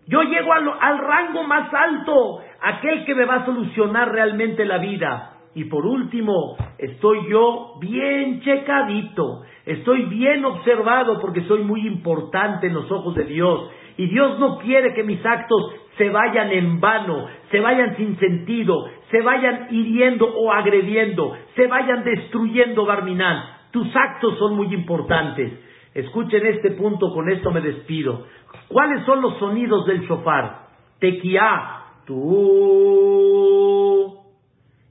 Yo 0.08 0.24
llego 0.24 0.52
al, 0.52 0.98
rango 0.98 1.44
más 1.44 1.74
alto, 1.74 2.42
aquel 2.62 3.06
que 3.06 3.16
me 3.16 3.24
va 3.24 3.36
a 3.36 3.46
solucionar 3.46 4.12
realmente 4.12 4.66
la 4.66 4.80
vida. 4.80 5.38
Y 5.54 5.66
por 5.66 5.86
último, 5.86 6.58
estoy 6.78 7.30
yo 7.30 7.76
bien 7.80 8.42
checadito, 8.42 9.44
estoy 9.66 10.04
bien 10.04 10.44
observado 10.44 11.20
porque 11.22 11.42
soy 11.44 11.64
muy 11.64 11.86
importante 11.88 12.68
en 12.68 12.74
los 12.74 12.92
ojos 12.92 13.16
de 13.16 13.26
Dios 13.26 13.70
y 13.98 14.08
Dios 14.08 14.40
no 14.40 14.60
quiere 14.60 14.94
que 14.94 15.04
mis 15.04 15.26
actos 15.26 15.74
se 15.98 16.10
vayan 16.10 16.52
en 16.52 16.80
vano, 16.80 17.28
se 17.52 17.60
vayan 17.60 17.96
sin 17.98 18.18
sentido, 18.18 18.90
se 19.12 19.22
vayan 19.22 19.68
hiriendo 19.70 20.26
o 20.26 20.52
agrediendo, 20.52 21.38
se 21.56 21.68
vayan 21.68 22.04
destruyendo 22.04 22.86
Barminal. 22.86 23.58
Tus 23.72 23.88
actos 23.96 24.38
son 24.40 24.56
muy 24.56 24.74
importantes. 24.74 25.54
Escuchen 25.94 26.46
este 26.46 26.72
punto, 26.72 27.14
con 27.14 27.30
esto 27.30 27.52
me 27.52 27.62
despido. 27.62 28.26
¿Cuáles 28.68 29.06
son 29.06 29.22
los 29.22 29.38
sonidos 29.38 29.86
del 29.86 30.02
shofar? 30.02 30.70
Tequia, 31.00 31.84
tú. 32.06 32.22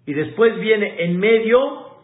Y 0.06 0.12
después 0.12 0.60
viene 0.60 1.04
en 1.04 1.18
medio 1.18 1.58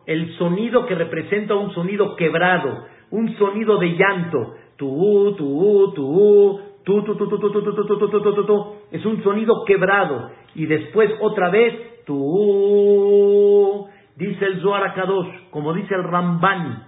el 0.07 0.37
sonido 0.39 0.87
que 0.87 0.95
representa 0.95 1.55
un 1.55 1.73
sonido 1.75 2.17
quebrado, 2.17 2.87
un 3.11 3.37
sonido 3.37 3.79
de 3.79 3.89
llanto. 3.97 4.55
Tú, 4.77 5.35
tú, 5.37 5.93
tú, 5.95 6.61
tu, 6.87 7.03
tu, 7.03 7.17
tu, 7.17 7.29
tu, 7.29 7.39
tu, 7.41 7.51
tu, 7.51 7.63
tu, 7.63 7.75
tu, 7.75 7.99
tu, 7.99 8.09
tu, 8.09 8.33
tu, 8.33 8.45
tu, 8.45 8.75
es 8.93 9.05
un 9.05 9.21
sonido 9.25 9.65
quebrado. 9.67 10.31
Y 10.55 10.67
después 10.67 11.11
otra 11.21 11.51
vez, 11.51 12.05
tu, 12.05 13.89
dice 14.15 14.45
el 14.45 14.61
Zohar 14.61 14.95
Kadosh, 14.95 15.51
como 15.51 15.75
dice 15.75 15.93
el 15.97 16.05
Ramban, 16.05 16.87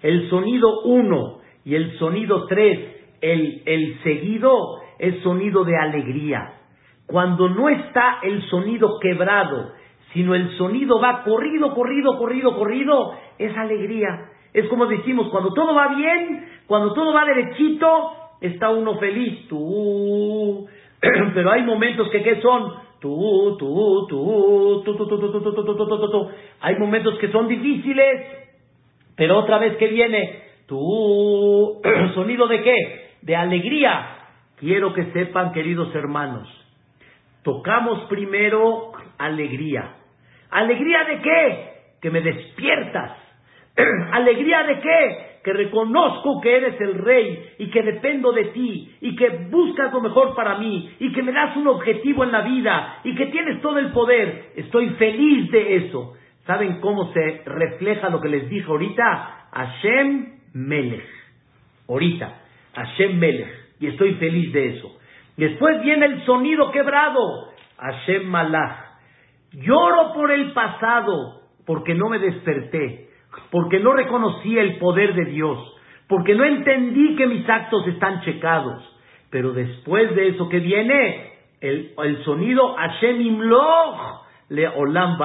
el 0.00 0.30
sonido 0.30 0.80
1 0.84 1.38
y 1.66 1.74
el 1.74 1.98
sonido 1.98 2.46
3, 2.46 2.78
el, 3.20 3.62
el 3.66 4.02
seguido 4.02 4.78
es 4.98 5.22
sonido 5.22 5.64
de 5.64 5.76
alegría. 5.76 6.54
Cuando 7.04 7.50
no 7.50 7.68
está 7.68 8.20
el 8.22 8.42
sonido 8.48 8.98
quebrado, 8.98 9.72
sino 10.14 10.34
el 10.34 10.56
sonido 10.56 10.98
va 10.98 11.22
corrido, 11.22 11.74
corrido, 11.74 12.16
corrido, 12.16 12.56
corrido, 12.56 13.12
es 13.38 13.54
alegría. 13.58 14.30
Es 14.54 14.66
como 14.68 14.86
decimos, 14.86 15.28
cuando 15.28 15.52
todo 15.52 15.74
va 15.74 15.88
bien, 15.94 16.46
cuando 16.66 16.94
todo 16.94 17.12
va 17.12 17.26
derechito, 17.26 18.21
está 18.42 18.70
uno 18.70 18.98
feliz. 18.98 19.48
Tú, 19.48 20.68
pero 21.34 21.50
hay 21.50 21.62
momentos 21.62 22.08
que 22.10 22.22
¿qué 22.22 22.40
son? 22.40 22.74
Tú, 23.00 23.56
tú, 23.58 24.06
tú, 24.08 24.82
tú, 24.84 24.94
tú, 24.94 25.08
tú, 25.08 25.18
tú, 25.18 25.42
tú, 25.42 25.64
tú, 25.64 25.76
tú, 25.76 26.10
tú, 26.10 26.30
Hay 26.60 26.76
momentos 26.76 27.18
que 27.18 27.32
son 27.32 27.48
difíciles, 27.48 28.26
pero 29.16 29.38
otra 29.38 29.58
vez 29.58 29.76
que 29.76 29.88
viene, 29.88 30.42
tú, 30.66 31.80
sonido 32.14 32.46
de 32.46 32.62
qué? 32.62 32.74
De 33.22 33.34
alegría. 33.34 34.18
Quiero 34.56 34.92
que 34.94 35.06
sepan, 35.12 35.52
queridos 35.52 35.92
hermanos, 35.94 36.48
tocamos 37.42 38.04
primero 38.08 38.92
alegría. 39.18 39.96
¿Alegría 40.50 41.04
de 41.04 41.20
qué? 41.20 41.72
Que 42.00 42.10
me 42.10 42.20
despiertas. 42.20 43.18
¿Alegría 44.12 44.62
de 44.64 44.80
qué? 44.80 45.31
Que 45.42 45.52
reconozco 45.52 46.40
que 46.40 46.56
eres 46.56 46.80
el 46.80 46.94
rey 46.94 47.54
y 47.58 47.70
que 47.70 47.82
dependo 47.82 48.32
de 48.32 48.44
ti 48.46 48.96
y 49.00 49.16
que 49.16 49.28
buscas 49.50 49.92
lo 49.92 50.00
mejor 50.00 50.34
para 50.34 50.58
mí 50.58 50.90
y 51.00 51.12
que 51.12 51.22
me 51.22 51.32
das 51.32 51.56
un 51.56 51.66
objetivo 51.66 52.24
en 52.24 52.32
la 52.32 52.42
vida 52.42 53.00
y 53.04 53.14
que 53.14 53.26
tienes 53.26 53.60
todo 53.60 53.78
el 53.78 53.90
poder. 53.92 54.52
Estoy 54.56 54.90
feliz 54.90 55.50
de 55.50 55.76
eso. 55.76 56.14
¿Saben 56.46 56.80
cómo 56.80 57.12
se 57.12 57.42
refleja 57.44 58.08
lo 58.08 58.20
que 58.20 58.28
les 58.28 58.48
dije 58.48 58.66
ahorita? 58.68 59.48
Hashem 59.52 60.38
Melech. 60.54 61.08
Ahorita. 61.88 62.40
Hashem 62.74 63.18
Melech. 63.18 63.52
Y 63.80 63.88
estoy 63.88 64.14
feliz 64.14 64.52
de 64.52 64.76
eso. 64.76 64.96
Después 65.36 65.82
viene 65.82 66.06
el 66.06 66.24
sonido 66.24 66.70
quebrado. 66.70 67.52
Hashem 67.78 68.28
Malach. 68.28 68.92
Lloro 69.52 70.12
por 70.14 70.30
el 70.30 70.52
pasado 70.52 71.42
porque 71.66 71.94
no 71.94 72.08
me 72.08 72.18
desperté 72.18 73.11
porque 73.50 73.80
no 73.80 73.92
reconocí 73.92 74.58
el 74.58 74.78
poder 74.78 75.14
de 75.14 75.24
Dios, 75.26 75.58
porque 76.08 76.34
no 76.34 76.44
entendí 76.44 77.16
que 77.16 77.26
mis 77.26 77.48
actos 77.48 77.86
están 77.88 78.20
checados. 78.22 78.82
Pero 79.30 79.52
después 79.52 80.14
de 80.14 80.28
eso 80.28 80.48
que 80.48 80.60
viene, 80.60 81.32
el, 81.60 82.22
sonido 82.24 82.74
Hashem 82.74 83.20
Imloch 83.20 84.22
le 84.50 84.68
Olam 84.68 85.16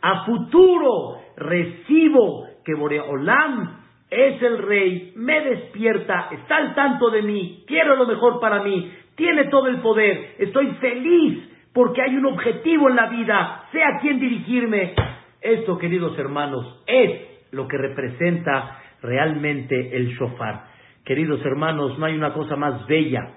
A 0.00 0.24
futuro 0.24 1.18
recibo 1.36 2.46
que 2.64 2.74
Boreolam 2.74 3.80
es 4.10 4.42
el 4.42 4.58
rey, 4.58 5.12
me 5.16 5.40
despierta, 5.40 6.28
está 6.32 6.56
al 6.56 6.74
tanto 6.74 7.10
de 7.10 7.22
mí, 7.22 7.64
quiero 7.66 7.96
lo 7.96 8.06
mejor 8.06 8.40
para 8.40 8.62
mí, 8.62 8.92
tiene 9.14 9.44
todo 9.44 9.68
el 9.68 9.80
poder, 9.80 10.34
estoy 10.38 10.66
feliz 10.80 11.50
porque 11.72 12.02
hay 12.02 12.16
un 12.16 12.26
objetivo 12.26 12.88
en 12.88 12.96
la 12.96 13.06
vida, 13.06 13.64
sé 13.70 13.82
a 13.82 13.98
quién 14.00 14.18
dirigirme. 14.18 14.94
Esto, 15.40 15.78
queridos 15.78 16.18
hermanos, 16.18 16.82
es 16.86 17.29
lo 17.52 17.68
que 17.68 17.76
representa 17.76 18.78
realmente 19.02 19.96
el 19.96 20.08
shofar. 20.16 20.64
Queridos 21.04 21.44
hermanos, 21.44 21.98
no 21.98 22.06
hay 22.06 22.14
una 22.14 22.32
cosa 22.32 22.56
más 22.56 22.86
bella 22.86 23.30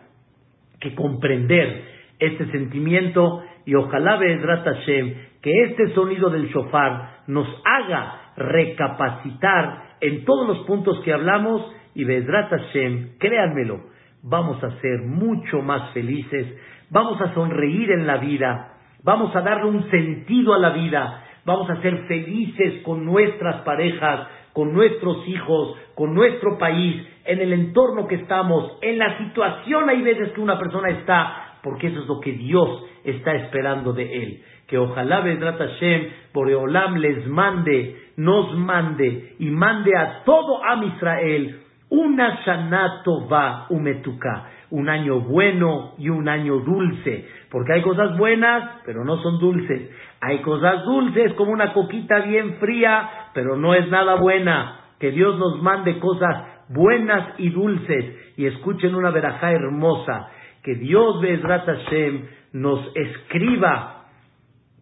que 0.79 0.93
comprender 0.95 1.85
este 2.19 2.45
sentimiento 2.51 3.43
y 3.65 3.75
ojalá 3.75 4.17
Be'ezrat 4.17 4.65
Hashem 4.65 5.13
que 5.41 5.63
este 5.63 5.93
sonido 5.93 6.29
del 6.29 6.47
shofar 6.47 7.23
nos 7.27 7.47
haga 7.65 8.33
recapacitar 8.37 9.95
en 10.01 10.25
todos 10.25 10.47
los 10.47 10.65
puntos 10.65 10.99
que 11.03 11.13
hablamos 11.13 11.73
y 11.95 12.03
Be'ezrat 12.03 12.49
Hashem, 12.49 13.17
créanmelo, 13.19 13.81
vamos 14.23 14.63
a 14.63 14.71
ser 14.79 15.01
mucho 15.01 15.61
más 15.61 15.91
felices, 15.93 16.47
vamos 16.89 17.21
a 17.21 17.33
sonreír 17.33 17.91
en 17.91 18.07
la 18.07 18.17
vida, 18.17 18.77
vamos 19.03 19.35
a 19.35 19.41
darle 19.41 19.65
un 19.65 19.89
sentido 19.89 20.53
a 20.53 20.59
la 20.59 20.69
vida, 20.71 21.22
vamos 21.45 21.69
a 21.69 21.81
ser 21.81 22.05
felices 22.07 22.81
con 22.83 23.05
nuestras 23.05 23.61
parejas, 23.61 24.27
con 24.53 24.73
nuestros 24.73 25.27
hijos, 25.27 25.75
con 25.95 26.13
nuestro 26.13 26.57
país, 26.57 27.05
en 27.25 27.41
el 27.41 27.53
entorno 27.53 28.07
que 28.07 28.15
estamos, 28.15 28.77
en 28.81 28.99
la 28.99 29.17
situación 29.17 29.89
hay 29.89 30.01
veces 30.01 30.31
que 30.33 30.41
una 30.41 30.59
persona 30.59 30.89
está, 30.89 31.57
porque 31.63 31.87
eso 31.87 32.01
es 32.01 32.07
lo 32.07 32.19
que 32.19 32.33
Dios 32.33 32.83
está 33.03 33.33
esperando 33.35 33.93
de 33.93 34.23
él. 34.23 34.43
Que 34.67 34.77
ojalá 34.77 35.21
Vedrat 35.21 35.57
Hashem, 35.57 36.07
Boreolam 36.33 36.97
les 36.97 37.27
mande, 37.27 37.95
nos 38.17 38.57
mande 38.57 39.35
y 39.39 39.45
mande 39.47 39.91
a 39.97 40.23
todo 40.23 40.63
Am 40.63 40.83
Israel 40.83 41.59
una 41.89 42.39
Shana 42.43 43.03
Tova 43.03 43.67
Umetuka, 43.69 44.49
un 44.73 44.89
año 44.89 45.19
bueno 45.19 45.93
y 45.99 46.09
un 46.09 46.27
año 46.27 46.57
dulce, 46.57 47.27
porque 47.51 47.73
hay 47.73 47.83
cosas 47.83 48.17
buenas, 48.17 48.81
pero 48.83 49.05
no 49.05 49.21
son 49.21 49.37
dulces. 49.37 49.91
Hay 50.19 50.39
cosas 50.39 50.83
dulces 50.83 51.33
como 51.33 51.51
una 51.51 51.73
coquita 51.73 52.21
bien 52.21 52.55
fría, 52.55 53.07
pero 53.35 53.55
no 53.55 53.75
es 53.75 53.87
nada 53.89 54.15
buena. 54.15 54.79
Que 54.99 55.11
Dios 55.11 55.37
nos 55.37 55.61
mande 55.61 55.99
cosas 55.99 56.65
buenas 56.69 57.35
y 57.37 57.49
dulces. 57.49 58.33
Y 58.35 58.47
escuchen 58.47 58.95
una 58.95 59.11
verajá 59.11 59.51
hermosa. 59.51 60.29
Que 60.63 60.73
Dios, 60.73 61.21
Bezrat 61.21 61.67
Hashem, 61.67 62.25
nos 62.53 62.79
escriba 62.95 64.05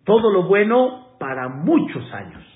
todo 0.05 0.31
lo 0.31 0.43
bueno 0.43 1.17
para 1.19 1.49
muchos 1.49 2.13
años. 2.13 2.50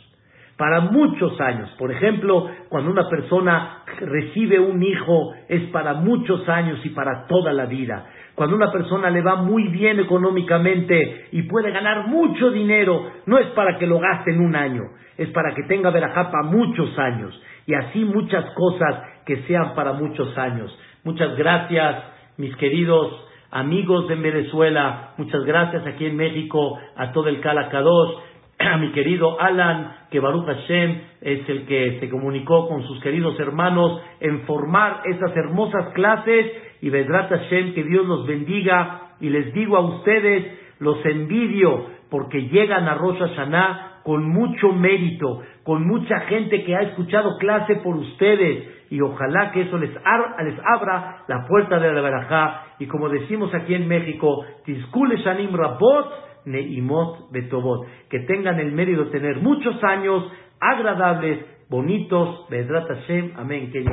Para 0.57 0.81
muchos 0.81 1.39
años. 1.41 1.69
Por 1.77 1.91
ejemplo, 1.91 2.49
cuando 2.69 2.89
una 2.89 3.09
persona 3.09 3.83
recibe 3.99 4.59
un 4.59 4.81
hijo, 4.81 5.33
es 5.49 5.63
para 5.71 5.95
muchos 5.95 6.47
años 6.47 6.79
y 6.85 6.89
para 6.89 7.25
toda 7.27 7.51
la 7.51 7.65
vida. 7.65 8.05
Cuando 8.35 8.55
una 8.55 8.71
persona 8.71 9.09
le 9.09 9.21
va 9.21 9.35
muy 9.35 9.67
bien 9.69 9.99
económicamente 9.99 11.27
y 11.31 11.43
puede 11.43 11.71
ganar 11.71 12.07
mucho 12.07 12.51
dinero, 12.51 13.11
no 13.25 13.37
es 13.37 13.47
para 13.47 13.77
que 13.77 13.87
lo 13.87 13.99
gaste 13.99 14.31
en 14.31 14.41
un 14.41 14.55
año, 14.55 14.83
es 15.17 15.29
para 15.29 15.53
que 15.53 15.63
tenga 15.63 15.89
verajá 15.89 16.29
muchos 16.43 16.97
años. 16.99 17.37
Y 17.65 17.73
así 17.73 18.05
muchas 18.05 18.45
cosas 18.51 19.03
que 19.25 19.37
sean 19.47 19.73
para 19.75 19.93
muchos 19.93 20.37
años. 20.37 20.77
Muchas 21.03 21.35
gracias, 21.35 22.03
mis 22.37 22.55
queridos 22.57 23.25
amigos 23.51 24.07
de 24.09 24.15
Venezuela. 24.15 25.13
Muchas 25.17 25.43
gracias 25.45 25.87
aquí 25.87 26.05
en 26.05 26.17
México 26.17 26.77
a 26.95 27.11
todo 27.13 27.29
el 27.29 27.39
Calacados. 27.39 28.21
A 28.59 28.77
mi 28.77 28.91
querido 28.91 29.39
Alan, 29.39 29.95
que 30.09 30.19
Baruch 30.19 30.45
Hashem 30.45 31.01
es 31.21 31.49
el 31.49 31.65
que 31.65 31.99
se 31.99 32.09
comunicó 32.09 32.67
con 32.67 32.83
sus 32.83 32.99
queridos 33.01 33.39
hermanos 33.39 34.01
en 34.19 34.41
formar 34.41 35.01
estas 35.05 35.35
hermosas 35.35 35.93
clases 35.93 36.51
y 36.81 36.89
Vedrat 36.89 37.29
Hashem, 37.29 37.73
que 37.73 37.83
Dios 37.83 38.05
los 38.05 38.25
bendiga. 38.25 39.01
Y 39.19 39.29
les 39.29 39.53
digo 39.53 39.77
a 39.77 39.81
ustedes, 39.81 40.59
los 40.79 41.03
envidio 41.05 41.87
porque 42.09 42.47
llegan 42.47 42.87
a 42.87 42.95
Rosh 42.95 43.19
Hashanah 43.19 44.01
con 44.03 44.23
mucho 44.29 44.71
mérito, 44.71 45.41
con 45.63 45.85
mucha 45.87 46.19
gente 46.21 46.63
que 46.63 46.75
ha 46.75 46.81
escuchado 46.81 47.37
clase 47.39 47.77
por 47.77 47.95
ustedes. 47.95 48.69
Y 48.91 49.01
ojalá 49.01 49.51
que 49.51 49.61
eso 49.61 49.77
les, 49.77 49.89
les 49.89 50.59
abra 50.63 51.23
la 51.27 51.45
puerta 51.47 51.79
de 51.79 51.91
la 51.91 52.01
Barajá. 52.01 52.65
Y 52.77 52.85
como 52.85 53.09
decimos 53.09 53.53
aquí 53.53 53.73
en 53.73 53.87
México, 53.87 54.45
Tizkule 54.63 55.17
Shanim 55.17 55.55
Rabot 55.55 56.24
Neimot 56.45 57.31
Betobot. 57.31 57.87
Que 58.09 58.19
tengan 58.19 58.59
el 58.59 58.71
mérito 58.71 59.05
de 59.05 59.11
tener 59.11 59.37
muchos 59.37 59.83
años 59.83 60.23
agradables, 60.59 61.45
bonitos. 61.69 62.47
Hashem. 62.49 63.33
Amén. 63.35 63.71
Que 63.71 63.83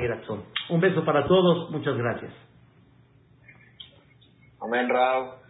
Un 0.70 0.80
beso 0.80 1.04
para 1.04 1.26
todos. 1.26 1.70
Muchas 1.70 1.96
gracias. 1.96 2.32
Amén, 4.60 4.88
Rab. 4.88 5.42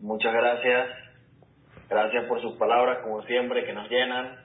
Muchas 0.00 0.32
gracias. 0.32 0.88
Gracias 1.88 2.24
por 2.26 2.40
sus 2.40 2.54
palabras, 2.54 2.98
como 3.02 3.22
siempre, 3.22 3.64
que 3.64 3.72
nos 3.72 3.88
llenan. 3.90 4.36